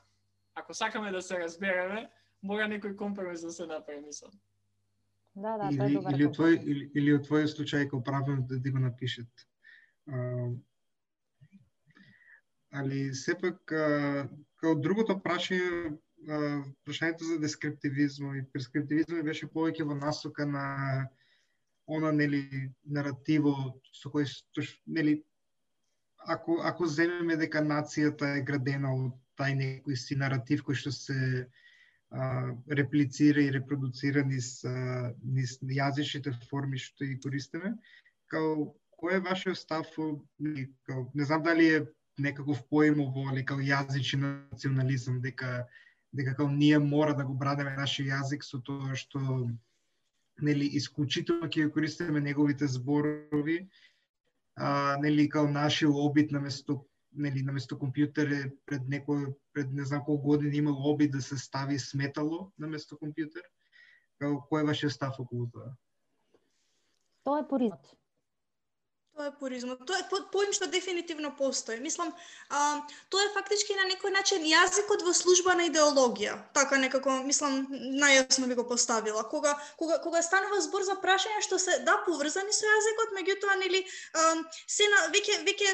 ако 0.54 0.74
сакаме 0.74 1.10
да 1.10 1.22
се 1.22 1.38
разбереме, 1.38 2.10
мора 2.42 2.68
некој 2.68 2.96
компромис 2.96 3.42
да 3.42 3.52
се 3.52 3.66
направи, 3.66 4.00
мислам. 4.06 4.32
Да, 5.34 5.56
да, 5.58 5.70
тоа 5.76 5.86
е 5.86 5.88
или, 5.88 5.94
добар 5.94 6.14
или, 6.14 6.26
од 6.26 6.36
твој, 6.36 6.58
или, 6.64 6.90
или 6.94 7.14
од 7.14 7.26
твој 7.26 7.46
случај 7.46 7.88
као 7.90 8.02
правилно 8.02 8.46
да 8.46 8.62
ти 8.62 8.70
го 8.70 8.78
напишет. 8.78 9.46
А, 10.06 10.50
али 12.72 13.14
сепак 13.14 13.72
а, 13.72 14.28
као 14.56 14.74
другото 14.74 15.18
прашање 15.18 15.98
прашањето 16.26 17.24
за 17.24 17.38
дескриптивизмо 17.40 18.34
и 18.34 18.44
прескриптивизмо 18.52 19.22
беше 19.24 19.48
повеќе 19.48 19.86
во 19.88 19.96
насока 19.96 20.46
на 20.46 20.64
она 21.88 22.12
нели 22.12 22.70
наративо 22.84 23.54
со 23.92 24.10
кој 24.12 24.28
нели 24.86 25.22
ако 26.26 26.60
ако 26.62 26.86
земеме 26.86 27.36
дека 27.36 27.64
нацијата 27.64 28.36
е 28.36 28.44
градена 28.44 28.92
од 28.94 29.16
тај 29.40 29.56
некој 29.62 29.96
си 29.96 30.18
наратив 30.20 30.62
кој 30.66 30.76
што 30.76 30.92
се 30.92 31.16
а, 32.10 32.52
реплицира 32.68 33.42
и 33.42 33.52
репродуцира 33.52 34.24
низ, 34.26 34.60
а, 34.64 35.14
низ 35.24 35.56
јазичните 35.62 36.34
форми 36.50 36.78
што 36.78 37.08
ги 37.08 37.16
користиме, 37.24 37.74
као 38.28 38.74
кој 39.00 39.16
е 39.16 39.24
вашиот 39.24 39.56
став, 39.56 39.88
као, 39.96 41.06
не 41.14 41.24
знам 41.24 41.42
дали 41.42 41.68
е 41.76 41.86
некаков 42.18 42.60
поимово 42.68 43.30
али 43.30 43.44
као 43.44 43.64
јазичен 43.64 44.26
национализам, 44.52 45.22
дека 45.24 45.64
дека 46.12 46.34
како 46.34 46.50
ние 46.50 46.78
мора 46.78 47.14
да 47.14 47.24
го 47.24 47.34
бранеме 47.34 47.76
нашиот 47.76 48.08
јазик 48.08 48.46
со 48.46 48.60
тоа 48.66 48.96
што 48.98 49.20
нели 50.42 50.66
исклучително 50.80 51.48
ќе 51.48 51.68
го 51.68 51.74
користиме 51.76 52.20
неговите 52.20 52.66
зборови, 52.66 53.58
а, 54.56 54.96
нели 55.02 55.28
како 55.28 55.50
нашиот 55.52 56.00
обид 56.06 56.32
наместо 56.32 56.80
нели 57.12 57.42
наместо 57.42 57.76
компјутер 57.78 58.30
е 58.32 58.42
пред 58.66 58.86
некој 58.88 59.32
пред 59.52 59.72
не 59.74 59.84
знам 59.84 60.04
колку 60.06 60.34
години 60.34 60.58
имал 60.62 60.78
обид 60.90 61.12
да 61.12 61.22
се 61.22 61.38
стави 61.38 61.78
сметало 61.78 62.52
на 62.58 62.66
место 62.66 62.96
компјутер. 62.96 63.42
како 64.18 64.46
кој 64.50 64.60
е 64.60 64.66
вашиот 64.68 64.92
став 64.92 65.20
околу 65.20 65.48
тоа? 65.50 65.72
Тоа 67.24 67.40
е 67.40 67.48
поризот 67.48 67.96
Тоа 69.20 69.28
е 69.28 69.36
пуризмот. 69.36 69.80
Тоа 69.84 69.98
е 70.00 70.08
по- 70.08 70.24
поим 70.32 70.52
што 70.56 70.64
дефинитивно 70.66 71.30
постои. 71.36 71.76
Мислам, 71.76 72.08
а, 72.48 72.80
тоа 73.12 73.20
е 73.20 73.32
фактички 73.34 73.74
на 73.76 73.84
некој 73.90 74.14
начин 74.16 74.46
јазикот 74.48 75.04
во 75.04 75.12
служба 75.12 75.52
на 75.58 75.66
идеологија. 75.68 76.38
Така 76.56 76.78
некако, 76.80 77.18
мислам, 77.28 77.66
најасно 78.00 78.48
би 78.48 78.56
го 78.56 78.64
поставила. 78.64 79.20
Кога, 79.28 79.52
кога, 79.76 79.98
кога 80.00 80.22
станува 80.24 80.62
збор 80.64 80.88
за 80.88 80.96
прашања 81.04 81.44
што 81.44 81.58
се 81.60 81.82
да 81.84 81.98
поврзани 82.06 82.56
со 82.56 82.64
јазикот, 82.64 83.12
меѓутоа 83.18 83.58
нели 83.60 83.84
а, 83.84 84.40
се 84.66 84.88
на 84.88 85.12
веќе 85.12 85.44
веќе 85.44 85.68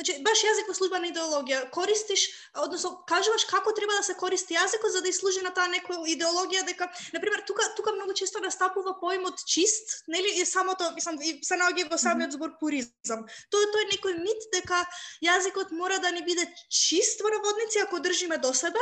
Значи, 0.00 0.14
баш 0.24 0.40
јазик 0.40 0.68
во 0.70 0.72
служба 0.72 0.96
на 0.96 1.10
идеологија, 1.10 1.58
користиш, 1.74 2.22
односно, 2.56 2.94
кажуваш 3.04 3.42
како 3.50 3.74
треба 3.76 3.98
да 3.98 4.04
се 4.06 4.14
користи 4.16 4.56
јазикот 4.56 4.94
за 4.94 5.02
да 5.04 5.12
служи 5.12 5.42
на 5.44 5.50
таа 5.52 5.68
некоја 5.68 6.06
идеологија 6.14 6.62
дека, 6.64 6.88
например, 7.12 7.42
тука 7.44 7.66
тука 7.76 7.92
многу 7.92 8.14
често 8.16 8.40
настапува 8.40 8.94
поимот 9.00 9.44
чист, 9.44 9.92
нели, 10.08 10.32
и 10.40 10.46
самото, 10.48 10.88
мислам, 10.96 11.20
и 11.20 11.34
се 11.44 11.60
наоѓа 11.60 11.90
во 11.92 12.00
самиот 12.00 12.32
збор 12.32 12.56
пуризам. 12.62 13.28
Тоа 13.52 13.84
е 13.84 13.90
некој 13.92 14.16
мит 14.24 14.48
дека 14.56 14.80
јазикот 15.20 15.76
мора 15.76 16.00
да 16.00 16.16
не 16.16 16.24
биде 16.24 16.48
чист 16.70 17.20
во 17.20 17.28
наводници 17.36 17.84
ако 17.84 18.00
држиме 18.00 18.40
до 18.40 18.54
себе. 18.56 18.80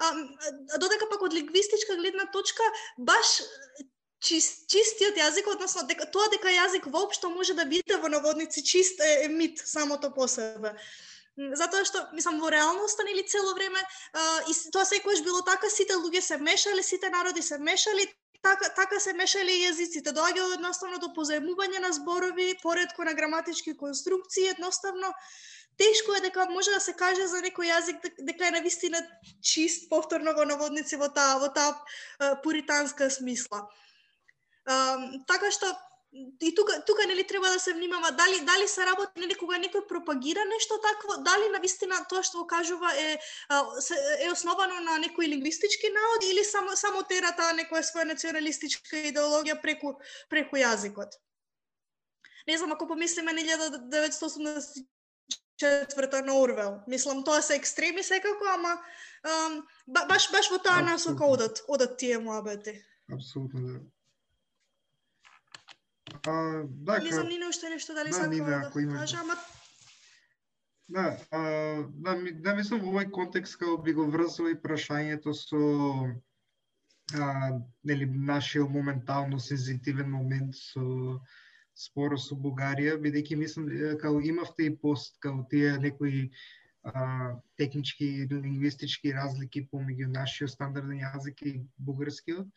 А 0.00 0.14
додека 0.80 1.04
пак 1.12 1.20
од 1.20 1.36
лингвистичка 1.36 2.00
гледна 2.00 2.24
точка, 2.32 2.64
баш 2.96 3.42
чист, 4.20 4.66
чистиот 4.70 5.16
јазик, 5.16 5.48
односно 5.50 5.86
дека 5.88 6.06
тоа 6.12 6.28
дека 6.32 6.52
јазик 6.52 6.88
воопшто 6.92 7.30
може 7.32 7.54
да 7.54 7.64
биде 7.64 7.96
во 7.96 8.08
наводници 8.08 8.62
чист 8.62 9.00
е, 9.00 9.24
е 9.24 9.28
мит 9.28 9.62
самото 9.64 10.12
по 10.14 10.28
себе. 10.28 10.76
Затоа 11.36 11.84
што, 11.88 12.02
мислам, 12.12 12.40
во 12.40 12.50
реалноста, 12.52 13.04
нели, 13.06 13.22
цело 13.24 13.54
време, 13.54 13.80
а, 14.12 14.22
и 14.50 14.54
тоа 14.72 14.84
секогаш 14.84 15.22
било 15.24 15.40
така, 15.46 15.70
сите 15.70 15.96
луѓе 15.96 16.20
се 16.20 16.36
мешале, 16.36 16.82
сите 16.82 17.08
народи 17.10 17.42
се 17.42 17.58
мешали, 17.58 18.04
така, 18.42 18.68
така 18.76 19.00
се 19.00 19.14
мешале 19.16 19.52
и 19.52 19.64
јазиците. 19.64 20.12
Доаѓало 20.12 20.58
едноставно 20.58 20.98
до 21.00 21.14
позаемување 21.16 21.80
на 21.80 21.92
зборови, 21.96 22.58
поредко 22.62 23.04
на 23.08 23.14
граматички 23.14 23.76
конструкции, 23.76 24.50
едноставно, 24.52 25.14
тешко 25.80 26.14
е 26.18 26.20
дека 26.20 26.44
може 26.50 26.76
да 26.76 26.80
се 26.80 26.92
каже 26.92 27.26
за 27.30 27.40
некој 27.40 27.72
јазик 27.72 28.04
дека 28.18 28.48
е 28.48 28.56
навистина 28.58 29.00
чист, 29.40 29.88
повторно 29.88 30.34
во 30.36 30.44
наводници, 30.44 31.00
во 31.00 31.08
таа, 31.08 31.38
во 31.40 31.48
таа 31.48 32.36
пуританска 32.44 33.08
смисла. 33.10 33.64
Така 35.26 35.50
што 35.50 35.66
и 36.40 36.54
тука 36.54 36.84
тука 36.86 37.06
нели 37.06 37.26
треба 37.26 37.50
да 37.50 37.60
се 37.60 37.72
внимава 37.72 38.12
дали 38.12 38.44
дали 38.44 38.68
се 38.68 38.86
работи 38.86 39.20
нели 39.20 39.34
кога 39.34 39.58
некој 39.58 39.88
пропагира 39.88 40.44
нешто 40.44 40.80
такво, 40.82 41.16
дали 41.22 41.48
навистина 41.54 42.06
тоа 42.10 42.22
што 42.22 42.38
го 42.42 42.46
кажува 42.46 42.92
е 42.98 43.18
е 44.18 44.30
основано 44.30 44.80
на 44.82 44.98
некој 44.98 45.26
лингвистички 45.30 45.90
наод 45.94 46.24
или 46.26 46.44
само 46.44 46.76
само 46.76 47.02
тера 47.02 47.36
таа 47.36 47.52
некоја 47.54 47.82
своја 47.86 48.04
националистичка 48.10 48.96
идеологија 49.10 49.62
преку 49.62 50.00
преку 50.28 50.56
јазикот. 50.56 51.10
Не 52.48 52.58
знам 52.58 52.72
ако 52.72 52.88
помислиме 52.88 53.32
на 53.32 53.40
1984 53.40 56.22
на 56.26 56.34
Орвел. 56.34 56.80
Мислам 56.88 57.24
тоа 57.24 57.42
се 57.42 57.54
екстреми 57.54 58.02
секако, 58.02 58.44
ама 58.48 58.82
ам, 59.22 59.66
ба- 59.86 60.06
баш 60.08 60.30
баш 60.32 60.50
во 60.50 60.58
таа 60.58 60.82
насока 60.82 61.24
одат 61.24 61.62
одат 61.68 61.98
тие 61.98 62.18
муабети. 62.18 62.82
Апсолутно 63.12 63.60
да. 63.60 63.80
А, 66.26 66.62
да, 66.64 66.98
Не 66.98 67.12
знам 67.12 67.28
Нина 67.28 67.48
уште 67.48 67.68
нешто 67.70 67.94
дали 67.94 68.10
Да, 68.10 68.26
Нина, 68.26 68.70
да 68.74 68.82
имаш 68.82 69.12
да- 69.12 69.18
ама 69.20 69.34
Да, 70.88 71.16
а, 71.30 71.40
да, 71.88 72.16
ми- 72.16 72.32
да 72.32 72.54
мислам 72.54 72.80
во 72.80 72.90
овој 72.92 73.10
контекст 73.10 73.56
како 73.58 73.78
би 73.78 73.92
го 73.92 74.10
врзал 74.10 74.48
и 74.50 74.56
прашањето 74.58 75.32
со 75.32 75.60
а, 77.14 77.58
нели 77.84 78.06
нашиот 78.06 78.70
моментално 78.70 79.38
сензитивен 79.40 80.10
момент 80.10 80.54
со 80.54 81.20
споро 81.74 82.18
со 82.18 82.34
Бугарија, 82.34 82.98
бидејќи 82.98 83.36
мислам 83.36 83.68
како 84.02 84.20
имавте 84.20 84.66
и 84.66 84.76
пост 84.76 85.16
како 85.20 85.46
тие 85.50 85.78
некои 85.78 86.30
а, 86.82 87.36
технички 87.56 88.26
лингвистички 88.30 89.14
разлики 89.14 89.68
помеѓу 89.72 90.10
нашиот 90.10 90.50
стандарден 90.50 91.00
јазик 91.00 91.42
и 91.46 91.62
бугарскиот, 91.78 92.48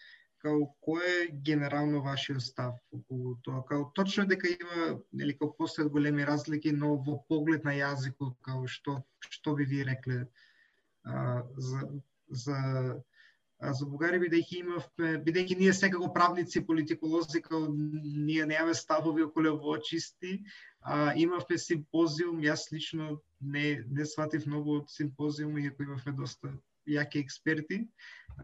као 0.43 0.65
кој 0.85 1.05
е 1.09 1.27
генерално 1.47 2.01
вашиот 2.03 2.43
став 2.43 2.75
околу 2.91 3.37
тоа? 3.45 3.63
Као 3.69 3.85
точно 3.95 4.25
дека 4.27 4.51
има 4.51 4.99
нели 5.13 5.37
као 5.39 5.53
постојат 5.59 5.91
големи 5.93 6.27
разлики, 6.27 6.71
но 6.71 6.97
во 7.07 7.15
поглед 7.29 7.63
на 7.67 7.75
јазикот 7.77 8.35
као 8.47 8.67
што 8.67 8.99
што 9.29 9.55
би 9.59 9.67
ви 9.71 9.83
рекле 9.87 10.19
а, 11.03 11.43
за 11.69 11.87
за 12.43 12.57
а, 13.59 13.71
за 13.71 13.87
Бугарија 13.87 14.25
бидејќи 14.25 14.59
имавме 14.59 15.13
бидејќи 15.29 15.59
ние 15.61 15.73
секако 15.79 16.11
правници, 16.17 16.65
политиколози, 16.67 17.41
као 17.47 17.63
ние 17.71 18.45
немаме 18.45 18.75
ставови 18.75 19.23
околу 19.29 19.55
во 19.63 19.77
чисти, 19.79 20.41
а 20.81 21.13
имавме 21.15 21.57
симпозиум, 21.57 22.43
јас 22.43 22.67
лично 22.75 23.21
не 23.39 23.79
не 23.87 24.05
сватив 24.05 24.47
многу 24.51 24.81
од 24.81 24.91
симпозиум, 24.91 25.57
иако 25.63 25.87
имавме 25.87 26.19
доста 26.19 26.51
јаки 26.87 27.21
експерти. 27.23 27.87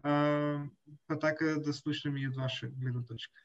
А, 0.02 0.66
па 1.06 1.18
така 1.18 1.56
да 1.60 1.72
слушнеме 1.72 2.20
и 2.20 2.28
од 2.28 2.36
ваша 2.36 2.68
гледна 2.68 3.02
точка. 3.02 3.40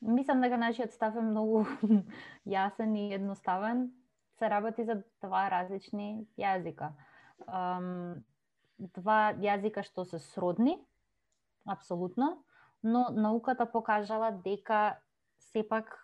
Мислам 0.00 0.42
дека 0.42 0.58
нашиот 0.58 0.92
став 0.92 1.16
е 1.16 1.22
многу 1.22 1.64
јасен 2.56 2.96
и 2.98 3.12
едноставен. 3.14 3.90
Се 4.38 4.48
работи 4.50 4.84
за 4.84 5.02
два 5.22 5.48
различни 5.50 6.26
јазика. 6.38 6.92
Um, 7.46 8.22
два 8.78 9.34
јазика 9.38 9.84
што 9.86 10.04
се 10.04 10.18
сродни, 10.18 10.78
апсолутно, 11.66 12.42
но 12.82 13.10
науката 13.14 13.66
покажала 13.66 14.30
дека 14.30 14.98
сепак 15.38 15.98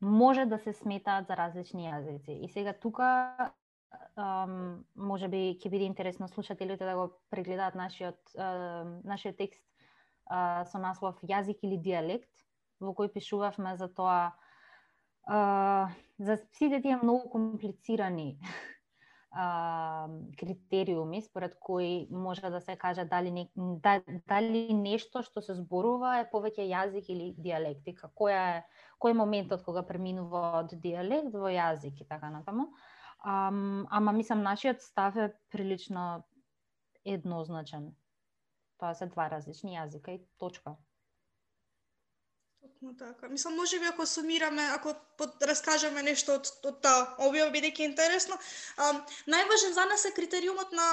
може 0.00 0.44
да 0.44 0.58
се 0.58 0.72
сметаат 0.72 1.26
за 1.26 1.36
различни 1.36 1.86
јазици. 1.86 2.42
И 2.44 2.48
сега 2.48 2.72
тука 2.72 3.52
um, 4.16 4.84
може 4.94 5.28
би 5.28 5.58
ќе 5.58 5.70
биде 5.70 5.88
интересно 5.88 6.28
слушателите 6.28 6.84
да 6.84 6.94
го 6.96 7.08
прегледаат 7.30 7.74
нашиот 7.74 8.18
uh, 8.36 9.00
нашиот 9.04 9.36
текст 9.36 9.62
uh, 10.30 10.64
со 10.70 10.78
наслов 10.78 11.20
Јазик 11.22 11.62
или 11.62 11.78
диалект, 11.78 12.30
во 12.80 12.94
кој 12.94 13.12
пишувавме 13.14 13.76
за 13.76 13.88
тоа 13.88 14.34
uh, 15.28 15.90
за 16.18 16.38
сите 16.52 16.80
тие 16.80 16.96
многу 17.02 17.28
комплицирани 17.30 18.38
критериуми 20.38 21.22
според 21.22 21.56
кои 21.60 22.08
може 22.10 22.50
да 22.50 22.60
се 22.60 22.76
каже 22.76 23.04
дали 23.04 23.30
не, 23.30 23.50
да, 23.56 24.02
дали 24.28 24.74
нешто 24.74 25.22
што 25.22 25.42
се 25.42 25.58
зборува 25.58 26.20
е 26.22 26.28
повеќе 26.30 26.68
јазик 26.70 27.10
или 27.10 27.34
диалектика, 27.38 28.12
која 28.14 28.42
е 28.58 28.64
кој 29.02 29.10
е 29.10 29.18
моментот 29.18 29.64
кога 29.66 29.82
преминува 29.82 30.60
од 30.62 30.76
диалект 30.78 31.34
во 31.34 31.50
јазик 31.50 31.98
и 31.98 32.06
така 32.06 32.30
натаму. 32.30 32.70
Ам, 33.24 33.86
ама 33.90 34.12
мислам 34.12 34.42
нашиот 34.42 34.82
став 34.82 35.16
е 35.16 35.32
прилично 35.50 36.24
еднозначен. 37.04 37.94
Тоа 38.78 38.94
се 38.94 39.06
два 39.06 39.30
различни 39.30 39.78
јазика 39.78 40.12
и 40.12 40.20
точка. 40.38 40.76
Токму 42.60 42.96
така. 42.96 43.28
Мислам, 43.28 43.56
може 43.56 43.78
би 43.80 43.86
ако 43.86 44.06
сумираме, 44.06 44.62
ако 44.76 44.94
под, 45.18 45.42
раскажеме 45.42 46.02
нешто 46.02 46.36
од, 46.36 46.50
од 46.64 46.82
таа 46.84 47.16
објава, 47.24 47.52
бидејќи 47.52 47.88
интересно, 47.88 48.36
а, 48.76 48.92
најважен 49.28 49.72
за 49.72 49.84
нас 49.88 50.04
е 50.04 50.12
критериумот 50.16 50.72
на 50.72 50.88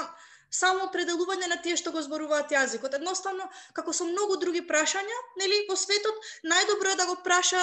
само 0.52 0.88
пределување 0.92 1.48
на 1.48 1.56
тие 1.64 1.76
што 1.80 1.92
го 1.94 2.02
зборуваат 2.04 2.52
јазикот. 2.52 2.94
Едноставно, 2.98 3.48
како 3.76 3.94
со 3.96 4.04
многу 4.04 4.36
други 4.40 4.60
прашања, 4.68 5.18
нели, 5.40 5.62
во 5.68 5.76
светот, 5.80 6.18
најдобро 6.44 6.92
е 6.92 6.98
да 7.00 7.06
го 7.08 7.16
праша, 7.24 7.60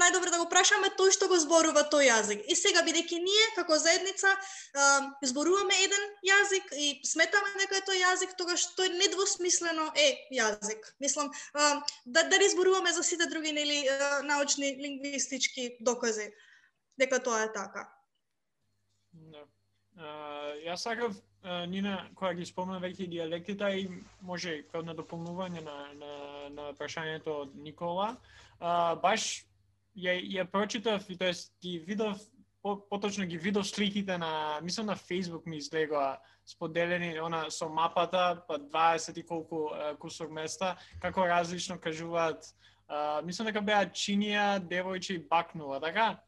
најдобро 0.00 0.32
е 0.32 0.34
да 0.34 0.40
го 0.40 0.48
прашаме 0.52 0.90
тој 0.98 1.12
што 1.12 1.28
го 1.28 1.38
зборува 1.42 1.84
тој 1.92 2.08
јазик. 2.08 2.44
И 2.48 2.56
сега 2.56 2.84
бидејќи 2.86 3.20
ние 3.22 3.48
како 3.56 3.76
заедница 3.78 4.32
зборуваме 5.22 5.76
еден 5.84 6.06
јазик 6.26 6.72
и 6.72 6.88
сметаме 7.06 7.52
дека 7.60 7.80
е 7.80 7.86
тој 7.90 8.00
јазик, 8.00 8.36
тогаш 8.38 8.64
тој 8.78 8.94
недвосмислено 8.96 9.90
е 9.96 10.08
јазик. 10.32 10.88
Мислам, 11.04 11.32
да 12.04 12.24
да 12.24 12.48
зборуваме 12.48 12.92
за 12.92 13.02
сите 13.02 13.26
други 13.26 13.52
нели 13.52 13.84
научни 14.24 14.72
лингвистички 14.80 15.76
докази 15.80 16.32
дека 16.98 17.20
тоа 17.22 17.44
е 17.44 17.52
така. 17.52 17.84
Да. 19.12 19.44
Јас 20.64 20.88
сакав 20.88 21.12
Нина 21.42 21.96
која 22.14 22.36
ги 22.38 22.44
спомна 22.46 22.78
веќе 22.78 23.08
диалектите 23.10 23.68
и 23.80 23.88
може 24.22 24.60
како 24.68 24.84
на 24.86 24.94
дополнување 24.94 25.64
на 25.64 25.78
на 25.98 26.12
на 26.54 26.68
прашањето 26.78 27.34
од 27.46 27.56
Никола. 27.56 28.14
А, 28.60 28.94
баш 28.94 29.44
ја 29.96 30.14
ја 30.22 30.44
прочитав 30.46 31.10
и 31.10 31.18
тоест 31.18 31.52
ги 31.62 31.78
видов 31.78 32.22
по, 32.62 32.76
поточно 32.90 33.26
ги 33.26 33.38
видов 33.38 33.66
сликите 33.66 34.18
на 34.18 34.60
мислам 34.62 34.86
на 34.86 34.96
Facebook 34.96 35.46
ми 35.46 35.56
излегоа 35.56 36.18
споделени 36.46 37.18
она 37.18 37.50
со 37.50 37.68
мапата 37.68 38.42
па 38.48 38.58
20 38.58 39.18
и 39.18 39.26
колку 39.26 39.70
кусок 39.98 40.30
места 40.30 40.76
како 41.00 41.26
различно 41.26 41.78
кажуваат 41.78 42.54
а, 42.88 43.22
мислам 43.24 43.46
дека 43.46 43.60
беа 43.60 43.86
чинија, 43.90 44.60
девојче 44.60 45.16
и 45.16 45.24
бакнува, 45.28 45.80
така? 45.80 46.22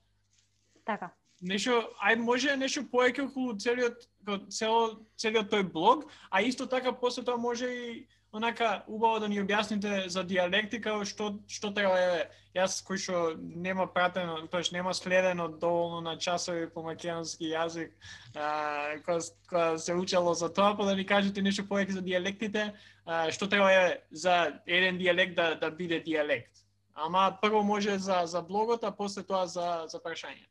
Така. 0.84 1.10
Нешто, 1.42 1.82
ај 2.00 2.16
може 2.22 2.56
нешто 2.56 2.84
поеќе 2.92 3.26
околу 3.26 3.56
целиот 3.58 4.06
кој 4.24 4.48
цело 4.48 5.04
целиот 5.20 5.50
тој 5.52 5.64
блог, 5.72 6.06
а 6.30 6.42
исто 6.42 6.66
така 6.66 6.92
после 6.92 7.24
тоа 7.24 7.36
може 7.36 7.66
и 7.66 8.06
онака 8.32 8.84
убаво 8.88 9.20
да 9.20 9.28
ни 9.28 9.38
објасните 9.40 10.08
за 10.08 10.24
диалектика 10.24 10.96
што 11.04 11.38
што 11.48 11.70
треба 11.74 11.98
е 11.98 12.30
јас 12.54 12.80
кој 12.86 12.98
што 12.98 13.20
нема 13.38 13.86
пратено, 13.86 14.46
тоеш 14.50 14.72
нема 14.72 14.94
следено 14.94 15.48
доволно 15.48 16.00
на 16.00 16.16
часови 16.18 16.66
по 16.70 16.82
македонски 16.82 17.52
јазик, 17.52 17.92
а, 18.34 18.98
кога, 19.04 19.18
кога 19.48 19.78
се 19.78 19.94
учело 19.94 20.34
за 20.34 20.48
тоа, 20.48 20.76
па 20.76 20.84
да 20.84 20.96
ни 20.96 21.06
кажете 21.06 21.42
нешто 21.42 21.62
повеќе 21.62 22.00
за 22.00 22.02
диалектите, 22.02 22.72
а, 23.06 23.30
што 23.30 23.48
треба 23.48 23.70
е 23.72 24.00
за 24.10 24.60
еден 24.66 24.98
диалект 24.98 25.36
да 25.36 25.54
да 25.54 25.70
биде 25.70 26.00
диалект. 26.00 26.64
Ама 26.94 27.38
прво 27.42 27.62
може 27.62 27.98
за 27.98 28.22
за 28.26 28.42
блогот, 28.42 28.84
а 28.84 28.90
после 28.90 29.22
тоа 29.22 29.46
за 29.46 29.86
за 29.88 29.98
прашање. 29.98 30.46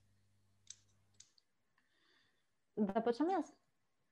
Да 2.78 3.02
почнем 3.02 3.30
јас? 3.36 3.50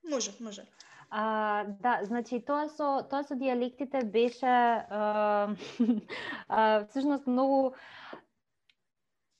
Може, 0.09 0.32
може. 0.39 0.66
А, 1.09 1.66
да, 1.84 1.99
значи 2.03 2.39
тоа 2.45 2.70
со 2.70 3.01
тоа 3.09 3.24
со 3.24 3.36
диалектите 3.36 4.03
беше 4.05 4.47
а, 4.47 5.55
а, 6.47 6.86
всушност 6.86 7.28
многу 7.28 7.74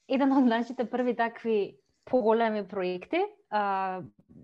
еден 0.10 0.34
од 0.36 0.46
нашите 0.46 0.86
први 0.90 1.16
такви 1.16 1.78
поголеми 2.06 2.68
проекти, 2.68 3.22
а, 3.50 4.02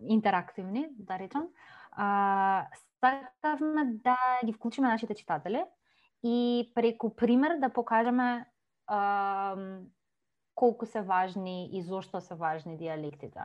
интерактивни, 0.08 0.88
да 0.92 1.20
речам. 1.20 1.50
А, 1.92 2.68
сакавме 3.00 3.86
да 3.86 4.18
ги 4.46 4.54
вклучиме 4.54 4.88
нашите 4.88 5.16
читатели 5.16 5.66
и 6.24 6.72
преку 6.76 7.16
пример 7.16 7.60
да 7.60 7.74
покажеме 7.74 8.46
а, 8.88 9.56
колку 10.56 10.86
се 10.86 11.02
важни 11.02 11.70
и 11.74 11.84
зошто 11.84 12.22
се 12.22 12.36
важни 12.36 12.78
диалектите. 12.78 13.40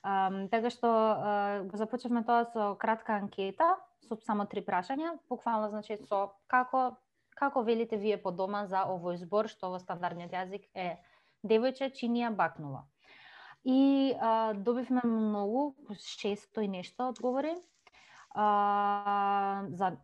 Um, 0.00 0.48
така 0.48 0.70
што 0.72 0.88
uh, 0.88 1.68
го 1.68 1.76
започевме 1.76 2.24
тоа 2.24 2.46
со 2.54 2.74
кратка 2.80 3.18
анкета, 3.20 3.76
со 4.08 4.16
само 4.24 4.46
три 4.48 4.62
прашања, 4.64 5.18
буквално 5.28 5.68
значи 5.68 5.98
со 6.08 6.30
како 6.48 6.96
како 7.40 7.62
велите 7.64 7.96
вие 7.96 8.16
по 8.20 8.32
дома 8.32 8.66
за 8.68 8.84
овој 8.92 9.18
збор 9.20 9.48
што 9.48 9.70
во 9.72 9.80
стандардниот 9.80 10.32
јазик 10.36 10.66
е 10.74 10.96
девојче 11.44 11.90
чинија 11.96 12.32
бакнува. 12.36 12.84
И 13.64 14.14
а, 14.16 14.52
добивме 14.54 15.00
многу, 15.04 15.74
600 15.90 16.64
и 16.64 16.68
нешто 16.68 17.08
одговори, 17.12 17.54
а, 18.34 19.64
за 19.72 19.96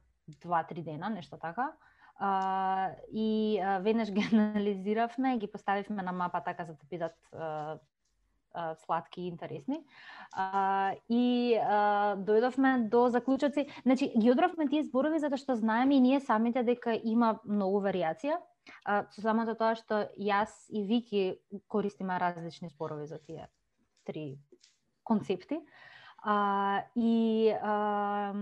2-3 0.44 0.82
дена, 0.84 1.08
нешто 1.10 1.38
така. 1.40 1.72
А, 2.18 2.92
и 3.12 3.58
а, 3.60 3.78
веднаш 3.78 4.12
ги 4.12 4.28
анализиравме, 4.32 5.38
ги 5.38 5.52
поставивме 5.52 6.02
на 6.02 6.12
мапа 6.12 6.40
така 6.44 6.64
за 6.64 6.74
да 6.74 6.84
бидат 6.90 7.16
а, 7.32 7.78
сладки 8.84 9.22
и 9.22 9.28
интересни. 9.28 9.80
А, 10.32 10.94
и 11.08 11.56
а, 11.60 12.16
дојдовме 12.16 12.88
до 12.88 13.08
заклучоци. 13.08 13.66
Значи, 13.82 14.12
ги 14.16 14.30
одравме 14.30 14.68
тие 14.68 14.82
зборови 14.82 15.18
затоа 15.18 15.38
што 15.38 15.56
знаеме 15.56 15.96
и 15.96 16.00
ние 16.00 16.20
самите 16.20 16.62
дека 16.62 16.94
има 16.96 17.38
многу 17.44 17.80
варијација, 17.84 18.40
А, 18.84 19.04
со 19.14 19.22
самото 19.22 19.54
тоа 19.58 19.74
што 19.78 20.00
јас 20.18 20.52
и 20.70 20.82
Вики 20.86 21.24
користиме 21.70 22.18
различни 22.18 22.68
зборови 22.68 23.06
за 23.06 23.18
тие 23.18 23.48
три 24.04 24.38
концепти. 25.04 25.60
А, 26.22 26.82
и 26.94 27.50
а, 27.62 28.34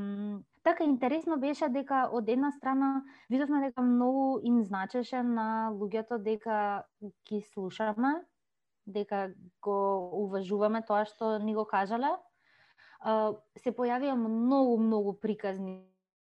така 0.62 0.85
интересно 0.85 1.37
беше 1.37 1.69
дека 1.69 2.09
од 2.12 2.29
една 2.29 2.53
страна 2.53 3.05
видовме 3.29 3.61
дека 3.67 3.83
многу 3.83 4.41
им 4.43 4.62
значеше 4.65 5.23
на 5.23 5.71
луѓето 5.73 6.19
дека 6.19 6.85
ги 7.29 7.43
слушаме, 7.53 8.23
дека 8.87 9.32
го 9.62 9.76
уважуваме 10.24 10.82
тоа 10.87 11.05
што 11.09 11.39
ни 11.39 11.55
го 11.55 11.64
кажале. 11.64 12.12
Се 13.61 13.72
појавија 13.72 14.14
многу 14.16 14.78
многу 14.80 15.16
приказни 15.20 15.82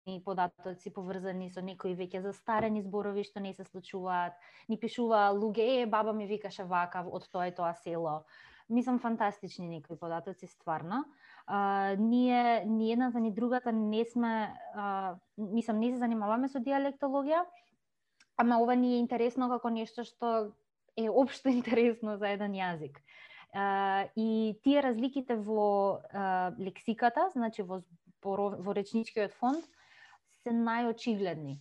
и 0.05 0.19
податоци 0.23 0.91
поврзани 0.93 1.49
со 1.49 1.61
некои 1.65 1.95
веќе 1.97 2.21
застарени 2.21 2.83
зборови 2.85 3.23
што 3.25 3.41
не 3.41 3.53
се 3.53 3.65
случуваат. 3.65 4.33
Ни 4.69 4.77
пишува 4.77 5.31
луѓе, 5.33 5.81
е, 5.81 5.85
баба 5.89 6.13
ми 6.13 6.27
викаше 6.29 6.63
вака 6.63 7.01
од 7.05 7.25
тоа 7.31 7.47
и 7.49 7.55
тоа 7.55 7.73
село. 7.73 8.21
Мислам 8.69 8.99
фантастични 8.99 9.67
некои 9.69 9.97
податоци 9.97 10.47
стварно 10.47 11.05
а, 11.45 11.95
ние 11.99 12.65
ни 12.65 12.91
едната 12.91 13.19
ни 13.19 13.31
другата 13.31 13.71
не 13.71 14.05
сме 14.05 14.53
а, 14.75 15.15
мислам 15.37 15.79
не 15.79 15.91
се 15.91 15.97
занимаваме 15.97 16.49
со 16.49 16.59
диалектологија, 16.59 17.45
ама 18.37 18.59
ова 18.61 18.75
ни 18.75 18.95
е 18.95 19.01
интересно 19.03 19.49
како 19.49 19.69
нешто 19.69 20.03
што 20.03 20.51
е 20.97 21.09
општо 21.09 21.49
интересно 21.59 22.17
за 22.17 22.29
еден 22.29 22.53
јазик. 22.53 22.99
И 24.15 24.59
тие 24.63 24.81
разликите 24.83 25.35
во 25.35 26.01
лексиката, 26.59 27.29
значи 27.33 27.63
во 27.63 27.83
во 28.25 28.73
речничкиот 28.73 29.33
фонд 29.37 29.65
се 30.43 30.49
најочигледни. 30.49 31.59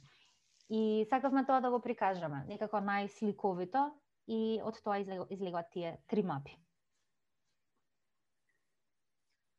И 0.73 1.05
сакавме 1.11 1.45
тоа 1.45 1.61
да 1.61 1.71
го 1.71 1.81
прикажеме, 1.81 2.45
некако 2.49 2.81
најсликовито 2.81 3.91
и 4.27 4.61
од 4.65 4.81
тоа 4.81 5.01
излегуваат 5.05 5.71
тие 5.73 5.99
три 6.09 6.23
мапи. 6.23 6.57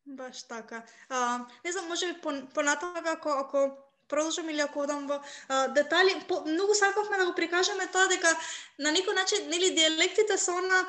Баш 0.06 0.44
така. 0.48 0.84
А, 1.10 1.46
не 1.66 1.72
знам, 1.72 1.88
може 1.88 2.14
би 2.14 2.22
понатаму 2.54 2.94
ако 3.06 3.30
ако 3.30 3.78
продолжам 4.08 4.50
или 4.50 4.62
ако 4.62 4.80
одам 4.86 5.08
во 5.08 5.20
а, 5.48 5.68
детали, 5.68 6.16
по, 6.28 6.42
многу 6.46 6.74
сакавме 6.74 7.18
да 7.18 7.26
го 7.26 7.36
прикажеме 7.36 7.88
тоа 7.92 8.08
дека 8.08 8.32
на 8.80 8.94
некој 8.94 9.16
начин 9.16 9.50
нели 9.50 9.76
диалектите 9.76 10.38
се 10.38 10.52
она 10.52 10.86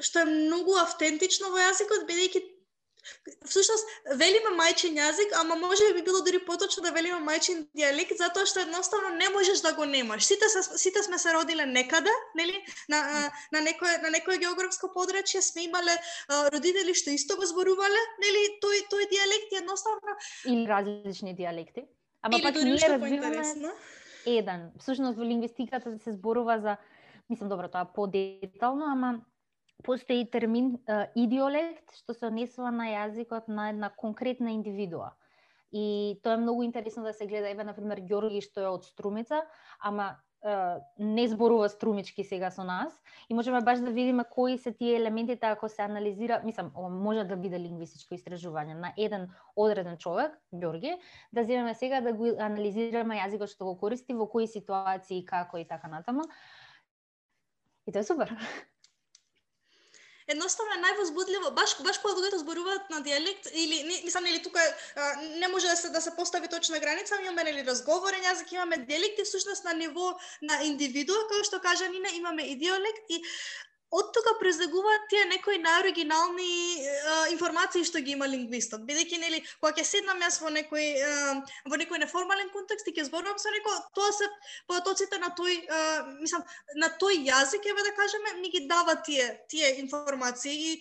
што 0.00 0.24
е 0.24 0.30
многу 0.32 0.76
автентично 0.80 1.50
во 1.50 1.60
јазикот 1.60 2.08
бидејќи 2.08 2.46
Всушност, 3.48 3.88
велиме 4.20 4.50
мајчин 4.58 4.98
јазик, 4.98 5.32
ама 5.40 5.56
може 5.56 5.86
би 5.96 6.02
било 6.06 6.20
дури 6.24 6.40
поточно 6.44 6.82
да 6.84 6.92
велиме 6.96 7.18
мајчин 7.24 7.62
диалект, 7.76 8.16
затоа 8.20 8.48
што 8.50 8.64
едноставно 8.64 9.14
не 9.16 9.28
можеш 9.32 9.62
да 9.64 9.72
го 9.76 9.86
немаш. 9.88 10.26
Сите, 10.28 10.48
се, 10.52 10.62
сите 10.78 11.02
сме 11.02 11.18
се 11.18 11.32
родиле 11.34 11.66
некаде, 11.66 12.12
нели? 12.36 12.58
На, 12.88 13.00
на, 13.52 13.60
некое, 13.60 13.98
на 14.04 14.10
некое 14.10 14.38
географско 14.42 14.92
подрачје 14.96 15.40
сме 15.40 15.66
имале 15.68 15.96
а, 15.96 16.50
родители 16.52 16.94
што 16.94 17.14
исто 17.16 17.38
го 17.40 17.48
зборувале, 17.48 18.04
нели? 18.24 18.44
Тој, 18.64 18.84
тој 18.92 19.08
диалект 19.14 19.56
е 19.56 19.62
едноставно... 19.64 20.18
Или 20.44 20.68
различни 20.68 21.34
диалекти. 21.34 21.88
Ама 22.22 22.36
Или 22.36 22.42
пак 22.42 22.54
ние 22.54 22.78
разбираме 22.88 23.42
еден. 24.26 24.70
Всушност 24.78 25.18
во 25.18 25.24
лингвистиката 25.24 25.98
се 25.98 26.12
зборува 26.12 26.58
за, 26.60 26.76
мислам 27.30 27.48
добро, 27.48 27.68
тоа 27.68 27.84
подетално, 27.84 28.84
ама 28.92 29.20
постои 29.82 30.30
термин 30.30 30.76
uh, 30.84 31.08
идиолект 31.16 31.88
што 31.96 32.14
се 32.14 32.28
однесува 32.28 32.70
на 32.70 32.90
јазикот 32.92 33.48
на 33.48 33.70
една 33.72 33.90
конкретна 33.96 34.52
индивидуа. 34.52 35.14
И 35.72 36.18
тоа 36.22 36.34
е 36.34 36.42
многу 36.42 36.62
интересно 36.62 37.02
да 37.02 37.12
се 37.12 37.26
гледа, 37.26 37.48
еве 37.48 37.64
на 37.64 37.74
пример 37.74 38.02
Ѓорги 38.02 38.42
што 38.44 38.60
е 38.60 38.68
од 38.68 38.84
Струмица, 38.84 39.46
ама 39.80 40.18
не 40.98 41.28
зборува 41.28 41.68
струмички 41.68 42.24
сега 42.24 42.50
со 42.50 42.64
нас 42.64 42.92
и 43.28 43.34
можеме 43.34 43.60
баш 43.60 43.78
да 43.78 43.90
видиме 43.90 44.24
кои 44.24 44.58
се 44.58 44.72
тие 44.72 44.96
елементите 44.96 45.46
ако 45.46 45.68
се 45.68 45.82
анализира, 45.82 46.40
мислам, 46.44 46.72
може 46.76 47.24
да 47.24 47.36
биде 47.36 47.60
лингвистичко 47.60 48.14
истражување 48.14 48.74
на 48.74 48.92
еден 48.96 49.28
одреден 49.56 49.98
човек, 49.98 50.38
Ѓорги, 50.54 50.96
да 51.32 51.44
земеме 51.44 51.74
сега 51.74 52.00
да 52.00 52.12
го 52.12 52.32
анализираме 52.38 53.20
јазикот 53.20 53.52
што 53.52 53.68
го 53.68 53.76
користи, 53.76 54.16
во 54.16 54.26
кои 54.26 54.48
ситуации, 54.48 55.24
како 55.24 55.60
и 55.60 55.68
така 55.68 55.88
натаму. 55.88 56.24
И 57.86 57.92
тоа 57.92 58.00
е 58.00 58.08
супер 58.08 58.32
едноставно 60.30 60.74
е 60.76 60.82
највозбудливо, 60.84 61.50
баш 61.56 61.74
баш 61.86 61.98
кога 61.98 62.14
луѓето 62.18 62.42
зборуваат 62.42 62.90
на 62.90 63.00
диалект 63.06 63.48
или 63.52 63.82
не, 63.82 64.00
мислам 64.04 64.24
нели 64.24 64.42
тука 64.42 64.60
а, 64.96 65.16
не 65.42 65.48
може 65.48 65.66
да 65.66 65.76
се 65.76 65.90
да 65.90 66.00
се 66.00 66.14
постави 66.16 66.48
точна 66.48 66.78
граница, 66.78 67.18
имаме 67.22 67.44
нели 67.44 67.66
разговорен 67.66 68.22
јазик, 68.24 68.52
имаме 68.52 68.78
диалекти 68.90 69.24
всушност 69.24 69.64
на 69.64 69.74
ниво 69.74 70.12
на 70.42 70.62
индивидуа, 70.64 71.26
како 71.28 71.44
што 71.44 71.60
кажа 71.60 71.88
Нина, 71.88 72.08
имаме 72.14 72.46
и 72.52 72.56
диалект 72.56 73.10
и 73.10 73.22
од 73.90 74.10
тука 74.14 74.36
презагуваат 74.38 75.08
тие 75.10 75.24
некои 75.26 75.58
најоригинални 75.58 76.50
информации 77.32 77.82
што 77.86 77.98
ги 78.04 78.14
има 78.14 78.28
лингвистот. 78.30 78.84
Бидејќи 78.86 79.18
нели 79.18 79.40
кога 79.58 79.72
ќе 79.74 79.84
седнам 79.88 80.20
јас 80.22 80.38
во 80.42 80.52
некој 80.54 80.86
во 81.66 81.78
некој 81.80 81.98
неформален 82.04 82.52
контекст 82.54 82.86
и 82.86 82.94
ќе 82.94 83.08
зборувам 83.08 83.40
со 83.42 83.50
некој, 83.50 83.80
тоа 83.98 84.12
се 84.14 84.28
потоците 84.70 85.18
на 85.18 85.32
тој 85.34 85.58
мислам 86.20 86.44
на 86.78 86.90
тој 87.02 87.18
јазик 87.26 87.66
еве 87.66 87.86
да 87.88 87.94
кажеме 87.98 88.36
ни 88.38 88.52
ги 88.54 88.60
дава 88.70 88.94
тие 89.02 89.26
тие 89.50 89.72
информации 89.82 90.54
и 90.54 90.80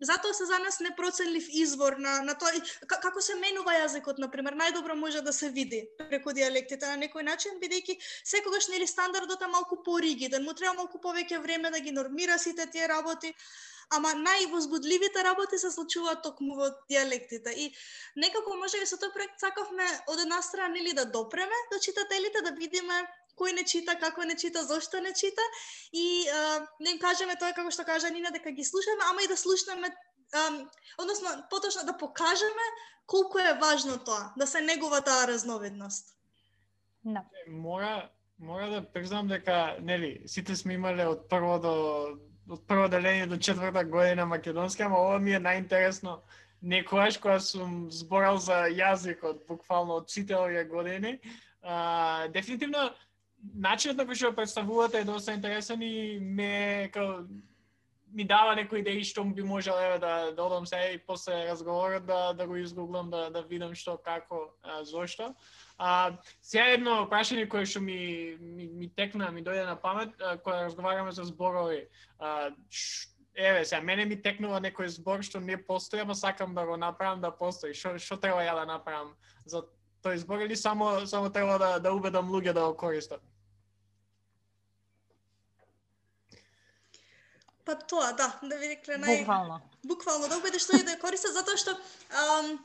затоа 0.00 0.34
се 0.34 0.50
за 0.50 0.58
нас 0.58 0.80
непроценлив 0.80 1.46
извор 1.62 1.98
на 2.02 2.22
на 2.26 2.34
тоа 2.34 2.50
како 2.88 3.22
се 3.22 3.38
менува 3.38 3.78
јазикот 3.78 4.18
на 4.18 4.30
пример 4.30 4.58
најдобро 4.58 4.98
може 4.98 5.22
да 5.22 5.32
се 5.32 5.50
види 5.50 5.84
преку 6.10 6.34
диалектите 6.34 6.90
на 6.90 6.98
некој 7.06 7.22
начин 7.22 7.62
бидејќи 7.62 7.98
секогаш 8.24 8.68
нели 8.74 8.86
стандардот 8.86 9.42
е 9.42 9.46
малку 9.46 9.78
поригиден, 9.86 10.42
му 10.42 10.54
треба 10.58 10.74
малку 10.82 10.98
повеќе 10.98 11.38
време 11.38 11.70
да 11.70 11.78
ги 11.78 11.92
нормира 11.92 12.15
консумира 12.16 12.38
сите 12.38 12.66
тие 12.70 12.88
работи, 12.88 13.34
ама 13.90 14.08
највозбудливите 14.14 15.22
работи 15.22 15.58
се 15.58 15.70
случуваат 15.70 16.22
токму 16.22 16.56
во 16.56 16.70
диалектите. 16.88 17.50
И 17.50 17.74
некако 18.16 18.56
може 18.56 18.80
би 18.80 18.86
со 18.86 18.96
тој 18.96 19.12
проект 19.12 19.40
сакавме 19.40 19.86
од 20.08 20.18
една 20.20 20.42
страна 20.42 20.78
или 20.78 20.92
да 20.92 21.04
допреме 21.04 21.54
до 21.72 21.78
читателите, 21.78 22.42
да 22.42 22.50
видиме 22.50 23.06
кој 23.36 23.52
не 23.52 23.64
чита, 23.64 23.98
како 24.00 24.24
не 24.24 24.36
чита, 24.36 24.64
зошто 24.64 25.00
не 25.00 25.12
чита 25.12 25.42
и 25.92 26.26
а, 26.28 26.66
не 26.80 26.96
им 26.96 26.98
кажеме 26.98 27.36
тоа 27.36 27.52
како 27.52 27.70
што 27.70 27.84
кажа 27.84 28.10
Нина 28.10 28.30
дека 28.32 28.50
ги 28.50 28.64
слушаме, 28.64 29.04
ама 29.10 29.22
и 29.22 29.28
да 29.28 29.36
слушнеме 29.36 29.94
а, 30.32 30.66
односно 30.98 31.46
поточно 31.50 31.84
да 31.84 31.96
покажеме 31.98 32.66
колку 33.06 33.38
е 33.38 33.58
важно 33.60 33.98
тоа, 33.98 34.32
да 34.36 34.46
се 34.46 34.60
негува 34.60 35.00
таа 35.00 35.28
разновидност. 35.28 36.16
Да. 37.04 37.22
Мора 37.46 38.10
Мора 38.38 38.70
да 38.70 38.92
признам 38.92 39.28
дека, 39.28 39.76
нели, 39.80 40.22
сите 40.26 40.56
сме 40.56 40.74
имале 40.74 41.06
од 41.08 41.28
прво 41.28 41.56
до 41.58 41.74
од 42.46 42.66
прво 42.68 42.88
деление 42.88 43.26
до 43.26 43.38
четврта 43.38 43.84
година 43.84 44.26
македонски, 44.26 44.82
ама 44.82 44.98
ова 44.98 45.18
ми 45.18 45.32
е 45.34 45.40
најинтересно 45.40 46.20
некојаш 46.62 47.18
кога 47.20 47.40
сум 47.40 47.88
зборал 47.90 48.38
за 48.38 48.66
јазикот, 48.70 49.46
буквално 49.48 50.00
од 50.02 50.10
сите 50.10 50.36
овие 50.36 50.64
години. 50.64 51.18
А, 51.62 52.28
дефинитивно, 52.28 52.90
начинот 53.54 53.96
на 53.96 54.06
кој 54.06 54.20
што 54.20 54.32
представувате 54.36 55.02
е 55.02 55.08
доста 55.08 55.34
интересен 55.34 55.82
и 55.82 56.18
ме 56.20 56.90
као, 56.94 57.24
ми 58.12 58.24
дава 58.24 58.54
некои 58.54 58.80
идеи 58.80 59.04
што 59.04 59.24
би 59.24 59.42
можел 59.42 59.74
еве 59.80 59.98
да 59.98 60.32
да 60.32 60.42
одам 60.42 60.66
се 60.66 60.94
и 60.94 60.98
после 60.98 61.48
разговорот 61.50 62.06
да 62.06 62.32
да 62.32 62.46
го 62.46 62.56
изгуглам 62.56 63.10
да 63.10 63.30
да 63.30 63.42
видам 63.42 63.74
што 63.74 63.98
како 63.98 64.54
а, 64.62 64.84
зошто. 64.84 65.34
А, 65.78 66.16
сега 66.40 66.70
едно 66.72 67.02
прашање 67.10 67.48
кое 67.52 67.66
што 67.68 67.82
ми, 67.84 68.36
ми, 68.40 68.66
ми 68.72 68.88
текна, 68.96 69.28
ми 69.30 69.44
дојде 69.44 69.66
на 69.68 69.76
памет, 69.76 70.14
а, 70.20 70.38
кога 70.38 70.64
разговараме 70.64 71.12
за 71.12 71.24
зборови. 71.24 71.88
А, 72.18 72.50
ш, 72.70 73.08
еве, 73.36 73.64
сега 73.64 73.80
мене 73.80 74.04
ми 74.04 74.16
текнува 74.16 74.60
некој 74.64 74.88
збор 74.88 75.22
што 75.22 75.40
не 75.40 75.58
постои, 75.60 76.00
ама 76.00 76.14
сакам 76.14 76.54
да 76.54 76.64
го 76.64 76.76
направам 76.76 77.20
да 77.20 77.30
постои. 77.30 77.74
Што 77.76 77.98
што 78.00 78.16
треба 78.16 78.40
ја 78.40 78.56
да 78.56 78.64
направам 78.64 79.12
за 79.44 79.66
тој 80.00 80.16
збор 80.24 80.40
или 80.48 80.56
само 80.56 81.06
само 81.06 81.28
треба 81.30 81.58
да 81.58 81.78
да 81.78 81.92
убедам 81.92 82.32
луѓе 82.32 82.52
да 82.56 82.64
го 82.70 82.76
користат? 82.76 83.20
Па 87.66 87.74
тоа, 87.74 88.12
да, 88.12 88.30
да 88.42 88.56
ви 88.56 88.68
рекле 88.68 88.94
нај... 88.94 89.18
Буквално. 89.18 89.60
Буквално, 89.84 90.28
да 90.28 90.38
убедиш 90.38 90.70
луѓе 90.70 90.84
да 90.86 90.94
ја 90.94 91.00
користат, 91.02 91.34
затоа 91.34 91.58
што 91.58 91.74
ам, 92.14 92.56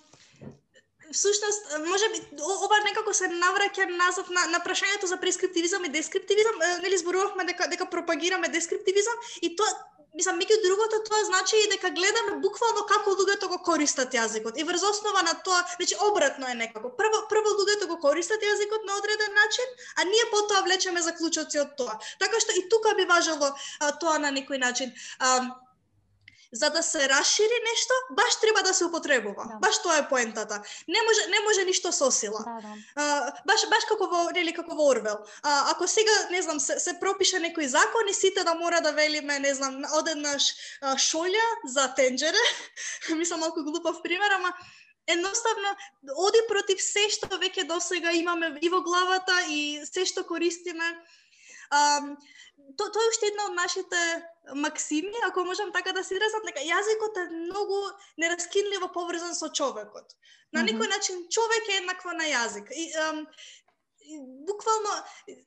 всушност, 1.13 1.77
може 1.85 2.09
би, 2.09 2.17
ова 2.41 2.79
некако 2.85 3.13
се 3.13 3.29
навраќа 3.29 3.87
назад 3.97 4.29
на, 4.29 4.45
на 4.55 4.59
прашањето 4.63 5.05
за 5.05 5.17
прескриптивизам 5.17 5.85
и 5.85 5.93
дескриптивизам, 5.93 6.59
нели 6.81 6.97
зборувавме 6.97 7.45
дека 7.45 7.67
дека 7.67 7.89
пропагираме 7.89 8.47
дескриптивизам 8.47 9.17
и 9.41 9.55
тоа 9.55 9.71
мислам 10.13 10.39
меѓу 10.39 10.57
другото 10.63 10.99
тоа 11.07 11.23
значи 11.25 11.55
и 11.55 11.69
дека 11.71 11.91
гледаме 11.95 12.39
буквално 12.43 12.83
како 12.89 13.15
луѓето 13.15 13.47
го 13.47 13.59
користат 13.63 14.13
јазикот 14.15 14.59
и 14.59 14.65
врз 14.67 14.83
основа 14.89 15.23
на 15.27 15.33
тоа, 15.45 15.61
значи 15.77 15.95
обратно 16.09 16.49
е 16.51 16.57
некако. 16.61 16.91
Прво 16.97 17.23
прво 17.31 17.55
луѓето 17.61 17.87
го 17.87 17.99
користат 18.03 18.43
јазикот 18.43 18.85
на 18.87 18.97
одреден 18.99 19.33
начин, 19.39 19.73
а 19.95 20.03
ние 20.03 20.29
потоа 20.31 20.63
влечеме 20.67 21.01
заклучоци 21.01 21.63
од 21.63 21.75
тоа. 21.79 21.97
Така 22.19 22.39
што 22.43 22.55
и 22.59 22.67
тука 22.69 22.95
би 22.99 23.07
важело 23.07 23.53
а, 23.79 23.91
тоа 24.03 24.19
на 24.19 24.35
некој 24.35 24.59
начин. 24.59 24.91
А, 25.19 25.55
за 26.53 26.69
да 26.69 26.83
се 26.83 27.09
расшири 27.09 27.57
нешто, 27.69 27.93
баш 28.11 28.39
треба 28.41 28.63
да 28.63 28.73
се 28.73 28.85
употребува. 28.85 29.45
Да. 29.47 29.57
Баш 29.61 29.81
тоа 29.81 29.97
е 29.97 30.09
поентата. 30.09 30.61
Не 30.87 30.99
може 31.07 31.29
не 31.29 31.39
може 31.43 31.63
ништо 31.63 31.91
со 31.91 32.11
сила. 32.11 32.43
Да, 32.45 32.67
да. 32.67 32.73
А, 32.95 33.31
баш 33.47 33.63
баш 33.69 33.85
како 33.87 34.07
во 34.11 34.31
нели 34.35 34.53
како 34.53 34.75
во 34.75 34.89
Орвел. 34.91 35.17
А, 35.43 35.71
ако 35.71 35.87
сега 35.87 36.11
не 36.31 36.41
знам 36.41 36.59
се, 36.59 36.79
се 36.79 36.99
пропише 36.99 37.39
некој 37.39 37.65
закон 37.71 38.07
и 38.09 38.13
сите 38.13 38.43
да 38.43 38.55
мора 38.55 38.81
да 38.81 38.91
велиме 38.91 39.39
не 39.39 39.53
знам 39.55 39.81
одеднаш 39.95 40.51
а, 40.81 40.95
шолја 40.95 41.47
за 41.65 41.87
тенџере, 41.97 42.43
мислам 43.15 43.39
малку 43.39 43.63
глупав 43.63 44.03
пример, 44.03 44.31
ама 44.31 44.53
едноставно 45.07 45.75
оди 46.17 46.43
против 46.47 46.81
се 46.83 47.07
што 47.09 47.39
веќе 47.39 47.67
досега 47.67 48.11
имаме 48.11 48.57
и 48.61 48.69
во 48.69 48.81
главата 48.81 49.33
и 49.49 49.81
се 49.85 50.05
што 50.05 50.23
користиме. 50.27 50.91
Um, 51.71 52.17
то, 52.77 52.91
тоа 52.91 53.03
е 53.03 53.11
уште 53.11 53.31
една 53.31 53.45
од 53.49 53.55
нашите 53.55 53.97
максими, 54.55 55.13
ако 55.27 55.45
можам 55.45 55.71
така 55.71 55.93
да 55.93 56.03
се 56.03 56.15
изразам, 56.15 56.45
дека 56.45 56.63
јазикот 56.65 57.17
е 57.23 57.29
многу 57.47 57.79
нераскинливо 58.17 58.91
поврзан 58.93 59.35
со 59.35 59.49
човекот. 59.49 60.15
На 60.51 60.63
некој 60.67 60.89
начин 60.89 61.27
човек 61.29 61.69
е 61.69 61.79
еднакво 61.83 62.11
на 62.17 62.27
јазик. 62.27 62.71
И, 62.75 62.91
и 64.03 64.17
буквално 64.47 64.91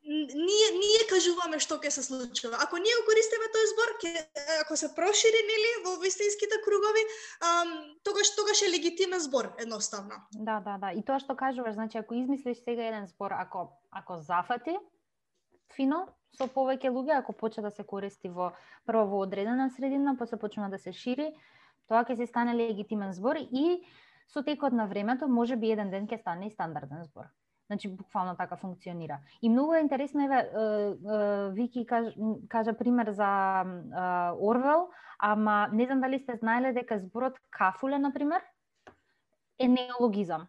ние 0.04 0.68
ние 0.78 1.02
кажуваме 1.10 1.60
што 1.60 1.76
ќе 1.82 1.90
се 1.90 2.02
случува. 2.06 2.56
Ако 2.64 2.80
ние 2.80 2.94
го 3.00 3.04
користиме 3.08 3.50
тој 3.56 3.66
збор, 3.72 3.90
ќе 4.00 4.12
ако 4.62 4.76
се 4.76 4.94
прошири 4.96 5.42
нели 5.50 5.72
во 5.84 5.96
вистинските 6.00 6.60
кругови, 6.64 7.04
ам, 7.40 7.74
тогаш 8.04 8.34
тогаш 8.36 8.62
е 8.62 8.72
легитимен 8.72 9.20
збор 9.20 9.52
едноставно. 9.58 10.22
Да, 10.32 10.60
да, 10.60 10.78
да. 10.80 10.92
И 10.96 11.04
тоа 11.04 11.20
што 11.20 11.36
кажуваш, 11.36 11.74
значи 11.74 11.98
ако 11.98 12.14
измислиш 12.14 12.64
сега 12.64 12.88
еден 12.88 13.06
збор, 13.06 13.36
ако 13.36 13.68
ако 13.92 14.20
зафати 14.20 14.78
фино 15.72 16.06
со 16.38 16.48
повеќе 16.50 16.90
луѓе, 16.90 17.18
ако 17.18 17.32
почне 17.32 17.62
да 17.62 17.70
се 17.70 17.84
користи 17.84 18.28
во 18.28 18.52
прво 18.86 19.04
во 19.06 19.22
одредена 19.26 19.70
средина, 19.70 20.16
после 20.18 20.38
почнува 20.38 20.68
да 20.68 20.78
се 20.78 20.92
шири, 20.92 21.30
тоа 21.88 22.04
ќе 22.04 22.16
се 22.16 22.26
стане 22.26 22.56
легитимен 22.58 23.12
збор 23.12 23.38
и 23.38 23.84
со 24.28 24.42
текот 24.42 24.72
на 24.72 24.86
времето 24.86 25.28
може 25.28 25.56
би 25.56 25.70
еден 25.70 25.90
ден 25.90 26.08
ќе 26.08 26.20
стане 26.20 26.46
и 26.46 26.50
стандарден 26.50 27.04
збор. 27.04 27.30
Значи 27.66 27.88
буквално 27.88 28.36
така 28.36 28.56
функционира. 28.56 29.18
И 29.42 29.48
многу 29.48 29.74
е 29.74 29.80
интересно 29.80 30.24
еве 30.24 30.50
Вики 31.52 31.86
кажа, 31.86 32.12
кажа 32.48 32.76
пример 32.76 33.10
за 33.10 33.60
е, 33.60 33.64
Орвел, 34.36 34.88
ама 35.18 35.68
не 35.72 35.86
знам 35.86 36.00
дали 36.00 36.18
сте 36.18 36.36
знаеле 36.36 36.72
дека 36.72 36.98
зборот 36.98 37.38
кафуле 37.50 37.98
на 37.98 38.12
пример 38.12 38.42
е 39.58 39.68
неологизам. 39.68 40.46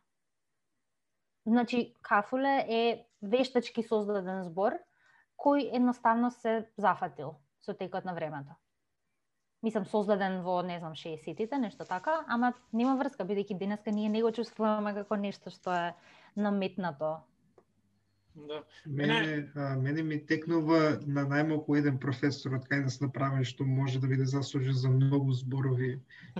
Значи, 1.45 1.93
кафуле 2.01 2.65
е 2.69 3.05
вештачки 3.21 3.83
создаден 3.83 4.43
збор 4.43 4.73
кој 5.37 5.69
едноставно 5.75 6.31
се 6.31 6.65
зафатил 6.77 7.35
со 7.61 7.73
текот 7.73 8.05
на 8.05 8.13
времето. 8.13 8.55
Мислам, 9.63 9.85
создаден 9.85 10.41
во, 10.45 10.61
не 10.61 10.79
знам, 10.79 10.93
60-тите, 10.93 11.57
нешто 11.57 11.85
така, 11.85 12.23
ама 12.27 12.53
нема 12.71 12.97
врска, 12.99 13.25
бидејќи 13.25 13.57
денеска 13.57 13.91
ние 13.91 14.09
не 14.09 14.21
го 14.21 14.31
чувствуваме 14.31 14.93
како 14.93 15.17
нешто 15.17 15.49
што 15.49 15.73
е 15.73 15.87
наметнато. 16.35 17.23
Да. 18.35 18.63
Мене, 18.85 19.47
а, 19.55 19.75
мене 19.75 20.03
ми 20.03 20.19
текнува 20.25 20.99
на 21.07 21.23
најмалку 21.23 21.77
еден 21.79 21.97
професор 22.03 22.57
од 22.57 22.67
кај 22.67 22.83
нас 22.83 22.99
направен 22.99 23.47
што 23.47 23.63
може 23.63 24.01
да 24.03 24.09
биде 24.11 24.27
заслужен 24.27 24.75
за 24.75 24.91
многу 24.91 25.33
зборови 25.33 25.93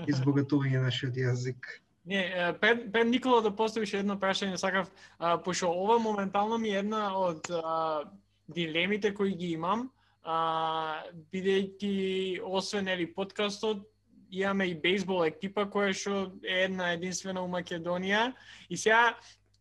и 0.03 0.11
збогатување 0.11 0.83
нашиот 0.83 1.15
јазик. 1.15 1.71
Не, 2.05 2.53
пред, 2.61 2.91
пред 2.91 3.07
Никола 3.07 3.41
да 3.41 3.55
поставиш 3.55 3.95
едно 3.95 4.19
прашање, 4.19 4.59
сакав, 4.61 4.91
а, 5.17 5.37
пошто 5.41 5.71
ова 5.71 5.97
моментално 5.99 6.57
ми 6.57 6.75
е 6.75 6.83
една 6.83 7.07
од 7.17 7.47
а, 7.49 8.03
дилемите 8.47 9.13
кои 9.13 9.35
ги 9.35 9.51
имам, 9.57 9.89
а, 10.23 11.03
бидејќи 11.33 12.41
освен 12.43 12.87
ели 12.87 13.07
подкастот, 13.13 13.85
имаме 14.31 14.67
и 14.67 14.75
бейсбол 14.75 15.25
екипа 15.25 15.67
која 15.69 15.93
што 15.93 16.31
е 16.43 16.65
една 16.65 16.91
единствена 16.95 17.43
у 17.43 17.49
Македонија 17.49 18.33
и 18.69 18.77
сега 18.77 19.15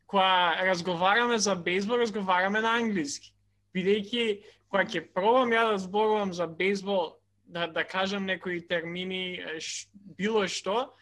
кога 0.07 0.57
разговараме 0.67 1.39
за 1.39 1.55
бейсбол, 1.55 1.99
разговараме 1.99 2.61
на 2.61 2.77
англиски. 2.81 3.33
Бидејќи 3.75 4.43
кога 4.69 4.85
ќе 4.85 5.05
пробам 5.15 5.53
ја 5.53 5.71
да 5.73 5.79
зборувам 5.79 6.33
за 6.33 6.47
бейсбол, 6.47 7.17
да, 7.45 7.67
да 7.67 7.85
кажам 7.85 8.25
некои 8.27 8.67
термини, 8.67 9.43
ш, 9.61 9.89
било 10.17 10.47
што, 10.49 10.95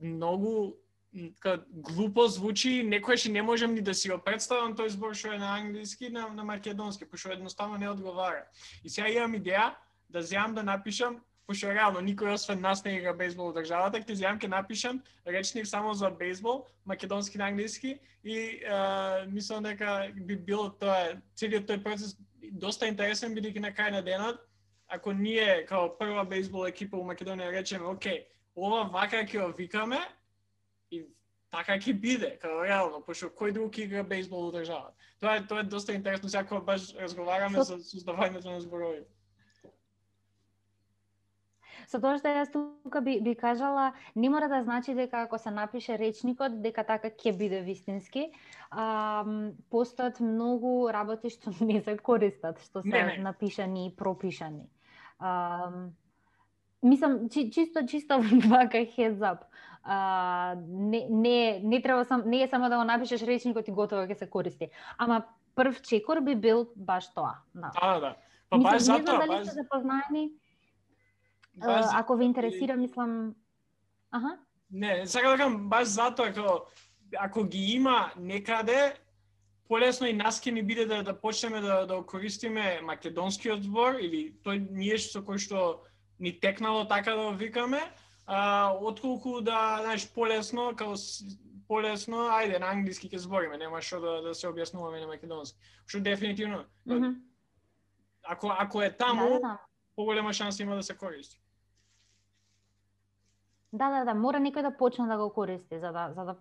многу 0.00 0.76
така 1.14 1.64
глупо 1.70 2.26
звучи, 2.28 2.82
некојаш 2.82 3.28
не 3.30 3.42
можам 3.42 3.74
ни 3.74 3.80
да 3.80 3.94
си 3.94 4.10
го 4.10 4.18
представам 4.18 4.74
тој 4.74 4.88
збор 4.94 5.14
што 5.14 5.34
е 5.34 5.38
на 5.38 5.54
англиски 5.56 6.08
на, 6.10 6.28
на 6.28 6.44
македонски, 6.44 7.04
пошто 7.04 7.32
едноставно 7.32 7.78
не 7.78 7.88
одговара. 7.88 8.44
И 8.84 8.90
сега 8.90 9.08
имам 9.08 9.34
идеја 9.38 9.74
да 10.10 10.22
земам 10.22 10.54
да 10.54 10.62
напишам, 10.62 11.20
пошто 11.46 11.70
реално 11.70 12.00
никој 12.00 12.34
освен 12.34 12.60
нас 12.60 12.84
не 12.84 12.96
игра 12.98 13.12
бейсбол 13.14 13.52
во 13.52 13.60
државата, 13.60 14.00
ќе 14.02 14.14
земам 14.14 14.40
ќе 14.40 14.48
напишам 14.48 15.02
речник 15.26 15.66
само 15.66 15.94
за 15.94 16.10
бейсбол, 16.10 16.66
македонски 16.86 17.38
на 17.38 17.46
англиски 17.46 17.98
и 18.24 18.36
е, 18.36 19.26
мислам 19.28 19.62
дека 19.62 20.10
би 20.14 20.36
било 20.36 20.70
тоа 20.70 21.20
целиот 21.36 21.70
тој 21.70 21.82
процес 21.82 22.16
доста 22.52 22.90
интересен 22.90 23.36
бидејќи 23.36 23.60
на 23.60 23.70
крај 23.70 23.90
на 23.92 24.02
денот 24.02 24.42
ако 24.88 25.12
ние 25.12 25.64
као 25.66 25.98
прва 25.98 26.24
бейсбол 26.24 26.68
екипа 26.68 26.96
у 26.96 27.06
Македонија 27.06 27.52
речеме, 27.52 27.86
окей, 27.86 28.24
ова 28.54 28.84
вака 28.92 29.24
ќе 29.24 29.40
го 29.40 29.52
викаме 29.56 30.00
и 30.90 31.06
така 31.50 31.78
ќе 31.78 31.92
биде, 32.00 32.36
као 32.42 32.64
реално, 32.64 33.00
пошто 33.06 33.30
кој 33.30 33.52
друг 33.52 33.78
игра 33.78 34.02
бейсбол 34.02 34.50
во 34.50 34.52
државата. 34.58 34.94
Тоа 35.20 35.36
е 35.36 35.46
тоа 35.46 35.60
е 35.60 35.70
доста 35.70 35.92
интересно 35.92 36.28
сега 36.28 36.44
кога 36.44 36.60
баш 36.60 36.94
разговараме 36.94 37.58
Со- 37.58 37.64
за 37.64 37.76
создавањето 37.78 38.50
на 38.50 38.60
зборови. 38.60 39.04
Со 41.86 42.00
тоа 42.00 42.16
што 42.18 42.30
јас 42.32 42.50
тука 42.52 43.00
би, 43.04 43.18
би 43.20 43.34
кажала, 43.36 43.92
не 44.16 44.28
мора 44.32 44.48
да 44.48 44.62
значи 44.64 44.94
дека 44.94 45.22
ако 45.22 45.38
се 45.38 45.50
напише 45.50 45.98
речникот, 45.98 46.62
дека 46.62 46.84
така 46.84 47.10
ќе 47.10 47.36
биде 47.36 47.60
вистински. 47.60 48.30
А, 48.70 49.24
постојат 49.70 50.20
многу 50.20 50.88
работи 50.92 51.30
што 51.30 51.52
не 51.60 51.82
се 51.82 51.96
користат, 51.96 52.60
што 52.64 52.82
се 52.82 52.88
Не, 52.88 53.04
не. 53.04 53.18
напишани 53.18 53.86
и 53.86 53.96
пропишани. 53.96 54.64
А, 55.18 55.70
мислам, 56.82 57.28
чи, 57.28 57.50
чисто, 57.50 57.86
чисто 57.86 58.18
вака 58.48 58.78
heads 58.78 59.20
up. 59.20 59.44
А, 59.84 60.56
не, 60.68 61.06
не, 61.10 61.60
не 61.64 61.82
треба 61.82 62.04
сам, 62.04 62.22
не 62.26 62.42
е 62.42 62.48
само 62.48 62.68
да 62.68 62.76
го 62.76 62.84
напишеш 62.84 63.22
речникот 63.22 63.68
и 63.68 63.72
готово 63.72 64.08
ќе 64.08 64.18
се 64.18 64.30
користи. 64.30 64.70
Ама 64.98 65.24
прв 65.54 65.82
чекор 65.82 66.20
би 66.20 66.34
бил 66.34 66.68
баш 66.76 67.12
тоа. 67.14 67.44
Да. 67.54 67.70
Да, 67.80 68.00
да. 68.00 68.16
Па 68.50 68.58
Мислам, 68.58 68.72
баш 68.72 68.88
не 68.88 69.02
знам 69.02 69.04
дали 69.04 69.28
баш, 69.28 69.46
сте 69.46 69.54
запознаени, 69.54 70.32
баш 71.56 71.86
ако 71.92 72.16
ве 72.16 72.24
интересира, 72.24 72.76
мислам... 72.76 73.34
Аха. 74.10 74.38
Не, 74.70 75.06
сакам 75.06 75.30
да 75.30 75.36
кажам 75.36 75.68
баш 75.68 75.88
затоа 75.88 76.32
како 76.32 76.66
ако 77.20 77.44
ги 77.44 77.58
има 77.76 78.10
некаде 78.16 78.94
полесно 79.68 80.06
и 80.06 80.16
нас 80.16 80.40
ќе 80.40 80.50
ни 80.50 80.62
биде 80.62 80.86
да 80.86 81.02
да 81.02 81.14
почнеме 81.20 81.60
да 81.60 81.84
да 81.86 82.02
користиме 82.02 82.80
македонскиот 82.82 83.62
збор 83.62 84.00
или 84.00 84.32
тој 84.44 84.64
ние 84.70 84.96
што 84.96 85.20
кој 85.20 85.38
што 85.38 85.84
ни 86.18 86.32
текнало 86.40 86.84
така 86.88 87.14
да 87.14 87.30
го 87.30 87.36
викаме, 87.36 87.80
а, 88.26 88.72
отколку 88.80 89.40
да, 89.40 89.78
знаеш, 89.82 90.12
полесно, 90.12 90.72
како 90.76 90.96
с- 90.96 91.24
полесно, 91.68 92.16
ајде, 92.16 92.58
на 92.60 92.66
англиски 92.66 93.08
ќе 93.08 93.16
збориме, 93.16 93.58
нема 93.58 93.80
што 93.82 94.00
да, 94.00 94.22
да 94.22 94.34
се 94.34 94.46
објаснуваме 94.48 95.00
на 95.00 95.06
македонски. 95.06 95.58
Што 95.86 96.00
дефинитивно, 96.00 96.64
Мгм. 96.86 97.14
ако, 98.22 98.52
ако 98.58 98.82
е 98.82 98.96
таму, 98.96 99.24
Да, 99.24 99.30
да, 99.30 99.38
да. 99.40 99.58
поголема 99.96 100.32
шанса 100.32 100.62
има 100.62 100.74
да 100.76 100.82
се 100.82 100.96
користи. 100.96 101.40
Да, 103.72 103.90
да, 103.90 104.04
да, 104.04 104.14
мора 104.14 104.38
некој 104.38 104.62
да 104.62 104.76
почне 104.76 105.06
да 105.06 105.16
го 105.18 105.32
користи 105.32 105.78
за 105.78 105.92
да 105.92 106.12
за 106.14 106.24
да 106.24 106.36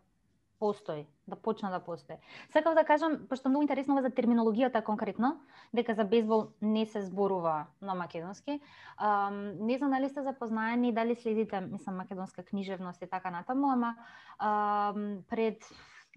постои, 0.59 1.07
да 1.27 1.35
почна 1.35 1.71
да 1.71 1.79
постои. 1.79 2.15
Сакав 2.51 2.73
да 2.75 2.83
кажам, 2.83 3.27
пошто 3.29 3.49
многу 3.49 3.63
интересно 3.63 4.01
за 4.01 4.09
терминологијата 4.09 4.83
конкретно, 4.83 5.39
дека 5.73 5.95
за 5.95 6.03
бейсбол 6.03 6.47
не 6.61 6.85
се 6.85 7.01
зборува 7.01 7.65
на 7.81 7.95
македонски. 7.95 8.59
Um, 9.01 9.55
не 9.59 9.77
знам 9.77 9.91
дали 9.91 10.09
сте 10.09 10.23
запознаени, 10.23 10.93
дали 10.93 11.15
следите, 11.15 11.61
мислам, 11.61 11.95
македонска 11.95 12.43
книжевност 12.43 13.01
и 13.01 13.07
така 13.07 13.31
натаму, 13.31 13.67
ама 13.71 13.95
um, 14.41 15.21
пред 15.29 15.63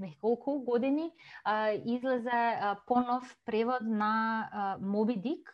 неколку 0.00 0.58
години 0.58 1.12
uh, 1.46 1.82
излезе 1.84 2.30
uh, 2.30 2.76
понов 2.86 3.36
превод 3.44 3.82
на 3.82 4.48
а, 4.52 4.78
Моби 4.80 5.16
Дик. 5.16 5.52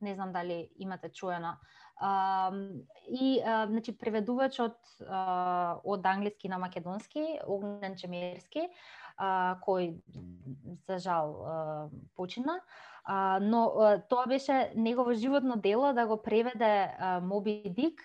Не 0.00 0.14
знам 0.14 0.32
дали 0.32 0.70
имате 0.78 1.12
чуено. 1.12 1.56
А, 2.00 2.52
и 3.08 3.42
а, 3.44 3.66
значи 3.66 3.92
преведувачот 3.98 4.76
а, 5.04 5.76
од 5.84 6.06
англиски 6.06 6.48
на 6.48 6.58
македонски, 6.58 7.38
Огнен 7.46 7.96
Чемерски, 7.96 8.70
а, 9.20 9.60
кој 9.60 10.00
за 10.88 10.96
жал 10.98 11.34
а, 11.44 11.54
почина. 12.16 12.56
А, 13.04 13.38
но 13.42 13.66
а, 13.68 13.98
тоа 14.08 14.24
беше 14.26 14.72
негово 14.74 15.12
животно 15.12 15.60
дело 15.60 15.92
да 15.92 16.06
го 16.06 16.22
преведе 16.22 16.88
а, 16.88 17.20
Моби 17.20 17.62
Дик 17.68 18.00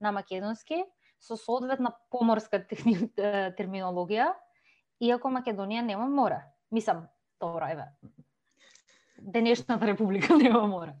на 0.00 0.12
македонски 0.12 0.84
со 1.20 1.36
соодветна 1.36 1.94
поморска 2.10 2.60
техни, 2.68 2.98
терминологија, 3.16 4.34
иако 5.00 5.32
Македонија 5.32 5.82
нема 5.82 6.08
море. 6.08 6.44
Мислам, 6.70 7.08
тоа 7.40 7.72
еве. 7.72 7.88
Денешната 9.20 9.86
република 9.86 10.36
нема 10.42 10.66
море. 10.66 10.94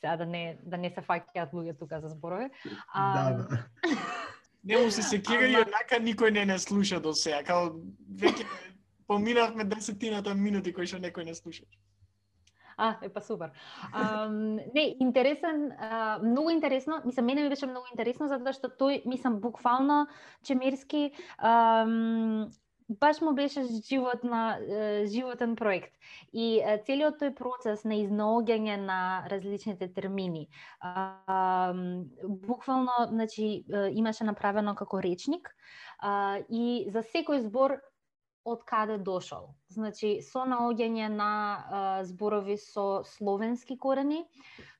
Сега 0.00 0.16
да 0.16 0.26
не 0.26 0.58
да 0.62 0.76
не 0.76 0.90
се 0.90 1.00
фаќаат 1.00 1.52
луѓе 1.52 1.78
тука 1.78 2.00
за 2.00 2.08
зборови. 2.08 2.50
А, 2.92 3.32
Да, 3.32 3.36
да. 3.36 3.64
Не 4.64 4.76
му 4.76 4.90
се 4.90 5.02
секира 5.02 5.46
и 5.46 5.56
однака 5.56 5.96
никој 6.02 6.30
не 6.30 6.44
не 6.44 6.58
слуша 6.58 7.00
до 7.00 7.14
сега. 7.14 7.42
Као 7.46 7.70
веќе 8.20 8.44
поминавме 9.06 9.64
десетината 9.64 10.34
минути 10.34 10.72
кои 10.72 10.86
што 10.86 10.98
некој 10.98 11.24
не 11.24 11.34
слуша. 11.34 11.64
А, 12.78 12.94
е 13.02 13.08
па 13.08 13.20
супер. 13.20 13.50
А, 13.92 14.28
не, 14.30 14.96
интересен, 15.00 15.72
а, 15.78 16.18
многу 16.22 16.50
интересно, 16.50 17.02
мислам, 17.04 17.26
мене 17.26 17.42
ми 17.42 17.48
беше 17.48 17.66
многу 17.66 17.86
интересно 17.90 18.28
затоа 18.28 18.52
што 18.54 18.70
тој, 18.70 19.02
мислам, 19.06 19.40
буквално 19.42 20.06
Чемерски 20.46 21.10
ам, 21.38 22.50
баш 22.88 23.20
му 23.20 23.34
беше 23.34 23.62
животна, 23.88 24.58
животен 25.06 25.56
проект. 25.56 25.92
И 26.32 26.60
е, 26.60 26.78
целиот 26.86 27.20
тој 27.20 27.34
процес 27.36 27.84
на 27.84 27.98
изнаоѓање 28.00 28.76
на 28.80 29.00
различните 29.28 29.88
термини, 29.92 30.48
буквално, 32.24 32.96
значи, 33.08 33.64
имаше 33.92 34.24
направено 34.24 34.74
како 34.74 35.02
речник, 35.02 35.50
а, 35.98 36.40
и 36.48 36.88
за 36.90 37.02
секој 37.02 37.44
збор 37.44 37.78
од 38.48 38.64
каде 38.64 38.96
дошол. 38.98 39.50
Значи, 39.68 40.18
со 40.24 40.46
наоѓање 40.48 41.08
на 41.12 41.32
а, 41.32 41.80
зборови 42.08 42.56
со 42.56 43.02
словенски 43.04 43.76
корени, 43.76 44.22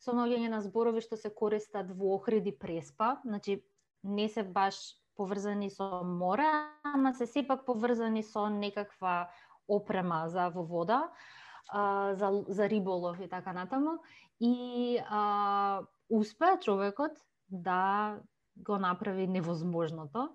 со 0.00 0.14
наоѓање 0.16 0.48
на 0.48 0.62
зборови 0.64 1.04
што 1.04 1.18
се 1.20 1.30
користат 1.34 1.90
во 1.92 2.14
Охрид 2.16 2.46
и 2.46 2.54
Преспа, 2.56 3.18
значи 3.24 3.60
не 4.02 4.28
се 4.28 4.42
баш 4.42 4.78
поврзани 5.18 5.70
со 5.74 6.02
море, 6.06 6.46
ама 6.86 7.12
се 7.14 7.26
сепак 7.26 7.66
поврзани 7.66 8.22
со 8.22 8.46
некаква 8.48 9.28
опрема 9.68 10.22
за 10.30 10.48
во 10.54 10.62
вода, 10.62 11.10
а, 11.68 12.14
за, 12.14 12.44
за 12.48 12.68
риболов 12.68 13.20
и 13.20 13.28
така 13.28 13.52
натаму. 13.52 13.98
И 14.40 14.98
а, 15.10 15.82
успеа 16.08 16.58
човекот 16.62 17.12
да 17.50 18.16
го 18.56 18.78
направи 18.78 19.26
невозможното, 19.26 20.28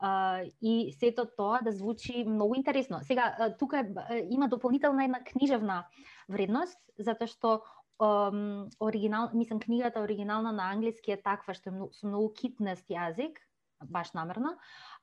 а, 0.00 0.42
и 0.62 0.92
сето 0.98 1.26
тоа 1.36 1.60
да 1.62 1.72
звучи 1.72 2.24
многу 2.24 2.54
интересно. 2.54 2.98
Сега, 3.02 3.54
тука 3.58 3.86
има 4.30 4.48
дополнителна 4.48 5.04
една 5.04 5.24
книжевна 5.24 5.84
вредност, 6.28 6.78
затоа 6.98 7.28
што 7.28 7.60
um, 8.00 8.68
оригинал, 8.80 9.30
мислам, 9.34 9.60
книгата 9.60 10.00
оригинална 10.00 10.52
на 10.52 10.72
англиски 10.72 11.12
е 11.12 11.22
таква 11.22 11.54
што 11.54 11.68
е 11.68 11.76
многу, 11.76 11.92
со 11.92 12.08
многу 12.08 12.32
китнест 12.32 12.88
јазик, 12.88 13.36
баш 13.84 14.12
намерно, 14.12 14.56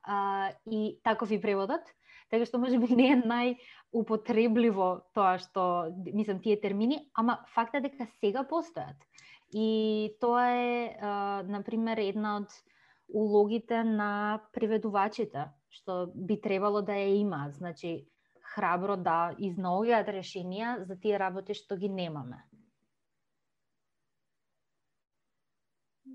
а, 0.03 0.51
и 0.65 0.99
таков 1.03 1.31
и 1.31 1.41
преводот, 1.41 1.81
така 2.29 2.45
што 2.45 2.59
може 2.59 2.79
би 2.79 2.87
не 2.99 3.11
е 3.13 3.17
најупотребливо 3.21 4.89
тоа 5.13 5.37
што, 5.41 5.91
мислам, 6.13 6.41
тие 6.43 6.59
термини, 6.61 7.07
ама 7.13 7.39
факт 7.55 7.75
е 7.75 7.83
дека 7.87 8.07
сега 8.19 8.45
постојат. 8.47 8.97
И 9.53 10.17
тоа 10.19 10.49
е, 10.51 10.97
а, 10.99 11.43
например, 11.47 11.97
една 12.03 12.37
од 12.41 12.51
улогите 13.07 13.83
на 13.83 14.41
преведувачите, 14.53 15.47
што 15.71 16.11
би 16.13 16.35
требало 16.41 16.81
да 16.81 16.97
ја 16.99 17.15
има, 17.21 17.47
значи 17.55 18.07
храбро 18.53 18.97
да 18.97 19.35
изнаоѓаат 19.37 20.11
решенија 20.11 20.83
за 20.87 20.97
тие 20.99 21.19
работи 21.19 21.55
што 21.55 21.77
ги 21.79 21.89
немаме. 21.89 22.43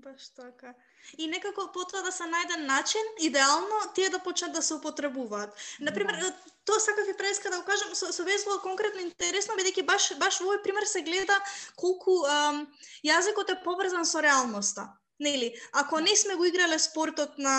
Баш 0.03 0.29
така. 0.35 0.73
И 1.17 1.27
некако 1.27 1.71
потоа 1.73 2.01
да 2.03 2.11
се 2.11 2.23
најде 2.23 2.57
начин, 2.65 3.01
идеално, 3.19 3.79
тие 3.95 4.09
да 4.09 4.19
почнат 4.19 4.53
да 4.53 4.61
се 4.61 4.73
употребуваат. 4.73 5.55
Например, 5.79 6.15
Да. 6.19 6.33
тоа 6.65 6.79
сакав 6.79 7.07
и 7.09 7.17
преска 7.17 7.49
да 7.49 7.59
го 7.59 7.65
кажам, 7.65 7.95
со, 7.95 8.13
со 8.13 8.23
везбол 8.23 8.59
конкретно 8.59 9.01
интересно, 9.01 9.55
бидејќи 9.55 9.85
баш, 9.85 10.13
баш 10.17 10.39
во 10.41 10.47
овој 10.47 10.63
пример 10.63 10.87
се 10.87 11.01
гледа 11.01 11.39
колку 11.75 12.25
ам, 12.25 12.67
јазикот 13.03 13.51
е 13.51 13.63
поврзан 13.63 14.05
со 14.05 14.21
реалноста. 14.21 14.89
Нели, 15.23 15.53
ако 15.71 15.99
не 15.99 16.15
сме 16.15 16.35
го 16.35 16.45
играле 16.45 16.79
спортот 16.79 17.37
на 17.39 17.53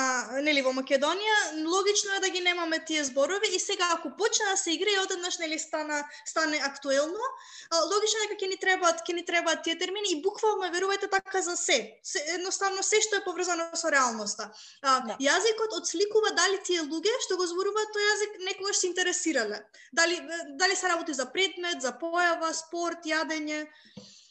нели 0.44 0.60
во 0.62 0.72
Македонија, 0.76 1.36
логично 1.64 2.12
е 2.16 2.20
да 2.20 2.28
ги 2.28 2.40
немаме 2.44 2.82
тие 2.84 3.04
зборови 3.04 3.48
и 3.56 3.60
сега 3.60 3.88
ако 3.94 4.10
почне 4.18 4.50
да 4.50 4.56
се 4.56 4.74
игра 4.74 4.90
и 4.92 4.98
одеднаш 5.04 5.38
нели 5.38 5.58
стана 5.58 6.04
стане 6.26 6.60
актуелно, 6.64 7.24
логично 7.72 8.20
е 8.20 8.28
дека 8.28 8.36
ќе 8.44 8.48
ни 8.52 8.58
требаат 8.60 9.00
ќе 9.00 9.16
ни 9.16 9.24
требаат 9.24 9.64
тие 9.64 9.78
термини 9.80 10.12
и 10.12 10.20
буквално 10.22 10.68
верувајте 10.74 11.08
така 11.10 11.42
за 11.42 11.56
се. 11.56 11.78
се 12.02 12.20
едноставно 12.36 12.82
се 12.82 13.00
што 13.00 13.16
е 13.16 13.24
поврзано 13.24 13.70
со 13.74 13.90
реалноста. 13.90 14.50
А, 14.82 15.00
Да. 15.04 15.16
Јазикот 15.20 15.72
отсликува 15.80 16.30
дали 16.36 16.60
тие 16.64 16.84
луѓе 16.84 17.16
што 17.24 17.36
го 17.36 17.46
зборуваат 17.46 17.90
тој 17.96 18.04
јазик 18.10 18.32
некогаш 18.44 18.76
се 18.76 18.86
интересирале. 18.86 19.64
Дали 19.92 20.20
дали 20.60 20.76
се 20.76 20.88
работи 20.88 21.14
за 21.14 21.26
предмет, 21.32 21.80
за 21.82 21.92
појава, 22.00 22.52
спорт, 22.52 23.04
јадење, 23.04 23.66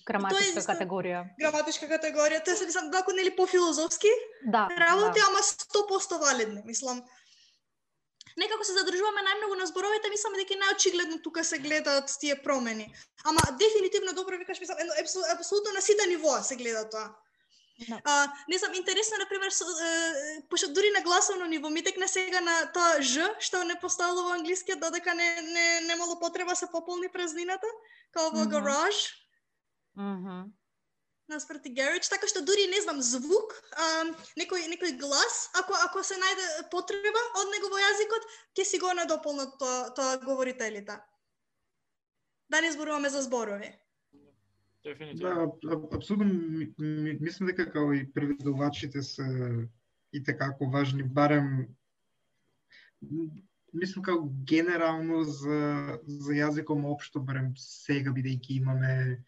Граматичка 0.05 0.59
исто- 0.59 0.69
категорија. 0.69 1.19
граматичка 1.39 1.85
категорија. 1.87 2.43
Тоа 2.43 2.55
се 2.55 2.65
мислам 2.65 2.91
далеку 2.91 3.11
нели 3.11 3.31
пофилозофски 3.31 4.11
Да, 4.45 4.67
работи, 4.79 5.19
да. 5.19 5.25
ама 5.29 5.39
100% 5.39 6.19
валидни, 6.19 6.61
мислам. 6.65 7.03
Некако 8.37 8.63
се 8.63 8.73
задржуваме 8.73 9.21
најмногу 9.21 9.55
на 9.55 9.65
зборовите, 9.65 10.09
мислам 10.09 10.33
дека 10.33 10.53
најочигледно 10.55 11.23
тука 11.23 11.43
се 11.43 11.59
гледаат 11.59 12.09
тие 12.19 12.35
промени. 12.37 12.89
Ама 13.23 13.39
дефинитивно 13.53 14.13
добро 14.13 14.37
викаш, 14.37 14.59
мислам, 14.59 14.77
едно, 14.79 14.93
апсол- 14.95 15.27
апсолутно 15.29 15.71
на 15.71 15.81
сите 15.81 16.07
нивоа 16.07 16.41
се 16.41 16.55
гледа 16.55 16.89
тоа. 16.89 17.15
Да. 17.89 18.01
А, 18.05 18.13
не 18.47 18.57
знам, 18.57 18.73
интересно, 18.73 19.17
например, 19.19 19.51
со, 19.51 19.63
е, 19.63 20.41
пошто 20.49 20.67
дури 20.69 20.91
на 20.91 21.01
гласовно 21.01 21.45
ниво, 21.45 21.69
ми 21.69 21.83
текна 21.83 22.07
сега 22.07 22.41
на 22.41 22.71
тоа 22.71 23.01
Ж, 23.01 23.17
што 23.39 23.63
не 23.63 23.75
поставило 23.75 24.23
во 24.23 24.29
англискиот, 24.31 24.79
додека 24.79 25.13
не, 25.13 25.41
не, 25.43 25.81
немало 25.81 26.19
потреба 26.19 26.55
се 26.55 26.67
пополни 26.67 27.09
празнината, 27.09 27.67
као 28.11 28.29
во 28.31 28.39
Мгм. 28.39 28.49
гараж 28.49 28.95
Наспроти 31.29 31.69
garage, 31.71 32.09
така 32.09 32.27
што 32.27 32.41
дури 32.43 32.67
не 32.67 32.81
знам 32.83 32.99
звук, 33.01 33.53
а, 33.79 33.85
некој 34.35 34.67
некој 34.67 34.97
глас, 34.99 35.49
ако 35.55 35.73
ако 35.85 36.03
се 36.03 36.17
најде 36.19 36.47
потреба 36.69 37.21
од 37.39 37.47
него 37.53 37.69
во 37.71 37.79
јазикот, 37.79 38.27
ќе 38.57 38.65
си 38.67 38.79
го 38.79 38.91
надополнат 38.93 39.55
тоа 39.57 39.93
тоа 39.95 40.17
говорителите. 40.25 40.99
Да 42.49 42.61
не 42.61 42.71
зборуваме 42.71 43.09
за 43.09 43.21
зборови. 43.23 43.71
Дефинитивно. 44.83 45.57
Да, 45.63 45.69
ап- 45.77 45.95
апсолутно 45.95 46.25
ми- 46.25 46.73
ми- 46.77 47.17
мислам 47.21 47.47
дека 47.47 47.65
како 47.71 47.93
и 47.93 48.03
преведувачите 48.13 49.01
се 49.01 49.23
и 50.13 50.23
така 50.23 50.51
како 50.51 50.65
важни, 50.65 51.03
барем 51.03 51.67
мислам 53.73 54.03
како 54.03 54.27
генерално 54.43 55.23
за 55.23 55.99
за 56.05 56.33
јазиком 56.33 56.83
општо 56.85 57.19
барем 57.19 57.53
сега 57.57 58.11
бидејќи 58.11 58.59
имаме 58.59 59.23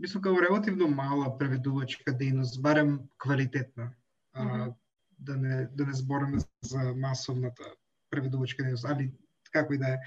мислам 0.00 0.22
како 0.24 0.40
релативно 0.40 0.88
мала 0.88 1.30
преведувачка 1.38 2.12
дејност, 2.16 2.60
барем 2.60 2.98
квалитетна. 3.18 3.92
А, 4.32 4.44
Мгм. 4.44 4.72
да 5.18 5.36
не 5.36 5.66
да 5.74 5.86
не 5.86 5.94
збориме 5.94 6.38
за 6.62 6.94
масовната 6.96 7.74
преведувачка 8.10 8.64
дејност, 8.64 8.88
али 8.90 9.12
како 9.52 9.74
и 9.74 9.78
да 9.78 9.94
е. 9.94 9.98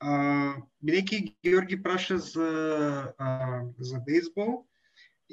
А, 0.00 0.12
бидејќи 0.82 1.34
Георги 1.44 1.82
праша 1.82 2.18
за 2.18 3.14
а, 3.18 3.64
за 3.78 4.00
бейсбол, 4.06 4.64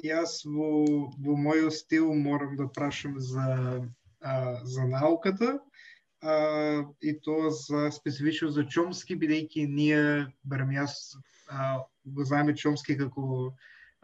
јас 0.02 0.44
во 0.44 0.70
во 1.18 1.36
мојот 1.36 1.74
стил 1.74 2.12
морам 2.14 2.56
да 2.56 2.68
прашам 2.68 3.18
за 3.18 3.86
а, 4.20 4.60
за 4.64 4.86
науката. 4.86 5.58
А, 6.22 6.84
и 7.02 7.20
тоа 7.20 7.50
за 7.50 7.90
специфично 7.90 8.50
за 8.50 8.64
Чомски, 8.64 9.16
бидејќи 9.16 9.66
ние, 9.68 10.26
барем 10.44 10.70
јас, 10.70 11.16
а, 11.48 11.82
го 12.04 12.24
знаеме 12.24 12.56
Чомски 12.56 12.96
како 12.98 13.54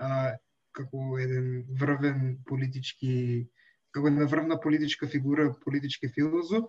а, 0.03 0.35
како 0.77 1.19
еден 1.23 1.63
врвен 1.79 2.39
политички 2.49 3.47
како 3.93 4.09
една 4.09 4.25
врвна 4.25 4.57
политичка 4.61 5.09
фигура, 5.09 5.53
политички 5.65 6.09
филозоф, 6.09 6.65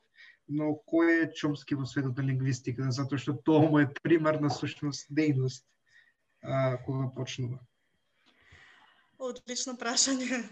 но 0.51 0.73
кој 0.91 1.23
е 1.23 1.29
Чомски 1.31 1.75
во 1.79 1.85
светот 1.87 2.17
на 2.19 2.25
лингвистиката, 2.27 2.91
затоа 2.91 3.21
што 3.21 3.37
тоа 3.47 3.69
му 3.71 3.79
е 3.79 3.87
примарна 4.03 4.51
сушност 4.51 5.07
дејност 5.07 5.63
а, 6.43 6.75
кога 6.83 7.07
почнува. 7.15 7.61
Одлично 9.23 9.77
прашање. 9.79 10.43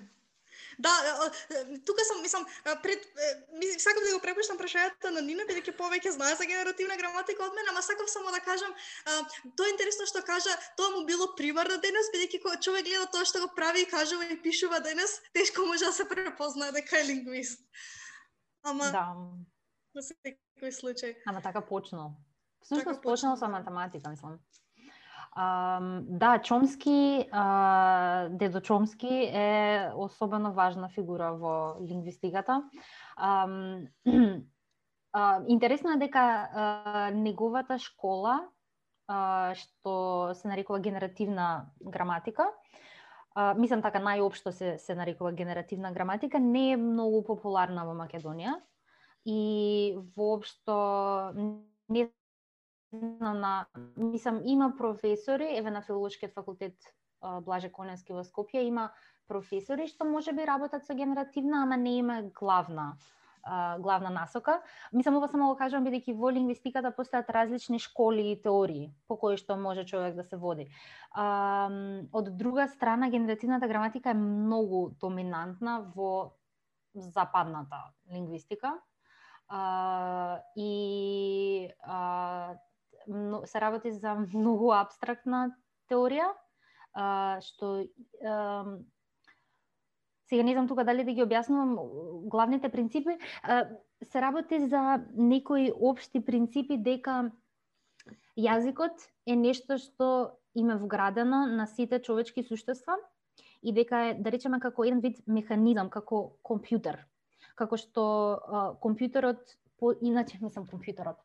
Да, 0.80 0.92
тука 1.86 2.04
сам, 2.06 2.22
мислам, 2.22 2.46
пред, 2.84 3.08
сакам 3.78 4.04
да 4.04 4.14
го 4.16 4.22
препуштам 4.24 4.58
прашањето 4.58 5.12
на 5.12 5.22
Нина, 5.22 5.44
бидејќи 5.50 5.76
повеќе 5.78 6.14
знае 6.16 6.36
за 6.36 6.46
генеративна 6.46 6.98
граматика 6.98 7.46
од 7.46 7.56
мене, 7.56 7.70
ама 7.74 7.82
сакам 7.82 8.08
само 8.08 8.32
да 8.32 8.40
кажам, 8.40 8.74
тоа 9.56 9.68
е 9.68 9.74
интересно 9.76 10.08
што 10.10 10.24
кажа, 10.26 10.56
тоа 10.78 10.92
му 10.96 11.06
било 11.06 11.32
примарно 11.36 11.78
денес, 11.84 12.12
бидејќи 12.16 12.42
кога 12.44 12.58
човек 12.58 12.86
гледа 12.86 13.08
тоа 13.12 13.26
што 13.26 13.44
го 13.44 13.52
прави 13.56 13.84
и 13.84 13.90
кажува 13.90 14.26
и 14.26 14.42
пишува 14.42 14.80
денес, 14.80 15.20
тешко 15.34 15.66
може 15.66 15.86
да 15.86 15.94
се 15.94 16.08
препознае 16.08 16.72
дека 16.72 17.00
е 17.00 17.08
лингвист. 17.12 17.60
Ама 18.64 18.92
Да, 18.94 19.06
во 19.94 20.02
секој 20.06 20.72
случај. 20.72 21.16
ама 21.26 21.42
така 21.42 21.62
почнал. 21.62 22.16
Всушност 22.62 22.86
Така 22.86 23.02
почнал 23.02 23.34
почнал, 23.34 23.38
со 23.38 23.46
да. 23.46 23.52
математика, 23.52 24.10
мислам. 24.10 24.40
Да, 25.36 26.42
Чомски, 26.44 27.28
а, 27.32 28.28
дедо 28.30 28.62
Чомски 28.62 29.32
е 29.34 29.90
особено 29.96 30.54
важна 30.54 30.90
фигура 30.90 31.32
во 31.34 31.76
лингвистиката. 31.82 32.64
А, 35.14 35.44
интересно 35.48 35.92
е 35.92 35.98
дека 35.98 36.20
а, 36.54 37.12
неговата 37.12 37.76
школа, 37.80 38.48
а, 39.08 39.52
што 39.60 40.32
се 40.32 40.48
нарекува 40.48 40.80
генеративна 40.80 41.66
граматика, 41.84 42.46
а, 43.36 43.52
мислам 43.60 43.82
така 43.84 44.00
најопшто 44.00 44.56
се 44.56 44.78
се 44.80 44.96
нарекува 44.96 45.34
генеративна 45.36 45.92
граматика, 45.92 46.40
не 46.40 46.72
е 46.72 46.78
многу 46.78 47.26
популарна 47.28 47.84
во 47.84 47.92
Македонија 47.92 48.56
и 49.28 50.00
воопшто 50.16 50.80
не 51.92 52.08
на 52.94 53.66
мислам 53.98 54.42
има 54.46 54.74
професори 54.78 55.58
еве 55.58 55.72
на 55.72 55.82
филолошкиот 55.82 56.34
факултет 56.34 56.76
Блаже 57.22 57.70
Коневски 57.70 58.14
во 58.14 58.24
Скопје 58.26 58.66
има 58.66 58.92
професори 59.28 59.88
што 59.88 60.06
може 60.06 60.34
би 60.34 60.46
работат 60.48 60.86
со 60.86 60.94
генеративна, 60.94 61.64
ама 61.64 61.78
не 61.78 61.98
има 61.98 62.22
главна 62.34 62.98
главна 63.80 64.10
насока. 64.10 64.62
Мислам 64.94 65.18
ова 65.18 65.28
само 65.28 65.48
го 65.50 65.56
кажам 65.58 65.86
бидејќи 65.86 66.14
во 66.14 66.30
лингвистиката 66.30 66.92
постојат 66.94 67.30
различни 67.34 67.80
школи 67.80 68.32
и 68.32 68.42
теории 68.42 68.92
по 69.08 69.18
кои 69.18 69.38
што 69.38 69.58
може 69.58 69.86
човек 69.86 70.16
да 70.16 70.24
се 70.24 70.38
води. 70.38 70.68
А, 71.12 71.70
од 72.14 72.38
друга 72.38 72.68
страна 72.68 73.10
генеративната 73.10 73.68
граматика 73.68 74.12
е 74.12 74.14
многу 74.14 74.89
доминантна 75.02 75.92
во 75.96 76.38
западната 76.94 77.82
лингвистика. 78.14 78.78
А, 79.48 80.39
и 80.56 81.70
а, 81.82 82.56
се 83.45 83.62
работи 83.62 83.91
за 83.91 84.16
многу 84.34 84.72
абстрактна 84.76 85.52
теорија, 85.91 86.32
а, 86.93 87.39
што 87.43 87.86
а, 88.24 88.66
сега 90.32 90.43
не 90.43 90.54
знам 90.54 90.68
тука 90.68 90.86
дали 90.88 91.04
да 91.04 91.12
ги 91.12 91.24
објаснувам 91.24 91.76
главните 92.32 92.70
принципи, 92.70 93.18
а, 93.43 93.68
се 94.04 94.22
работи 94.22 94.68
за 94.68 95.04
некои 95.14 95.72
општи 95.72 96.24
принципи 96.26 96.78
дека 96.78 97.32
јазикот 98.39 99.08
е 99.28 99.36
нешто 99.36 99.78
што 99.78 100.38
има 100.56 100.78
вградено 100.78 101.45
на 101.47 101.68
сите 101.68 102.02
човечки 102.02 102.43
суштества 102.43 102.95
и 103.62 103.74
дека 103.74 103.97
е, 104.10 104.14
да 104.14 104.32
речеме, 104.32 104.60
како 104.60 104.84
еден 104.84 105.02
вид 105.02 105.22
механизам, 105.28 105.89
како 105.89 106.38
компјутер. 106.43 107.04
Како 107.56 107.78
што 107.78 108.04
а, 108.04 108.64
компјутерот, 108.82 109.58
по, 109.78 109.93
иначе 110.02 110.39
мислам 110.41 110.66
компјутерот, 110.68 111.20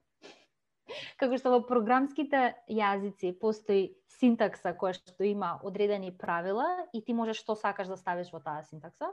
како 1.21 1.39
што 1.41 1.53
во 1.55 1.61
програмските 1.69 2.55
јазици 2.73 3.35
постои 3.41 3.91
синтакса 4.19 4.73
која 4.79 4.97
што 4.97 5.27
има 5.27 5.57
одредени 5.63 6.13
правила 6.17 6.67
и 6.93 7.03
ти 7.05 7.15
можеш 7.15 7.43
што 7.43 7.57
сакаш 7.57 7.89
да 7.93 7.97
ставиш 8.01 8.33
во 8.33 8.41
таа 8.41 8.65
синтакса, 8.65 9.13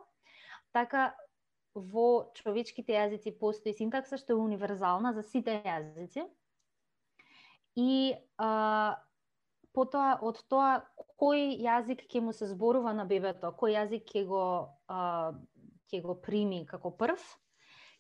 така 0.71 1.11
во 1.73 2.29
човечките 2.37 2.93
јазици 2.93 3.33
постои 3.39 3.73
синтакса 3.73 4.17
што 4.17 4.35
е 4.35 4.41
универзална 4.43 5.13
за 5.13 5.23
сите 5.25 5.59
јазици. 5.65 6.27
И 7.75 8.13
а, 8.37 9.01
потоа 9.73 10.19
од 10.21 10.43
тоа 10.49 10.83
кој 11.17 11.57
јазик 11.65 12.05
ќе 12.05 12.21
му 12.21 12.33
се 12.33 12.47
зборува 12.51 12.93
на 12.93 13.07
бебето, 13.09 13.49
кој 13.57 13.79
јазик 13.79 14.05
ќе 14.05 14.25
го 14.29 14.43
а, 14.87 15.33
ќе 15.89 16.01
го 16.05 16.15
прими 16.21 16.63
како 16.69 16.93
прв, 16.93 17.21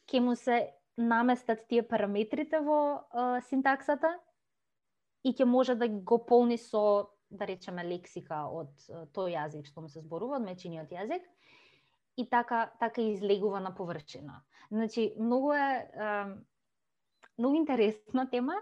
ќе 0.05 0.21
му 0.21 0.35
се 0.37 0.69
наместат 0.97 1.65
тие 1.67 1.83
параметрите 1.87 2.59
во 2.59 2.79
а, 3.09 3.41
синтаксата 3.49 4.13
и 5.23 5.33
ќе 5.33 5.45
може 5.45 5.75
да 5.75 5.87
го 5.87 6.19
полни 6.25 6.57
со 6.57 7.09
да 7.33 7.47
речеме 7.49 7.83
лексика 7.87 8.43
од 8.53 8.69
тој 9.15 9.33
јазик 9.33 9.65
што 9.65 9.81
му 9.81 9.89
се 9.89 10.03
зборува, 10.03 10.37
од 10.37 10.45
мечиниот 10.45 10.91
јазик 10.93 11.25
и 12.17 12.27
така 12.29 12.67
така 12.79 13.01
излегува 13.01 13.59
на 13.59 13.73
површина. 13.75 14.43
Значи, 14.69 15.13
многу 15.17 15.53
е 15.53 15.89
а, 15.97 16.35
многу 17.37 17.55
интересна 17.55 18.29
тема. 18.29 18.55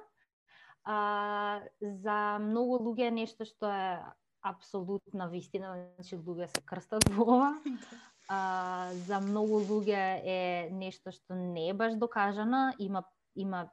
А, 0.83 1.61
за 1.81 2.39
многу 2.39 2.79
луѓе 2.79 3.07
е 3.07 3.11
нешто 3.11 3.45
што 3.45 3.69
е 3.69 3.99
апсолутна 4.41 5.27
вистина, 5.29 5.75
значи 5.97 6.17
луѓе 6.17 6.47
се 6.47 6.63
крстат 6.65 7.05
во 7.11 7.27
ова. 7.37 7.51
А, 8.31 8.93
за 9.07 9.19
многу 9.19 9.59
луѓе 9.59 10.01
е 10.23 10.41
нешто 10.71 11.11
што 11.11 11.35
не 11.35 11.65
е 11.67 11.73
баш 11.75 11.97
докажано, 11.99 12.69
има 12.79 13.03
има 13.35 13.65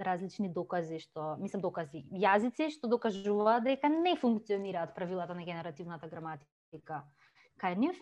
различни 0.00 0.48
докази 0.48 1.02
што, 1.04 1.34
мислам 1.36 1.60
докази, 1.60 2.06
јазици 2.08 2.70
што 2.72 2.88
докажуваат 2.88 3.66
дека 3.66 3.90
не 3.92 4.14
функционираат 4.16 4.94
правилата 4.96 5.36
на 5.36 5.44
генеративната 5.44 6.08
граматика 6.08 7.02
кај 7.60 7.76
нив. 7.76 8.00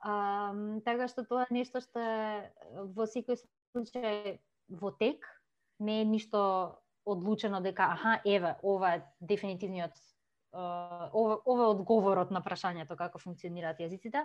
А, 0.00 0.54
така 0.88 1.08
што 1.12 1.26
тоа 1.28 1.44
е 1.50 1.58
нешто 1.58 1.84
што 1.84 2.00
е 2.00 2.48
во 2.96 3.04
секој 3.04 3.36
случај 3.76 4.38
во 4.72 4.94
тек, 4.96 5.28
не 5.78 6.00
е 6.00 6.08
ништо 6.08 6.80
одлучено 7.04 7.60
дека 7.60 7.92
аха, 7.92 8.20
еве, 8.24 8.56
ова 8.62 8.96
е 8.96 9.04
дефинитивниот 9.20 9.92
ова, 10.52 11.38
ова 11.44 11.62
е 11.64 11.72
одговорот 11.74 12.30
на 12.30 12.42
прашањето 12.42 12.96
како 12.96 13.18
функционираат 13.18 13.80
јазиците, 13.80 14.24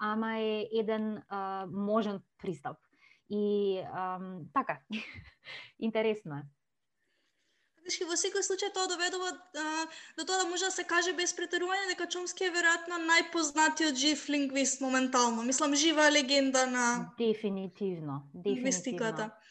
ама 0.00 0.36
е 0.38 0.68
еден 0.72 1.22
а, 1.28 1.66
можен 1.66 2.22
пристап. 2.38 2.76
И 3.30 3.78
ам, 3.94 4.50
така, 4.54 4.80
интересно 5.78 6.42
е. 6.42 6.48
Значи, 7.80 8.04
во 8.04 8.16
секој 8.18 8.44
случај 8.44 8.72
тоа 8.74 8.88
доведува 8.90 9.30
а, 9.32 9.86
до 10.18 10.24
тоа 10.28 10.42
да 10.42 10.48
може 10.50 10.68
да 10.68 10.70
се 10.70 10.84
каже 10.84 11.14
без 11.16 11.32
претерување 11.34 11.88
дека 11.90 12.06
Чомски 12.12 12.44
е 12.44 12.52
веројатно 12.54 12.98
најпознатиот 13.06 13.96
жив 13.96 14.28
лингвист 14.28 14.80
моментално. 14.84 15.42
Мислам, 15.42 15.74
жива 15.74 16.10
легенда 16.10 16.66
на 16.66 16.84
Дефинитивно, 17.18 18.22
лингвистиката. 18.34 19.30
дефинитивно. 19.30 19.32
А, 19.32 19.49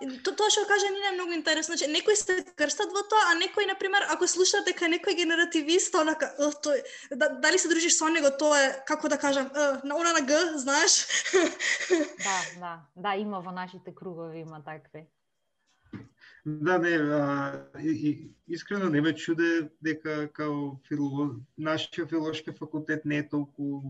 и 0.00 0.18
то, 0.24 0.32
тоа 0.36 0.50
што 0.50 0.64
кажа 0.68 0.90
Нина 0.90 1.12
е 1.12 1.16
многу 1.16 1.32
интересно. 1.32 1.76
Значи, 1.76 1.90
некои 1.92 2.16
се 2.16 2.44
крстат 2.56 2.92
во 2.92 3.02
тоа, 3.08 3.32
а 3.32 3.38
некои, 3.38 3.66
на 3.66 3.74
пример, 3.78 4.06
ако 4.10 4.28
слушат 4.28 4.66
дека 4.66 4.86
е 4.86 4.94
некој 4.96 5.16
генеративист, 5.22 5.94
онака, 5.94 6.32
«Ох, 6.38 6.58
тој, 6.64 6.82
да, 7.14 7.28
дали 7.42 7.58
се 7.58 7.68
дружиш 7.68 7.96
со 7.96 8.08
него, 8.08 8.30
тоа 8.38 8.58
е, 8.58 8.68
како 8.86 9.08
да 9.08 9.18
кажам, 9.18 9.50
«Е, 9.54 9.86
на 9.86 9.96
она 9.96 10.12
на 10.12 10.26
Г, 10.26 10.58
знаеш? 10.58 11.06
Да, 12.22 12.38
да, 12.60 12.72
да, 12.96 13.14
има 13.16 13.40
во 13.40 13.52
нашите 13.52 13.94
кругови 13.94 14.40
има 14.40 14.62
такви. 14.64 15.06
Да, 16.46 16.78
не, 16.78 16.88
а, 16.88 17.64
и, 17.78 17.90
и, 17.90 18.30
искрено 18.48 18.88
не 18.90 19.00
ме 19.00 19.14
чуде 19.14 19.70
дека 19.82 20.28
као 20.32 20.80
филолог, 20.88 21.36
нашиот 21.58 22.08
филолошки 22.10 22.50
факултет 22.50 23.04
не 23.04 23.18
е 23.18 23.28
толку 23.28 23.82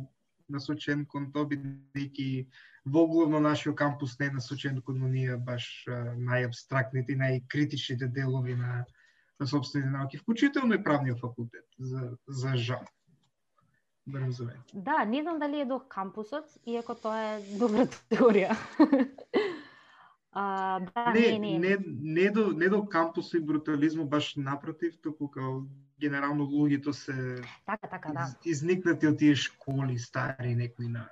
насочен 0.49 1.05
кон 1.07 1.31
тоа, 1.33 1.47
бидејќи 1.51 2.47
воглавно 2.85 3.41
нашиот 3.41 3.77
кампус 3.77 4.19
не 4.19 4.27
е 4.27 4.37
насочен 4.39 4.81
кон 4.83 5.03
оние 5.03 5.37
баш 5.37 5.85
најабстрактните 5.89 7.15
и 7.15 7.21
најкритичните 7.21 8.09
делови 8.09 8.55
на, 8.55 8.85
на 9.41 9.47
собствените 9.47 9.91
науки, 9.91 10.19
вклучително 10.19 10.75
и 10.75 10.83
правниот 10.85 11.21
факултет, 11.21 11.65
за, 11.79 12.17
за 12.27 12.57
жал. 12.57 12.85
Барем 14.07 14.33
за 14.33 14.45
мене. 14.45 14.61
Да, 14.75 15.05
не 15.05 15.23
знам 15.23 15.39
дали 15.39 15.61
е 15.61 15.65
до 15.65 15.79
кампусот, 15.79 16.45
иако 16.67 16.95
тоа 16.95 17.39
е 17.39 17.59
добра 17.59 17.87
теорија. 18.11 18.57
а, 20.33 20.81
да, 20.81 21.13
не, 21.13 21.39
не, 21.39 21.59
не, 21.59 21.59
не, 21.59 21.79
не, 21.87 22.31
до, 22.31 22.51
не 22.53 22.69
до 22.69 22.83
кампусот 22.83 23.35
и 23.35 23.45
брутализму, 23.45 24.05
баш 24.05 24.35
напротив, 24.37 24.99
туку 25.03 25.29
као 25.29 25.63
генерално 26.01 26.47
луѓето 26.47 26.93
се 26.93 27.43
Така, 27.67 27.89
така, 27.89 28.13
да. 28.13 28.27
из, 28.45 28.59
изникнати 28.59 29.07
од 29.07 29.19
тие 29.19 29.35
школи 29.35 29.99
стари 29.99 30.55
некои 30.55 30.89
на 30.89 31.09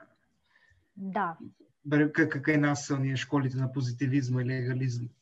Да, 0.97 1.37
како 2.13 2.43
кај 2.45 2.59
нас 2.61 2.87
се 2.87 2.95
оние 2.95 3.17
школите 3.17 3.57
на 3.57 3.71
позитивизма 3.73 4.43
и 4.43 4.45
легализмот. 4.45 5.17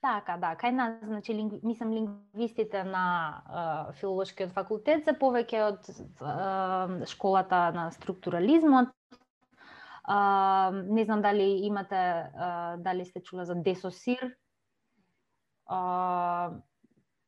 Така, 0.00 0.36
да, 0.40 0.54
кај 0.56 0.70
нас, 0.70 0.94
значи, 1.02 1.34
лингви, 1.34 1.60
мислам, 1.64 1.92
лингвистите 1.92 2.84
на 2.84 3.04
а, 3.46 3.92
филолошкиот 4.00 4.52
факултет 4.54 5.04
се 5.04 5.16
повеќе 5.18 5.62
од 5.66 5.88
а, 6.20 7.06
школата 7.10 7.72
на 7.74 7.90
структурализмот. 7.90 8.92
А, 10.04 10.70
не 10.86 11.04
знам 11.04 11.22
дали 11.22 11.48
имате, 11.66 11.96
а, 11.96 12.76
дали 12.76 13.04
сте 13.04 13.22
чула 13.22 13.44
за 13.44 13.54
Десосир. 13.54 14.36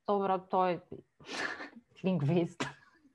Добро, 0.09 0.41
тој 0.51 0.81
лингвист. 2.05 2.65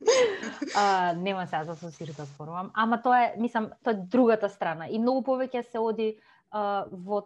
а, 0.78 1.14
нема 1.14 1.48
сега 1.48 1.64
за 1.64 1.76
сосир 1.76 2.14
да 2.18 2.26
спорувам, 2.26 2.72
ама 2.74 3.02
тоа 3.02 3.24
е, 3.24 3.34
мислам, 3.39 3.72
тоа 3.84 3.94
е 3.94 4.04
другата 4.12 4.50
страна 4.50 4.89
и 4.89 5.00
многу 5.00 5.24
повеќе 5.24 5.64
се 5.64 5.80
оди 5.80 6.10
а, 6.52 6.86
во 6.91 7.24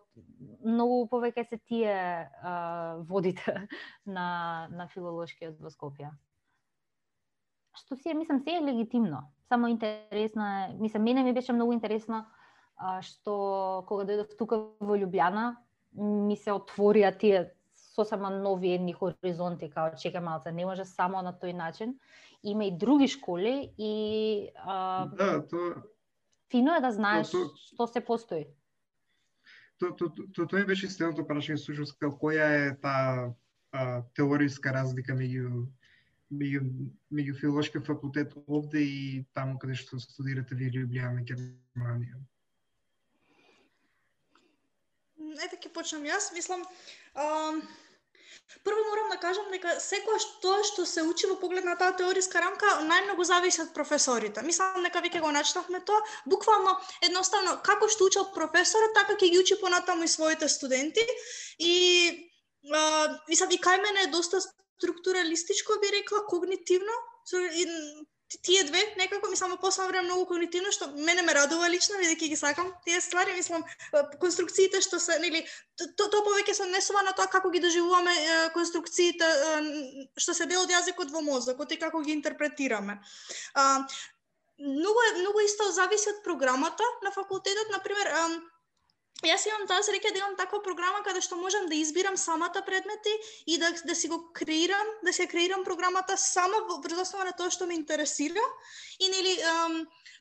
многу 0.62 1.08
повеќе 1.12 1.48
се 1.50 1.58
тие 1.58 1.96
а, 2.30 2.98
водите 3.10 3.68
на 4.06 4.68
на 4.72 4.88
филолошкиот 4.94 5.60
во 5.60 5.74
Скопје. 5.74 6.12
Што 7.78 7.96
си 7.96 8.10
е, 8.10 8.18
мислам, 8.18 8.40
се 8.42 8.58
е 8.58 8.62
легитимно. 8.62 9.28
Само 9.50 9.68
интересно 9.68 10.46
е, 10.46 10.76
мислам, 10.80 11.04
мене 11.04 11.24
ми 11.24 11.34
беше 11.34 11.54
многу 11.54 11.74
интересно 11.74 12.26
а, 12.78 13.02
што 13.02 13.84
кога 13.88 14.06
дојдов 14.06 14.38
тука 14.38 14.62
во 14.80 14.98
Љубљана, 14.98 15.56
ми 15.98 16.36
се 16.38 16.54
отворија 16.54 17.12
тие 17.18 17.57
сосема 17.98 18.30
нови 18.30 18.70
едни 18.72 18.94
хоризонти, 18.94 19.70
као 19.70 19.96
чека 19.98 20.22
малце, 20.22 20.52
не 20.52 20.66
може 20.66 20.86
само 20.86 21.22
на 21.22 21.34
тој 21.34 21.54
начин. 21.54 21.96
Има 22.44 22.66
и 22.66 22.78
други 22.78 23.08
школи 23.08 23.74
и 23.78 23.94
а, 24.56 25.06
Да, 25.08 25.42
тоа 25.48 25.82
фино 26.52 26.76
е 26.76 26.82
да 26.82 26.92
знаеш 26.92 27.32
То- 27.32 27.50
то- 27.50 27.56
што 27.58 27.88
се 27.88 28.02
постои. 28.06 28.46
то, 29.80 29.92
то, 29.96 30.10
то, 30.36 30.46
тоа 30.48 30.60
ми 30.60 30.66
беше 30.66 30.90
следното 30.90 31.26
прашање 31.26 31.58
всушност 31.58 31.98
како 32.00 32.18
која 32.22 32.46
е 32.70 32.78
таа 32.82 33.34
а, 33.72 34.02
теориска 34.14 34.74
разлика 34.74 35.14
меѓу 35.14 35.66
меѓу 36.32 36.62
меѓу 37.14 37.34
филолошки 37.40 37.80
факултет 37.80 38.34
овде 38.48 38.82
и 38.84 39.26
таму 39.34 39.58
каде 39.60 39.76
што 39.76 40.00
студирате 40.00 40.56
ви 40.56 40.70
Лјубљана, 40.70 41.24
Германија. 41.26 42.18
Ете 45.46 45.58
ќе 45.62 45.70
почнам 45.74 46.04
јас. 46.08 46.32
Мислам, 46.34 46.64
ам, 47.16 47.62
прво 48.64 48.84
морам 48.90 49.10
да 49.14 49.18
кажам 49.22 49.48
дека 49.52 49.76
секојаш 49.84 50.26
тоа 50.44 50.64
што 50.68 50.86
се 50.86 51.04
учи 51.08 51.30
во 51.30 51.38
поглед 51.42 51.66
на 51.66 51.76
таа 51.80 51.96
теориска 52.00 52.42
рамка 52.44 52.74
најмногу 52.90 53.26
зависи 53.28 53.62
од 53.64 53.74
професорите. 53.76 54.44
Мислам 54.44 54.84
дека 54.84 55.02
веќе 55.06 55.22
го 55.24 55.32
начнавме 55.32 55.82
тоа. 55.88 56.02
Буквално 56.26 56.76
едноставно 57.10 57.58
како 57.64 57.90
што 57.90 58.10
учел 58.12 58.30
професорот, 58.36 58.96
така 58.96 59.18
ќе 59.18 59.32
ги 59.34 59.42
учи 59.44 59.60
понатаму 59.62 60.04
и 60.04 60.12
своите 60.12 60.50
студенти 60.50 61.06
и 61.60 61.76
а, 62.74 62.82
мислам 63.30 63.52
и 63.52 63.62
кај 63.62 63.82
мене 63.82 64.08
е 64.08 64.14
доста 64.14 64.42
структуралистичко 64.42 65.80
би 65.82 65.92
рекла, 65.98 66.26
когнитивно. 66.28 66.94
Тие 68.42 68.64
две 68.64 68.96
некако 68.98 69.30
ми 69.30 69.36
само 69.36 69.58
последно 69.58 69.88
време 69.92 70.08
многу 70.08 70.26
когнитивно 70.28 70.72
што 70.76 70.88
мене 70.92 71.24
ме 71.24 71.34
радува 71.34 71.70
лично 71.72 71.96
бидејќи 71.96 72.28
ги 72.34 72.36
сакам 72.36 72.74
тие 72.84 73.00
ствари 73.02 73.36
мислам 73.38 73.64
конструкциите 74.20 74.82
што 74.84 75.00
се 75.00 75.16
нели 75.24 75.46
то, 75.80 75.88
то, 75.96 76.10
тоа 76.12 76.26
повеќе 76.26 76.54
се 76.58 76.68
несува 76.68 77.06
на 77.08 77.14
тоа 77.16 77.32
како 77.32 77.50
ги 77.54 77.64
доживуваме 77.64 78.12
е, 78.12 78.36
конструкциите 78.52 79.24
е, 79.24 79.62
што 80.20 80.36
се 80.36 80.50
дел 80.52 80.66
од 80.66 80.76
јазикот 80.76 81.14
во 81.16 81.24
мозокот 81.24 81.72
и 81.72 81.80
како 81.80 82.04
ги 82.04 82.12
интерпретираме. 82.18 83.00
А, 83.56 83.88
многу 84.60 85.08
е 85.08 85.16
многу 85.22 85.48
исто 85.48 85.72
зависи 85.72 86.12
од 86.12 86.24
програмата 86.28 86.84
на 87.08 87.16
факултетот, 87.16 87.72
на 87.72 87.80
пример, 87.80 88.12
Јас 89.26 89.48
имам 89.50 89.64
таа 89.66 89.82
среќа 89.82 90.12
да 90.14 90.20
имам 90.20 90.36
таква 90.38 90.60
програма 90.62 91.00
каде 91.02 91.24
што 91.26 91.40
можам 91.42 91.66
да 91.70 91.74
избирам 91.76 92.18
самата 92.22 92.62
предмети 92.66 93.14
и 93.50 93.58
да, 93.58 93.72
да 93.86 93.96
си 93.96 94.10
го 94.12 94.20
креирам, 94.34 94.90
да 95.04 95.14
се 95.14 95.26
креирам 95.28 95.64
програмата 95.66 96.18
само 96.18 96.60
во 96.70 96.78
врз 96.84 97.02
основа 97.02 97.26
на 97.26 97.32
тоа 97.34 97.50
што 97.50 97.66
ме 97.66 97.74
интересира. 97.74 98.44
И 99.00 99.10
нели 99.10 99.40
um, 99.42 99.80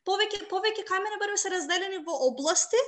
повеќе 0.09 0.47
повеќе 0.49 0.87
кај 0.89 1.03
мене 1.05 1.19
барем 1.21 1.37
се 1.37 1.53
разделени 1.53 2.01
во 2.07 2.15
области. 2.29 2.81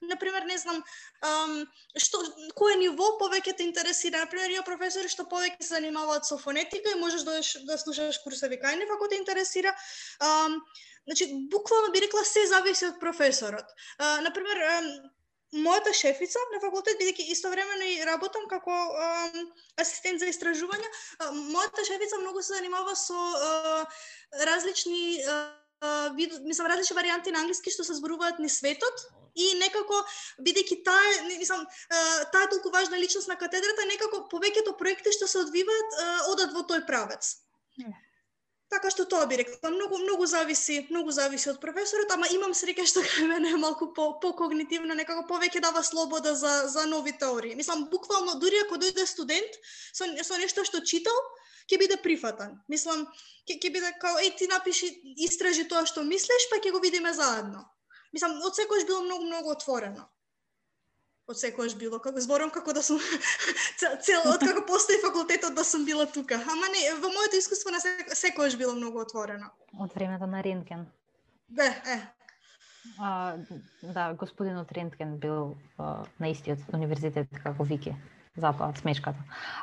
Например, 0.00 0.42
не 0.46 0.56
знам, 0.58 0.82
um, 1.22 1.54
што 1.94 2.18
кое 2.58 2.74
ниво 2.80 3.06
повеќе 3.22 3.54
те 3.54 3.62
интересира. 3.62 4.24
Например, 4.24 4.50
има 4.50 4.64
професори 4.66 5.06
што 5.12 5.28
повеќе 5.30 5.62
се 5.62 5.76
занимаваат 5.76 6.26
со 6.26 6.38
фонетика 6.38 6.90
и 6.90 6.98
можеш 6.98 7.22
да 7.22 7.38
да 7.70 7.78
слушаш 7.78 8.18
курсови 8.26 8.58
кај 8.58 8.74
нив 8.82 8.90
ако 8.90 9.06
те 9.06 9.22
интересира. 9.22 9.70
Um, 10.18 10.58
значи, 11.06 11.30
буквално 11.46 11.92
би 11.94 12.02
рекла 12.02 12.24
се 12.24 12.46
зависи 12.46 12.90
од 12.90 12.98
професорот. 12.98 13.70
Uh, 14.00 14.20
например, 14.26 14.66
um, 14.66 14.90
мојата 15.52 15.92
шефица 15.96 16.40
на 16.52 16.60
факултет, 16.60 16.98
бидејќи 17.00 17.30
истовремено 17.32 17.86
и 17.88 18.04
работам 18.04 18.48
како 18.48 18.72
ам, 18.72 19.46
асистент 19.80 20.20
за 20.20 20.28
истражување, 20.28 20.88
мојата 21.52 21.84
шефица 21.88 22.20
многу 22.20 22.42
се 22.42 22.58
занимава 22.58 22.96
со 22.96 23.16
а, 23.16 23.86
различни 24.44 25.22
а, 25.24 26.10
вид, 26.16 26.34
мислам, 26.44 26.66
различни 26.68 26.96
варијанти 26.96 27.32
на 27.32 27.40
англиски 27.44 27.70
што 27.70 27.86
се 27.86 27.96
зборуваат 27.96 28.42
ни 28.42 28.50
светот 28.50 29.06
и 29.38 29.54
некако 29.60 30.02
бидејќи 30.42 30.82
таа 30.84 31.12
не- 31.28 31.38
мислам 31.38 31.64
таа 32.32 32.44
е 32.44 32.50
толку 32.50 32.70
важна 32.74 32.98
личност 32.98 33.28
на 33.28 33.36
катедрата 33.38 33.86
некако 33.86 34.26
повеќето 34.32 34.76
проекти 34.78 35.14
што 35.14 35.30
се 35.30 35.44
одвиваат 35.46 35.98
одат 36.34 36.52
во 36.52 36.66
тој 36.66 36.86
правец. 36.86 37.38
Така 38.68 38.90
што 38.92 39.04
тоа 39.08 39.26
би 39.28 39.38
рекла, 39.40 39.70
многу 39.72 39.98
многу 39.98 40.26
зависи, 40.28 40.82
многу 40.90 41.12
зависи 41.16 41.48
од 41.48 41.60
професорот, 41.60 42.10
ама 42.12 42.28
имам 42.34 42.52
среќа 42.52 42.84
што 42.90 43.00
кај 43.06 43.28
мене 43.30 43.52
е 43.56 43.60
малку 43.60 43.88
по 43.96 44.08
по 44.20 44.34
когнитивно, 44.36 44.96
некако 44.98 45.24
повеќе 45.30 45.62
дава 45.64 45.82
слобода 45.82 46.34
за 46.34 46.52
за 46.74 46.84
нови 46.86 47.14
теории. 47.22 47.54
Мислам 47.54 47.86
буквално 47.94 48.34
дури 48.42 48.60
ако 48.64 48.76
дојде 48.82 49.06
студент 49.06 49.56
со 49.92 50.04
со 50.28 50.36
нешто 50.42 50.64
што 50.68 50.84
читал, 50.92 51.16
ќе 51.70 51.80
биде 51.80 51.96
прифатан. 51.96 52.60
Мислам 52.68 53.06
ќе 53.48 53.56
ќе 53.56 53.72
биде 53.72 53.94
као 54.04 54.20
еј 54.20 54.36
ти 54.36 54.52
напиши 54.52 54.92
истражи 55.28 55.64
тоа 55.72 55.86
што 55.86 56.04
мислиш, 56.04 56.48
па 56.52 56.60
ќе 56.60 56.72
го 56.76 56.84
видиме 56.84 57.14
заедно. 57.16 57.64
Мислам 58.12 58.36
од 58.44 58.56
секогаш 58.56 58.84
било 58.84 59.00
многу 59.08 59.24
многу 59.24 59.56
отворено. 59.56 60.08
Од 61.28 61.36
секојаш 61.36 61.74
било, 61.76 61.98
како 62.00 62.22
зборам 62.24 62.48
како 62.48 62.72
да 62.72 62.80
сум 62.82 63.00
цел, 64.06 64.22
од 64.32 64.40
како 64.40 64.62
постои 64.68 64.96
факултетот 65.02 65.52
да 65.56 65.64
сум 65.64 65.84
била 65.84 66.06
тука. 66.08 66.38
Ама 66.40 66.70
не, 66.72 66.86
во 67.02 67.10
моето 67.12 67.36
искуство 67.36 67.72
на 67.74 67.80
сек- 67.84 68.14
секојаш 68.16 68.56
било 68.56 68.72
многу 68.78 69.02
отворено. 69.04 69.50
Од 69.76 69.92
времето 69.94 70.26
на 70.26 70.40
Рентген. 70.42 70.86
Да, 71.48 71.68
е. 71.84 71.98
А, 72.98 73.36
да, 73.82 74.14
господинот 74.14 74.72
Рентген 74.72 75.18
бил 75.18 75.56
а, 75.76 76.04
на 76.18 76.30
истиот 76.32 76.64
универзитет 76.72 77.28
како 77.42 77.64
Вики. 77.64 77.92
Затоа 78.38 78.72
смешката. 78.78 79.18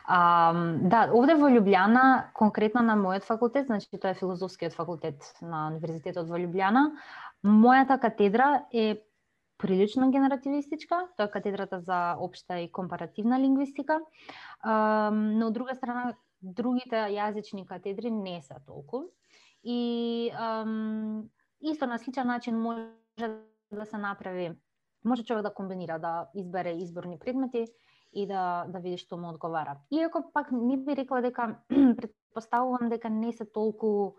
А, 0.05 0.53
да, 0.83 1.07
овде 1.15 1.33
во 1.39 1.49
Љубљана, 1.49 2.29
конкретно 2.35 2.83
на 2.83 2.97
мојот 2.99 3.25
факултет, 3.25 3.71
значи 3.71 3.87
тоа 3.97 4.11
е 4.11 4.19
филозофскиот 4.19 4.75
факултет 4.75 5.33
на 5.41 5.69
Универзитетот 5.71 6.27
во 6.29 6.37
Љубљана, 6.37 6.89
мојата 7.41 7.97
катедра 8.01 8.65
е 8.73 8.99
прилично 9.57 10.11
генеративистичка, 10.11 11.07
тоа 11.17 11.25
е 11.25 11.31
катедрата 11.31 11.79
за 11.79 12.15
општа 12.19 12.59
и 12.59 12.71
компаративна 12.71 13.39
лингвистика, 13.39 13.99
но 14.65 15.47
од 15.47 15.53
друга 15.53 15.75
страна 15.75 16.13
другите 16.41 17.07
јазични 17.15 17.65
катедри 17.65 18.11
не 18.11 18.41
се 18.41 18.55
толку. 18.67 19.05
И 19.63 20.29
исто 21.61 21.87
на 21.87 21.97
сличен 21.99 22.27
начин 22.27 22.59
може 22.59 23.31
да 23.71 23.85
се 23.85 23.97
направи, 23.97 24.51
може 25.05 25.23
човек 25.23 25.43
да 25.43 25.53
комбинира, 25.53 25.99
да 25.99 26.27
избере 26.35 26.71
изборни 26.71 27.19
предмети 27.19 27.65
и 28.13 28.27
да 28.27 28.65
да 28.67 28.79
види 28.79 28.97
што 28.97 29.17
му 29.17 29.29
одговара. 29.29 29.77
Иако 29.91 30.31
пак 30.33 30.51
не 30.51 30.77
би 30.77 30.95
рекла 30.95 31.21
дека 31.21 31.59
предпоставувам 31.69 32.89
дека 32.89 33.09
не 33.09 33.33
се 33.33 33.45
толку 33.45 34.15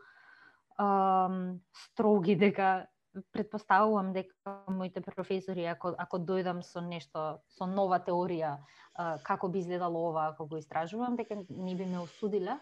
ам, 0.78 1.60
строги 1.72 2.36
дека 2.36 2.86
предпоставувам 3.32 4.12
дека 4.12 4.56
моите 4.68 5.00
професори 5.00 5.66
ако 5.70 5.94
ако 5.98 6.18
дојдам 6.18 6.62
со 6.62 6.80
нешто 6.80 7.40
со 7.48 7.66
нова 7.66 7.98
теорија 8.00 8.56
а, 8.94 9.18
како 9.24 9.48
би 9.48 9.58
изгледало 9.58 10.08
ова 10.10 10.28
ако 10.32 10.46
го 10.46 10.56
истражувам 10.56 11.16
дека 11.16 11.36
не 11.48 11.74
би 11.74 11.86
ме 11.86 11.98
осудиле. 12.00 12.58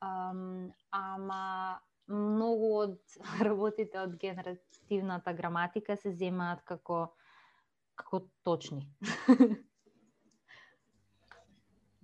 Ама 0.00 1.80
многу 2.08 2.72
од 2.82 2.98
работите 3.48 4.00
од 4.00 4.16
генеративната 4.16 5.32
граматика 5.32 5.96
се 5.96 6.12
земаат 6.12 6.62
како 6.64 7.14
како 7.96 8.26
точни. 8.44 8.88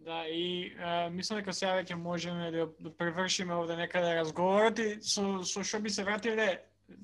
Да, 0.03 0.25
и 0.27 0.75
е, 0.75 1.11
мислам 1.15 1.39
дека 1.39 1.53
сега 1.55 1.77
веќе 1.79 1.95
можеме 1.95 2.49
да 2.51 2.65
да 2.83 2.91
превршиме 2.99 3.55
овде 3.55 3.77
некаде 3.79 4.17
разговорот 4.17 4.81
и 4.83 4.97
со, 4.99 5.45
со 5.47 5.63
што 5.63 5.79
би 5.79 5.93
се 5.95 6.03
вратиле 6.03 6.49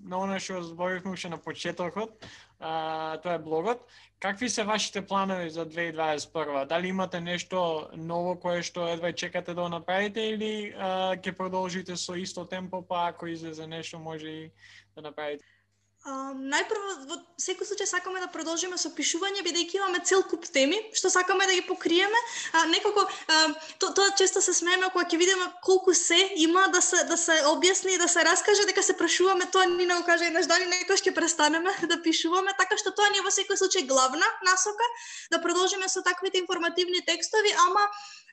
на 0.02 0.18
она 0.22 0.38
што 0.38 0.62
зборивме 0.62 1.12
уште 1.12 1.28
на 1.28 1.38
почетокот, 1.38 2.26
а, 2.60 3.18
тоа 3.22 3.34
е 3.34 3.38
блогот. 3.38 3.84
Какви 4.20 4.48
се 4.48 4.64
вашите 4.64 5.06
планови 5.06 5.50
за 5.50 5.66
2021? 5.66 6.66
Дали 6.66 6.88
имате 6.88 7.20
нешто 7.20 7.90
ново 7.96 8.36
кое 8.40 8.62
што 8.62 8.88
едва 8.88 9.12
чекате 9.12 9.54
да 9.54 9.62
го 9.62 9.68
направите 9.68 10.20
или 10.20 10.74
а, 10.76 11.16
ќе 11.16 11.36
продолжите 11.36 11.96
со 11.96 12.14
исто 12.14 12.44
темпо, 12.44 12.82
па 12.82 13.08
ако 13.08 13.26
излезе 13.26 13.66
нешто 13.66 13.98
може 13.98 14.28
и 14.28 14.50
да 14.96 15.02
направите? 15.02 15.44
Најпрво, 16.08 16.92
во 17.08 17.16
секој 17.40 17.66
случај 17.68 17.88
сакаме 17.88 18.20
да 18.22 18.28
продолжиме 18.32 18.78
со 18.80 18.90
пишување, 18.96 19.42
бидејќи 19.44 19.78
имаме 19.78 20.00
цел 20.08 20.22
куп 20.30 20.46
теми, 20.54 20.78
што 20.96 21.10
сакаме 21.12 21.46
да 21.46 21.56
ги 21.56 21.64
покриеме. 21.66 22.20
А, 22.52 22.64
некако, 22.72 23.04
а, 23.04 23.38
то, 23.78 23.90
тоа 23.96 24.14
често 24.16 24.40
се 24.40 24.54
смееме 24.56 24.88
кога 24.92 25.04
ќе 25.04 25.20
видиме 25.20 25.48
колку 25.64 25.94
се 25.94 26.18
има 26.36 26.68
да 26.72 26.80
се, 26.82 27.04
да 27.10 27.16
се 27.16 27.36
објасни 27.52 27.98
да 28.00 28.08
се 28.08 28.24
раскаже, 28.24 28.66
дека 28.70 28.82
се 28.82 28.96
прашуваме, 28.96 29.50
тоа 29.52 29.66
ни 29.68 29.86
не 29.86 29.94
го 29.94 30.04
каже 30.06 30.30
еднаш 30.30 30.48
дали 30.48 30.68
некој 30.70 30.96
ќе 30.96 31.14
престанеме 31.14 31.74
да 31.92 32.00
пишуваме, 32.02 32.56
така 32.58 32.78
што 32.80 32.94
тоа 32.96 33.10
ни 33.12 33.20
е 33.20 33.26
во 33.26 33.34
секој 33.34 33.60
случај 33.60 33.88
главна 33.90 34.24
насока, 34.48 34.92
да 35.30 35.42
продолжиме 35.42 35.88
со 35.88 36.02
таквите 36.02 36.40
информативни 36.40 37.04
текстови, 37.04 37.52
ама 37.68 37.84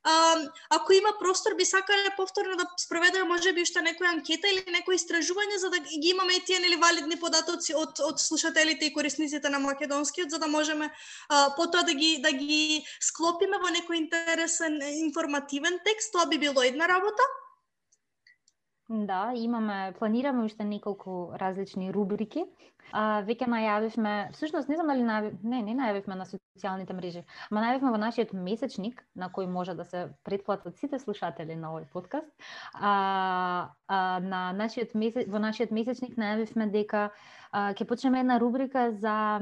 А, 0.06 0.36
ако 0.70 0.94
има 0.94 1.10
простор, 1.20 1.56
би 1.56 1.66
сакале 1.66 2.10
повторно 2.18 2.56
да 2.56 2.66
спроведеме 2.80 3.24
може 3.24 3.54
би 3.54 3.64
уште 3.66 3.82
некоја 3.82 4.12
анкета 4.14 4.52
или 4.54 4.62
некој 4.70 5.00
истражување 5.00 5.58
за 5.58 5.72
да 5.74 5.80
ги 5.82 6.12
имаме 6.14 6.36
и 6.38 6.44
тие 6.46 6.60
нели 6.62 6.78
валидни 6.78 7.18
податоци 7.18 7.65
од 7.74 8.02
од 8.04 8.20
слушателите 8.20 8.86
и 8.86 8.94
корисниците 8.94 9.50
на 9.50 9.60
македонскиот 9.60 10.30
за 10.30 10.40
да 10.40 10.48
можеме 10.48 10.92
а, 11.30 11.56
потоа 11.56 11.84
да 11.84 11.94
ги 11.94 12.20
да 12.22 12.32
ги 12.32 12.86
склопиме 13.02 13.58
во 13.58 13.74
некој 13.74 13.98
интересен 14.04 14.78
информативен 15.08 15.80
текст, 15.86 16.14
тоа 16.14 16.28
би 16.30 16.38
било 16.38 16.62
една 16.62 16.88
работа. 16.88 17.24
Да, 18.90 19.32
имаме, 19.36 19.96
планираме 19.98 20.46
уште 20.46 20.64
неколку 20.64 21.34
различни 21.42 21.92
рубрики 21.92 22.46
А, 22.94 23.22
веќе 23.26 23.48
најавивме, 23.50 24.14
всушност 24.36 24.70
не 24.70 24.78
знам 24.78 24.92
дали 24.92 25.06
најавив, 25.06 25.38
не, 25.44 25.62
не 25.66 25.74
најавивме 25.78 26.18
на 26.20 26.28
социјалните 26.30 26.96
мрежи, 26.96 27.24
ма 27.52 27.64
најавивме 27.64 27.94
во 27.96 28.02
нашиот 28.02 28.34
месечник 28.38 29.02
на 29.16 29.30
кој 29.34 29.50
може 29.52 29.74
да 29.76 29.86
се 29.86 30.06
претплатат 30.24 30.78
сите 30.78 31.00
слушатели 31.02 31.58
на 31.60 31.74
овој 31.74 31.90
подкаст. 31.94 32.30
А, 32.74 33.72
а 33.88 34.02
на 34.22 34.44
нашиот 34.54 34.94
месеч, 34.94 35.28
во 35.28 35.42
нашиот 35.42 35.74
месечник 35.76 36.16
најавивме 36.22 36.70
дека 36.72 37.10
ќе 37.56 37.86
почнеме 37.88 38.19
една 38.19 38.36
рубрика 38.41 38.90
за 38.91 39.40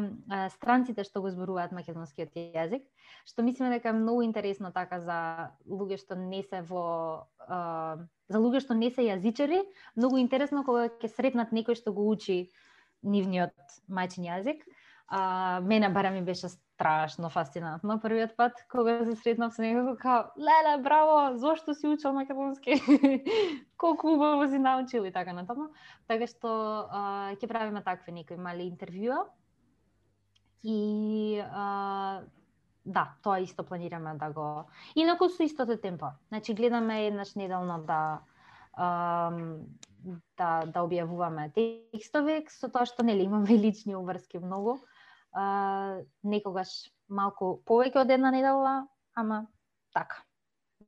странците 0.54 1.04
што 1.08 1.22
го 1.24 1.32
зборуваат 1.34 1.74
македонскиот 1.74 2.36
јазик, 2.54 2.84
што 3.26 3.46
мислиме 3.46 3.72
дека 3.74 3.90
е 3.90 3.98
многу 3.98 4.22
интересно 4.22 4.70
така 4.76 5.00
за 5.02 5.18
луѓе 5.66 5.98
што 5.98 6.18
не 6.20 6.44
се 6.46 6.62
во 6.62 7.26
за 7.50 8.38
луѓе 8.40 8.62
што 8.62 8.78
не 8.78 8.92
се 8.94 9.08
јазичари, 9.10 9.64
многу 9.98 10.22
интересно 10.22 10.64
кога 10.64 10.90
ќе 11.02 11.10
сретнат 11.10 11.56
некој 11.58 11.80
што 11.80 11.94
го 11.94 12.06
учи 12.10 12.52
нивниот 13.04 13.82
мајчин 13.90 14.30
јазик. 14.30 14.62
А, 15.08 15.62
мене 15.64 15.90
бара 15.90 16.12
ми 16.12 16.22
беше 16.22 16.50
страшно 16.50 17.30
фасцинантно 17.30 18.00
првиот 18.00 18.38
пат 18.38 18.54
кога 18.72 19.04
се 19.06 19.16
сретнав 19.16 19.54
со 19.54 19.62
некој 19.62 19.98
као 20.00 20.32
леле 20.40 20.78
браво 20.84 21.38
зошто 21.38 21.74
си 21.74 21.88
учел 21.88 22.14
македонски? 22.14 22.80
Колку 23.78 24.14
убаво 24.16 24.48
си 24.48 24.60
научил? 24.60 25.06
и 25.06 25.12
така 25.12 25.34
натаму. 25.34 25.70
Така 26.08 26.28
што 26.28 26.50
а, 26.90 27.36
ќе 27.36 27.48
правиме 27.48 27.84
такви 27.84 28.12
некои 28.12 28.38
мали 28.38 28.70
интервјуа. 28.72 29.28
И 30.64 31.44
а, 31.44 32.24
да, 32.86 33.14
тоа 33.24 33.40
исто 33.40 33.64
планираме 33.64 34.16
да 34.16 34.32
го 34.32 34.66
инаку 34.96 35.30
со 35.30 35.44
истото 35.44 35.78
темпо. 35.78 36.16
Значи 36.28 36.54
гледаме 36.54 37.08
еднаш 37.08 37.36
неделно 37.36 37.84
да 37.84 38.24
да 40.38 40.50
да 40.66 40.84
објавуваме 40.84 41.50
текстови 41.56 42.42
со 42.52 42.70
тоа 42.70 42.86
што 42.90 43.04
нели 43.04 43.28
имаме 43.28 43.58
лични 43.66 43.96
обврски 43.96 44.44
многу. 44.44 44.80
А, 45.34 46.02
некогаш 46.24 46.92
малку 47.10 47.58
повеќе 47.66 48.04
од 48.04 48.12
една 48.14 48.32
недела, 48.32 48.84
ама 49.16 49.48
така. 49.94 50.22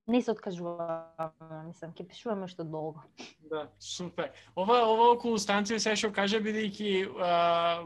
Не 0.07 0.21
се 0.21 0.35
откажуваме, 0.35 1.31
мислам, 1.65 1.93
ќе 1.97 2.05
пишуваме 2.05 2.47
што 2.47 2.63
долго. 2.63 3.01
Да, 3.49 3.63
супер. 3.81 4.29
Ова 4.53 4.83
ова 4.85 5.07
околу 5.15 5.39
станција 5.41 5.79
се 5.81 5.95
што 5.97 6.11
каже, 6.13 6.43
бидејќи 6.45 6.91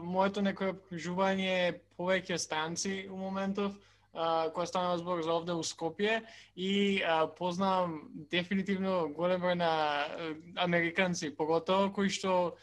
моето 0.04 0.44
некое 0.44 0.74
обкружување 0.74 1.48
е 1.48 1.70
повеќе 1.96 2.36
станци 2.36 3.06
у 3.08 3.16
моментов 3.16 3.78
која 4.14 4.66
станува 4.66 4.98
збор 4.98 5.22
за 5.22 5.32
овде 5.32 5.54
у 5.54 5.62
Скопје 5.62 6.22
и 6.56 7.02
а, 7.02 7.26
познавам 7.26 8.10
дефинитивно 8.30 9.08
голем 9.14 9.40
број 9.40 9.54
на 9.54 9.72
американци, 10.56 11.30
поготово 11.36 11.92
кои 11.92 12.10
што 12.10 12.56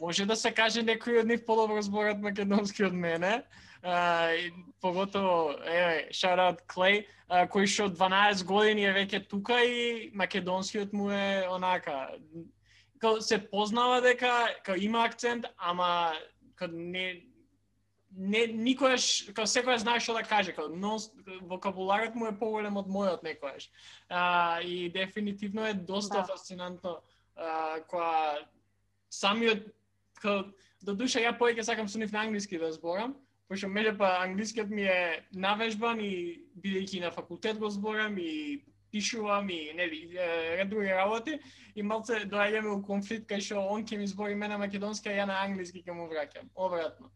може 0.00 0.26
да 0.26 0.36
се 0.36 0.50
каже 0.52 0.82
некои 0.82 1.18
од 1.18 1.26
нив 1.26 1.44
подобро 1.46 1.80
зборат 1.82 2.20
македонски 2.20 2.84
од 2.84 2.92
мене. 2.92 3.44
А, 3.82 4.32
поготово, 4.80 5.56
еве, 5.64 6.08
shout 6.12 6.38
out 6.38 6.60
Clay, 6.68 7.04
а, 7.28 7.46
кој 7.46 7.66
што 7.66 7.88
12 7.88 8.44
години 8.44 8.84
е 8.84 8.92
веќе 8.92 9.28
тука 9.28 9.60
и 9.64 10.10
македонскиот 10.12 10.92
му 10.92 11.10
е 11.10 11.48
онака 11.48 12.12
као 13.04 13.20
се 13.20 13.38
познава 13.50 14.00
дека 14.00 14.48
као 14.64 14.76
има 14.80 15.04
акцент, 15.04 15.46
ама 15.56 16.12
као 16.56 16.68
не 16.72 17.24
не 18.16 18.46
никогаш 18.46 19.26
како 19.34 19.46
секојаш 19.50 19.82
знае 19.82 20.00
што 20.00 20.14
да 20.14 20.22
каже, 20.22 20.54
како 20.54 20.68
но 20.68 20.96
вокабуларот 21.50 22.14
му 22.14 22.28
е 22.30 22.36
поголем 22.38 22.76
од 22.80 22.90
мојот 22.90 23.24
некојаш. 23.26 23.68
А, 24.08 24.60
и 24.62 24.90
дефинитивно 24.94 25.66
е 25.66 25.74
доста 25.74 26.22
да. 26.22 26.26
фасцинантно 26.30 27.00
а, 27.36 27.80
која 27.90 28.44
самиот 29.10 29.66
како 30.20 30.50
до 30.84 30.94
душа 30.94 31.22
ја 31.22 31.34
повеќе 31.38 31.64
сакам 31.66 31.88
со 31.88 31.98
нив 31.98 32.12
на 32.12 32.22
англиски 32.26 32.58
да 32.60 32.70
зборам, 32.72 33.16
пошто 33.48 33.68
меѓупа 33.68 34.10
англискиот 34.22 34.70
ми 34.70 34.86
е 34.88 35.24
навежбан 35.32 36.00
и 36.00 36.44
бидејќи 36.60 37.02
на 37.04 37.10
факултет 37.10 37.58
го 37.58 37.70
зборам 37.70 38.16
и 38.18 38.62
пишувам 38.94 39.50
и 39.50 39.72
нели 39.74 40.14
ред 40.58 40.70
други 40.70 40.92
работи 40.94 41.38
и 41.74 41.82
малце 41.82 42.22
доаѓаме 42.30 42.76
у 42.76 42.82
конфликт 42.82 43.26
кај 43.30 43.42
што 43.42 43.64
он 43.66 43.82
ќе 43.82 43.98
ми 43.98 44.06
збори 44.06 44.38
мене 44.38 44.60
македонски, 44.60 45.10
а 45.10 45.18
ја 45.18 45.26
на 45.26 45.40
англиски 45.42 45.82
ќе 45.82 45.96
му 45.96 46.06
враќам. 46.12 46.46
Обратно. 46.54 47.10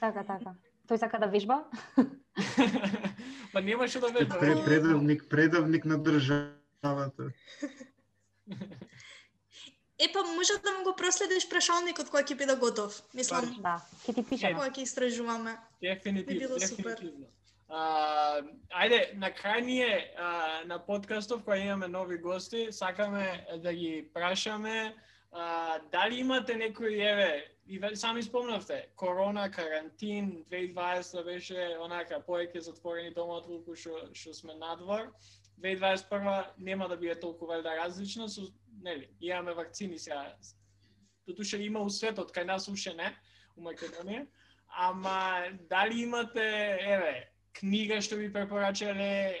Така, 0.00 0.24
така. 0.24 0.54
Тој 0.88 1.00
сака 1.00 1.18
да 1.18 1.26
вежба? 1.32 1.64
Па 3.52 3.60
немаше 3.60 4.00
да 4.00 4.08
вежба. 4.08 4.38
предавник, 4.40 5.24
предавник 5.30 5.84
на 5.84 5.98
државата. 6.02 7.30
Епа, 9.98 10.18
може 10.36 10.52
да 10.64 10.72
му 10.72 10.84
го 10.84 10.92
проследиш 10.96 11.46
прашалникот 11.48 12.10
кој 12.10 12.26
ќе 12.26 12.36
биде 12.36 12.56
готов. 12.58 12.98
Мислам, 13.14 13.46
да, 13.62 13.78
ќе 14.04 14.14
ти 14.14 14.24
пишам. 14.26 14.58
Кога 14.58 14.68
ќе 14.68 14.82
истражуваме. 14.82 15.54
Дефинитивно, 15.80 16.34
Би 16.34 16.38
било 16.38 16.58
дефинитивно. 16.58 17.30
А, 17.68 18.42
ајде, 18.82 19.14
на 19.14 19.30
крај 19.30 19.64
ние 19.64 20.10
а, 20.18 20.64
на 20.66 20.78
подкастов 20.82 21.46
кој 21.46 21.64
имаме 21.64 21.88
нови 21.88 22.18
гости, 22.18 22.68
сакаме 22.72 23.46
да 23.62 23.72
ги 23.72 24.10
прашаме 24.14 24.94
а, 25.32 25.78
дали 25.92 26.20
имате 26.20 26.56
некои 26.56 27.00
еве 27.00 27.53
и 27.66 27.78
ве 27.78 27.96
сами 27.96 28.22
спомнавте, 28.22 28.88
корона, 28.96 29.50
карантин, 29.50 30.44
2020 30.50 31.24
беше 31.24 31.76
онака 31.80 32.20
поеќе 32.20 32.60
затворени 32.60 33.14
дома 33.14 33.40
толку 33.40 33.76
што 33.76 34.10
што 34.12 34.34
сме 34.34 34.54
надвор. 34.54 35.12
2021 35.62 36.44
нема 36.58 36.88
да 36.88 36.96
биде 36.96 37.14
толку 37.20 37.46
велда 37.46 37.76
различно, 37.76 38.28
со 38.28 38.42
нели, 38.82 39.08
имаме 39.20 39.54
вакцини 39.54 39.98
сега. 39.98 40.36
Тутуше 41.26 41.58
има 41.64 41.80
у 41.80 41.88
светот, 41.88 42.36
кај 42.36 42.44
нас 42.44 42.68
уште 42.68 42.92
не, 42.94 43.14
у 43.56 43.62
Македонија. 43.62 44.26
Ама 44.68 45.48
дали 45.70 46.02
имате, 46.02 46.44
еве, 46.80 47.30
книга 47.52 48.00
што 48.02 48.16
би 48.16 48.28
препорачале, 48.28 49.40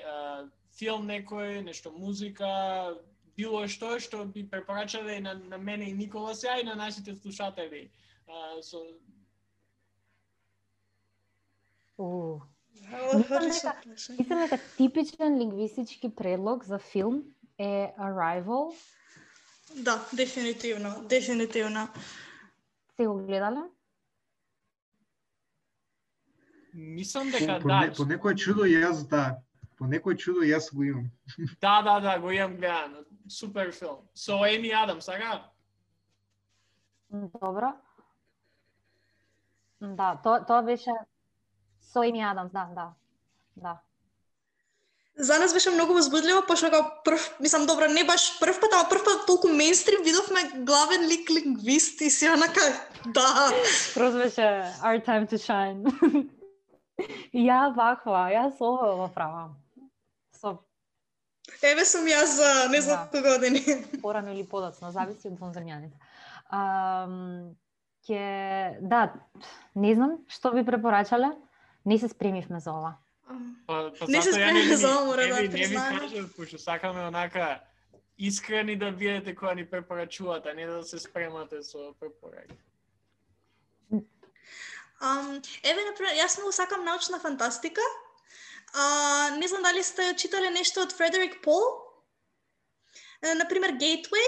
филм 0.78 1.04
некој, 1.10 1.60
нешто 1.60 1.90
музика, 1.90 2.96
било 3.36 3.66
што 3.68 3.98
што 3.98 4.24
би 4.24 4.48
препорачале 4.48 5.20
на, 5.20 5.34
на 5.34 5.58
мене 5.58 5.90
и 5.90 5.92
Никола 5.92 6.34
сега 6.34 6.58
и 6.58 6.64
на 6.64 6.74
нашите 6.74 7.14
слушатели 7.14 7.90
со. 8.62 8.78
Мислам 14.16 14.40
дека, 14.42 14.58
типичен 14.76 15.38
лингвистички 15.38 16.14
предлог 16.14 16.64
за 16.64 16.78
филм 16.78 17.22
е 17.58 17.94
Arrival. 17.98 18.74
Да, 19.76 20.08
дефинитивно, 20.12 21.04
дефинитивно. 21.08 21.88
Сте 22.92 23.06
го 23.06 23.14
гледале? 23.14 23.60
Мислам 26.74 27.30
дека 27.30 27.58
По, 27.62 27.68
да. 27.68 27.92
по 27.96 28.02
некој 28.02 28.34
чудо 28.34 28.66
јас 28.66 29.06
да. 29.08 29.38
По 29.78 29.86
некој 29.86 30.16
чудо 30.16 30.42
јас 30.42 30.74
го 30.74 30.82
имам. 30.82 31.10
Да, 31.60 31.82
да, 31.82 32.00
да, 32.00 32.18
го 32.18 32.30
имам 32.30 32.56
гледано. 32.56 33.04
Супер 33.28 33.72
филм. 33.72 34.02
Со 34.14 34.44
Еми 34.46 34.70
Адамс, 34.70 35.06
така? 35.06 35.50
Добро. 37.10 37.72
Да, 39.96 40.14
тоа 40.24 40.44
тоа 40.46 40.62
беше 40.62 40.90
со 41.92 42.02
Еми 42.02 42.22
Адамс, 42.24 42.52
да, 42.52 42.68
да. 42.74 42.92
Да. 43.56 43.80
За 45.16 45.38
нас 45.38 45.52
беше 45.52 45.70
многу 45.70 45.94
возбудливо, 45.94 46.42
пошто 46.46 46.70
како 46.70 46.90
прв, 47.06 47.26
мислам, 47.40 47.66
добро, 47.66 47.86
не 47.86 48.02
баш 48.04 48.40
прв 48.40 48.58
пат, 48.60 48.72
ама 48.74 48.88
прв 48.90 49.04
пат 49.04 49.26
толку 49.26 49.48
мейнстрим 49.48 50.02
видовме 50.02 50.42
главен 50.66 51.06
лик 51.06 51.30
лингвист 51.30 52.00
и 52.00 52.10
си 52.10 52.28
онака, 52.28 52.60
да. 53.06 53.50
Просто 53.94 54.18
беше 54.18 54.42
our 54.82 54.98
time 55.06 55.28
to 55.30 55.38
shine. 55.38 55.84
ја 57.48 57.74
ваква, 57.76 58.26
јас 58.34 58.58
ова 58.60 58.94
во 58.96 59.08
правам. 59.14 59.54
Со 60.40 60.58
Еве 61.62 61.84
сум 61.86 62.10
јас 62.10 62.34
за 62.34 62.68
не 62.72 62.80
знам 62.80 63.08
Да. 63.12 63.22
години. 63.22 63.62
порано 64.02 64.32
или 64.32 64.46
подоцна, 64.46 64.90
зависи 64.92 65.28
од 65.28 65.38
вонземјаните. 65.38 65.94
Um, 66.50 67.54
ќе 68.04 68.22
да, 68.82 69.12
не 69.74 69.94
знам 69.94 70.18
што 70.28 70.52
би 70.52 70.64
препорачале. 70.64 71.32
Не 71.84 71.98
се 71.98 72.08
спремивме 72.08 72.60
за 72.60 72.72
ова. 72.72 72.94
Па, 73.66 73.92
па 73.92 74.06
Не 74.08 74.22
се 74.22 74.32
затоа 74.32 74.40
ја 74.40 74.48
спремив 74.48 74.68
ви- 74.68 74.76
за 74.76 74.88
ова, 74.90 75.04
мора 75.06 75.22
не 75.22 75.28
да 75.28 75.40
ви- 75.40 75.48
Не 75.48 76.22
ви 76.22 76.28
пошто 76.30 76.58
сакаме 76.58 77.00
онака 77.02 77.60
искрени 78.18 78.76
да 78.76 78.90
бидете 78.90 79.34
кога 79.34 79.54
ни 79.54 79.66
препорачувате, 79.66 80.48
а 80.48 80.54
не 80.54 80.66
да 80.66 80.84
се 80.84 80.98
спремате 80.98 81.62
со 81.62 81.94
препораки. 82.00 82.54
Um, 85.02 85.42
еве, 85.62 85.80
например, 85.84 86.14
јас 86.14 86.38
многу 86.38 86.52
сакам 86.52 86.84
научна 86.84 87.18
фантастика. 87.18 87.80
А, 88.74 88.84
не 89.36 89.48
знам 89.48 89.62
дали 89.62 89.82
сте 89.82 90.14
читале 90.16 90.50
нешто 90.50 90.80
од 90.80 90.92
Фредерик 90.92 91.42
Пол. 91.42 91.60
Е, 93.22 93.34
Например, 93.34 93.70
Gateway. 93.72 94.26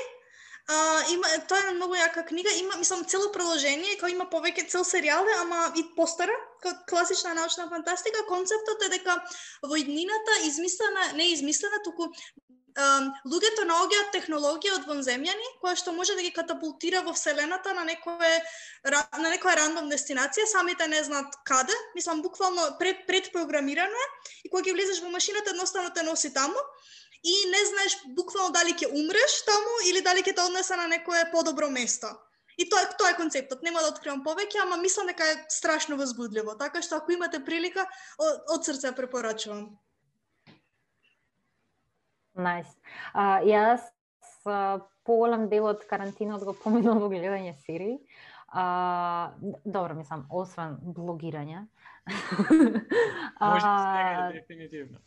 А, 0.68 1.02
има, 1.12 1.28
тоа 1.46 1.68
е 1.70 1.74
многу 1.76 1.94
јака 1.94 2.24
книга, 2.26 2.50
има, 2.58 2.74
мислам, 2.80 3.04
цело 3.06 3.28
проложение 3.34 3.94
кој 4.00 4.16
има 4.16 4.24
повеќе 4.26 4.64
цел 4.72 4.82
серијал, 4.82 5.28
ама 5.38 5.68
и 5.78 5.84
постара, 5.94 6.34
како 6.64 6.82
класична 6.90 7.36
научна 7.38 7.68
фантастика. 7.70 8.24
Концептот 8.26 8.82
е 8.82 8.88
дека 8.96 9.14
во 9.62 9.78
иднината 9.78 10.40
измислена, 10.48 11.12
не 11.14 11.30
измислена, 11.36 11.78
туку 11.84 12.10
um, 12.10 13.06
луѓето 13.30 13.68
наоѓаат 13.68 14.10
технологија 14.16 14.74
од 14.80 14.88
вонземјани, 14.90 15.52
која 15.62 15.76
што 15.78 15.94
може 15.94 16.16
да 16.18 16.24
ги 16.26 16.34
катапултира 16.34 17.04
во 17.06 17.14
вселената 17.14 17.74
на 17.76 17.86
некое 17.86 18.32
на 18.90 19.30
некоја 19.30 19.56
рандом 19.62 19.90
дестинација, 19.92 20.48
самите 20.50 20.90
не 20.90 21.02
знаат 21.06 21.38
каде, 21.46 21.78
мислам 21.94 22.22
буквално 22.22 22.72
пред 22.78 23.06
предпрограмирано 23.06 24.02
е 24.02 24.10
и 24.44 24.50
кога 24.50 24.62
ги 24.66 24.74
влезеш 24.74 25.02
во 25.02 25.14
машината 25.14 25.54
едноставно 25.54 25.94
те 25.94 26.02
носи 26.02 26.34
таму 26.34 26.58
и 27.26 27.34
не 27.50 27.62
знаеш 27.70 27.94
буквално 28.14 28.52
дали 28.54 28.74
ќе 28.78 28.86
умреш 28.86 29.40
таму 29.48 29.74
или 29.90 30.02
дали 30.06 30.22
ќе 30.22 30.34
те 30.34 30.42
однесе 30.46 30.76
на 30.78 30.86
некое 30.86 31.24
подобро 31.32 31.70
место. 31.70 32.12
И 32.56 32.68
тоа 32.70 32.84
е 32.86 32.92
тоа 32.98 33.10
е 33.10 33.16
концептот. 33.18 33.64
Нема 33.66 33.82
да 33.82 33.90
откривам 33.90 34.22
повеќе, 34.24 34.62
ама 34.62 34.78
мислам 34.80 35.10
дека 35.10 35.26
е 35.32 35.40
страшно 35.52 35.98
возбудливо. 35.98 36.54
Така 36.56 36.80
што 36.86 37.00
ако 37.00 37.12
имате 37.12 37.42
прилика, 37.44 37.84
од, 38.16 38.46
од 38.54 38.68
срце 38.68 38.92
ја 38.92 38.96
препорачувам. 38.96 39.66
Најс. 42.36 42.70
А, 43.12 43.42
јас 43.42 43.90
а, 44.46 44.86
поголем 45.04 45.48
дел 45.50 45.66
од 45.72 45.84
карантинот 45.90 46.46
го 46.46 46.54
поминав 46.62 47.02
во 47.02 47.10
гледање 47.10 47.56
серии. 47.66 47.98
А, 48.48 49.34
добро, 49.64 49.98
мислам, 49.98 50.24
освен 50.30 50.78
блогирање. 50.94 51.66
Може 52.06 53.66
да 53.66 53.76
се 53.82 53.90
А, 53.90 54.02
нега, 54.06 54.32
дефинитивно. 54.38 55.02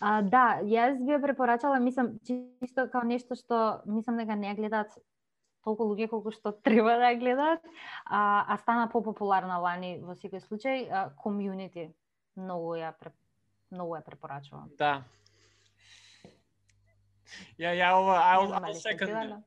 А, 0.00 0.20
да, 0.22 0.60
јас 0.62 1.00
би 1.00 1.14
ја 1.14 1.20
препорачала, 1.22 1.80
мислам, 1.82 2.14
чисто 2.26 2.86
као 2.92 3.04
нешто 3.08 3.36
што 3.38 3.82
мислам 3.86 4.18
дека 4.20 4.36
не 4.36 4.50
ја 4.50 4.56
гледаат 4.58 4.94
толку 5.64 5.88
луѓе 5.88 6.08
колку 6.12 6.32
што 6.34 6.52
треба 6.66 6.96
да 7.00 7.12
ја 7.12 7.20
гледаат, 7.20 7.66
а, 8.04 8.44
а 8.48 8.58
стана 8.62 8.88
попопуларна 8.92 9.58
лани 9.58 9.98
во 10.02 10.16
секој 10.18 10.42
случај, 10.44 10.88
Community. 11.22 11.90
Многу 12.36 12.74
ја 12.80 12.92
многу 13.70 13.94
ја 13.94 14.02
препорачувам. 14.02 14.70
Да. 14.78 15.02
Ја, 17.58 17.72
ја 17.74 17.94
ова, 17.98 18.18
I'll, 18.34 18.52
I'll 18.58 18.74
second. 18.74 19.42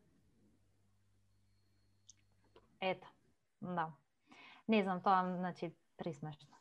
Ето, 2.81 3.07
да. 3.61 3.91
Не 4.67 4.83
знам, 4.83 5.01
тоа 5.01 5.23
значи 5.37 5.73
присмешно. 5.97 6.56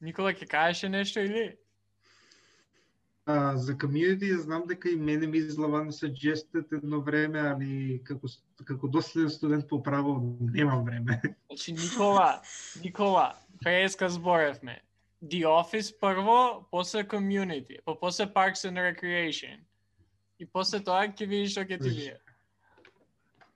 Никола 0.00 0.32
ќе 0.32 0.46
кажеше 0.48 0.88
нешто 0.88 1.20
или? 1.20 1.56
А, 3.26 3.56
за 3.56 3.72
community 3.72 4.28
ја 4.28 4.38
знам 4.44 4.66
дека 4.68 4.90
и 4.90 4.96
мене 4.96 5.26
ми 5.26 5.38
излавано 5.38 5.92
suggested 5.92 6.68
едно 6.72 7.00
време, 7.00 7.40
али 7.40 8.00
како 8.04 8.28
како 8.64 8.88
доследен 8.88 9.30
студент 9.30 9.68
по 9.68 9.82
право 9.82 10.36
немам 10.40 10.84
време. 10.84 11.20
Значи 11.48 11.72
Никола, 11.72 12.42
Никола, 12.84 13.38
преска 13.62 14.08
зборевме. 14.08 14.80
The 15.24 15.44
Office 15.48 16.00
прво, 16.00 16.68
после 16.70 17.04
Community, 17.04 17.78
па 17.84 17.94
после 18.00 18.26
Parks 18.26 18.68
and 18.68 18.76
Recreation. 18.76 19.56
И 20.38 20.46
после 20.46 20.80
тоа 20.84 21.08
ќе 21.08 21.26
видиш 21.26 21.52
што 21.56 21.60
ќе 21.64 21.78
ти 21.80 21.88
Значи, 21.88 21.96
вие. 21.96 22.18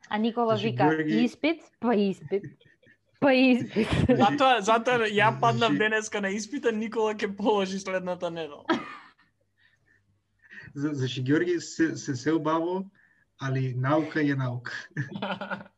А 0.08 0.18
Никола 0.18 0.56
Значи, 0.56 0.66
вика 0.70 0.84
Георги- 0.84 1.24
испит, 1.24 1.60
па 1.80 1.92
испит, 1.94 2.44
па 3.20 3.32
испит. 3.34 3.88
Затоа, 4.08 4.60
затоа 4.60 5.08
ја 5.08 5.32
паднав 5.40 5.70
Значи- 5.72 5.78
денеска 5.78 6.20
на 6.20 6.30
испита, 6.30 6.72
Никола 6.72 7.14
ќе 7.14 7.36
положи 7.36 7.78
следната 7.78 8.30
недела. 8.30 8.64
За, 10.74 10.94
значи 10.94 11.22
Георги 11.22 11.60
се 11.60 11.96
се 11.96 12.14
се 12.16 12.32
убаво, 12.32 12.84
али 13.40 13.74
наука 13.74 14.20
е 14.20 14.34
наука. 14.34 14.72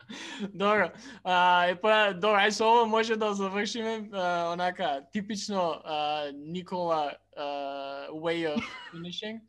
Добро. 0.54 0.90
А, 1.24 1.66
е 1.68 1.76
па, 1.80 2.12
добро, 2.12 2.40
ај 2.42 2.50
со 2.50 2.66
ова 2.66 2.86
може 2.86 3.16
да 3.16 3.34
завршиме 3.34 4.10
а, 4.12 4.52
онака 4.52 5.06
типично 5.12 5.80
а, 5.84 6.30
Никола 6.34 7.14
а, 7.36 8.08
way 8.10 8.44
of 8.50 8.60
finishing. 8.92 9.40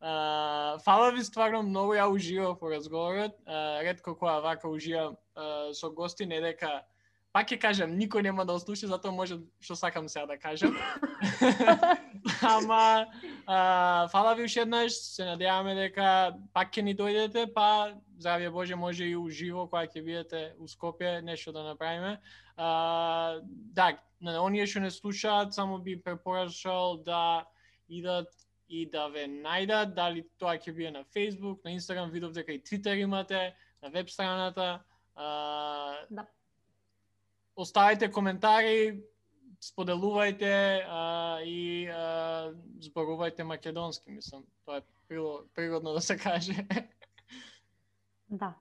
А, 0.00 0.78
фала 0.84 1.10
ви 1.10 1.24
стварно 1.24 1.62
многу 1.62 1.94
ја 1.94 2.06
уживав 2.12 2.60
во 2.60 2.70
разговорот. 2.70 3.32
А, 3.46 3.80
ретко 3.82 4.14
кога 4.14 4.40
вака 4.40 4.68
уживам 4.68 5.16
а, 5.34 5.72
со 5.72 5.90
гости, 5.90 6.26
не 6.26 6.40
дека 6.40 6.82
пак 7.32 7.50
ќе 7.50 7.58
кажам, 7.62 7.94
никој 7.98 8.24
нема 8.26 8.44
да 8.46 8.56
ослуша, 8.58 8.88
затоа 8.90 9.14
може 9.14 9.38
што 9.62 9.76
сакам 9.78 10.08
сега 10.10 10.26
да 10.26 10.36
кажам. 10.38 10.74
Ама 12.42 13.06
а, 13.46 14.08
фала 14.10 14.34
ви 14.34 14.44
уште 14.44 14.64
еднаш, 14.66 14.98
се 14.98 15.24
надеваме 15.28 15.74
дека 15.78 16.34
пак 16.54 16.74
ќе 16.74 16.82
ни 16.82 16.94
дојдете, 16.98 17.46
па 17.54 17.94
здравје 18.18 18.50
Боже 18.50 18.76
може 18.76 19.06
и 19.06 19.16
уживо 19.16 19.68
кога 19.68 19.86
ќе 19.86 20.02
бидете 20.02 20.42
у 20.58 20.66
Скопје 20.66 21.20
нешто 21.22 21.54
да 21.54 21.62
направиме. 21.62 22.18
А, 22.56 23.38
да, 23.46 23.94
на 24.20 24.42
оние 24.42 24.66
што 24.66 24.82
не 24.82 24.90
слушаат, 24.90 25.54
само 25.54 25.78
би 25.78 26.00
препорачал 26.02 26.98
да 27.06 27.46
идат 27.88 28.28
и 28.68 28.84
да 28.90 29.06
ве 29.10 29.26
најдат, 29.30 29.94
дали 29.94 30.26
тоа 30.38 30.58
ќе 30.58 30.74
биде 30.74 30.90
на 30.98 31.06
Facebook, 31.14 31.62
на 31.64 31.78
Instagram, 31.78 32.10
видов 32.10 32.34
дека 32.34 32.52
и 32.52 32.62
Twitter 32.62 32.98
имате, 32.98 33.54
на 33.82 33.90
веб 33.90 34.10
страната. 34.10 34.82
А, 35.14 35.94
Да. 36.10 36.26
Оставајте 37.60 38.10
коментари, 38.10 39.02
споделувајте 39.62 40.52
а, 40.88 41.02
и 41.44 41.86
а, 41.86 42.52
зборувајте 42.80 43.42
македонски, 43.44 44.10
мислам. 44.10 44.44
Тоа 44.64 44.78
е 44.78 44.82
прило- 45.06 45.44
природно 45.54 45.92
да 45.92 46.00
се 46.00 46.16
каже. 46.18 46.66
Да. 48.30 48.54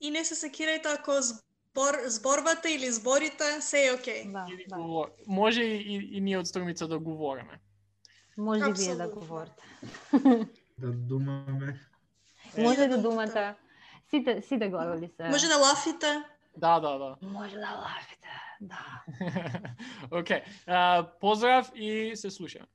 И 0.00 0.10
не 0.10 0.24
се 0.24 0.34
секирајте 0.36 0.86
ако 0.90 1.12
збор, 1.22 1.94
зборвате 2.06 2.68
или 2.68 2.90
зборите, 2.90 3.60
се 3.60 3.86
е 3.86 3.94
окей. 3.94 4.24
Да, 4.26 4.46
да. 4.68 4.76
говор- 4.76 5.10
Може 5.26 5.62
и, 5.62 5.76
и, 5.88 6.08
и 6.12 6.20
ние 6.20 6.38
од 6.38 6.46
Струмица 6.46 6.88
да 6.88 6.98
говориме. 6.98 7.60
Може 8.36 8.60
и 8.60 8.72
вие 8.74 8.94
да 8.94 9.08
говорите. 9.08 9.62
Да 10.78 10.92
думаме. 10.92 11.80
Може 12.58 12.76
да 12.78 12.88
да 12.88 13.02
думате. 13.02 13.32
думате. 13.32 13.54
Сите 14.10 14.42
сите 14.42 14.68
глаголи 14.68 15.10
се. 15.16 15.24
Може 15.24 15.48
да 15.48 15.56
лафите. 15.56 16.22
Да, 16.56 16.80
да, 16.80 16.98
да. 16.98 17.16
Може 17.22 17.56
да 17.56 17.82
лафите. 17.82 18.28
Да. 18.60 19.02
Океј. 20.10 20.42
А, 20.66 21.06
Поздрав 21.20 21.70
и 21.74 22.12
се 22.16 22.30
слушаме. 22.30 22.66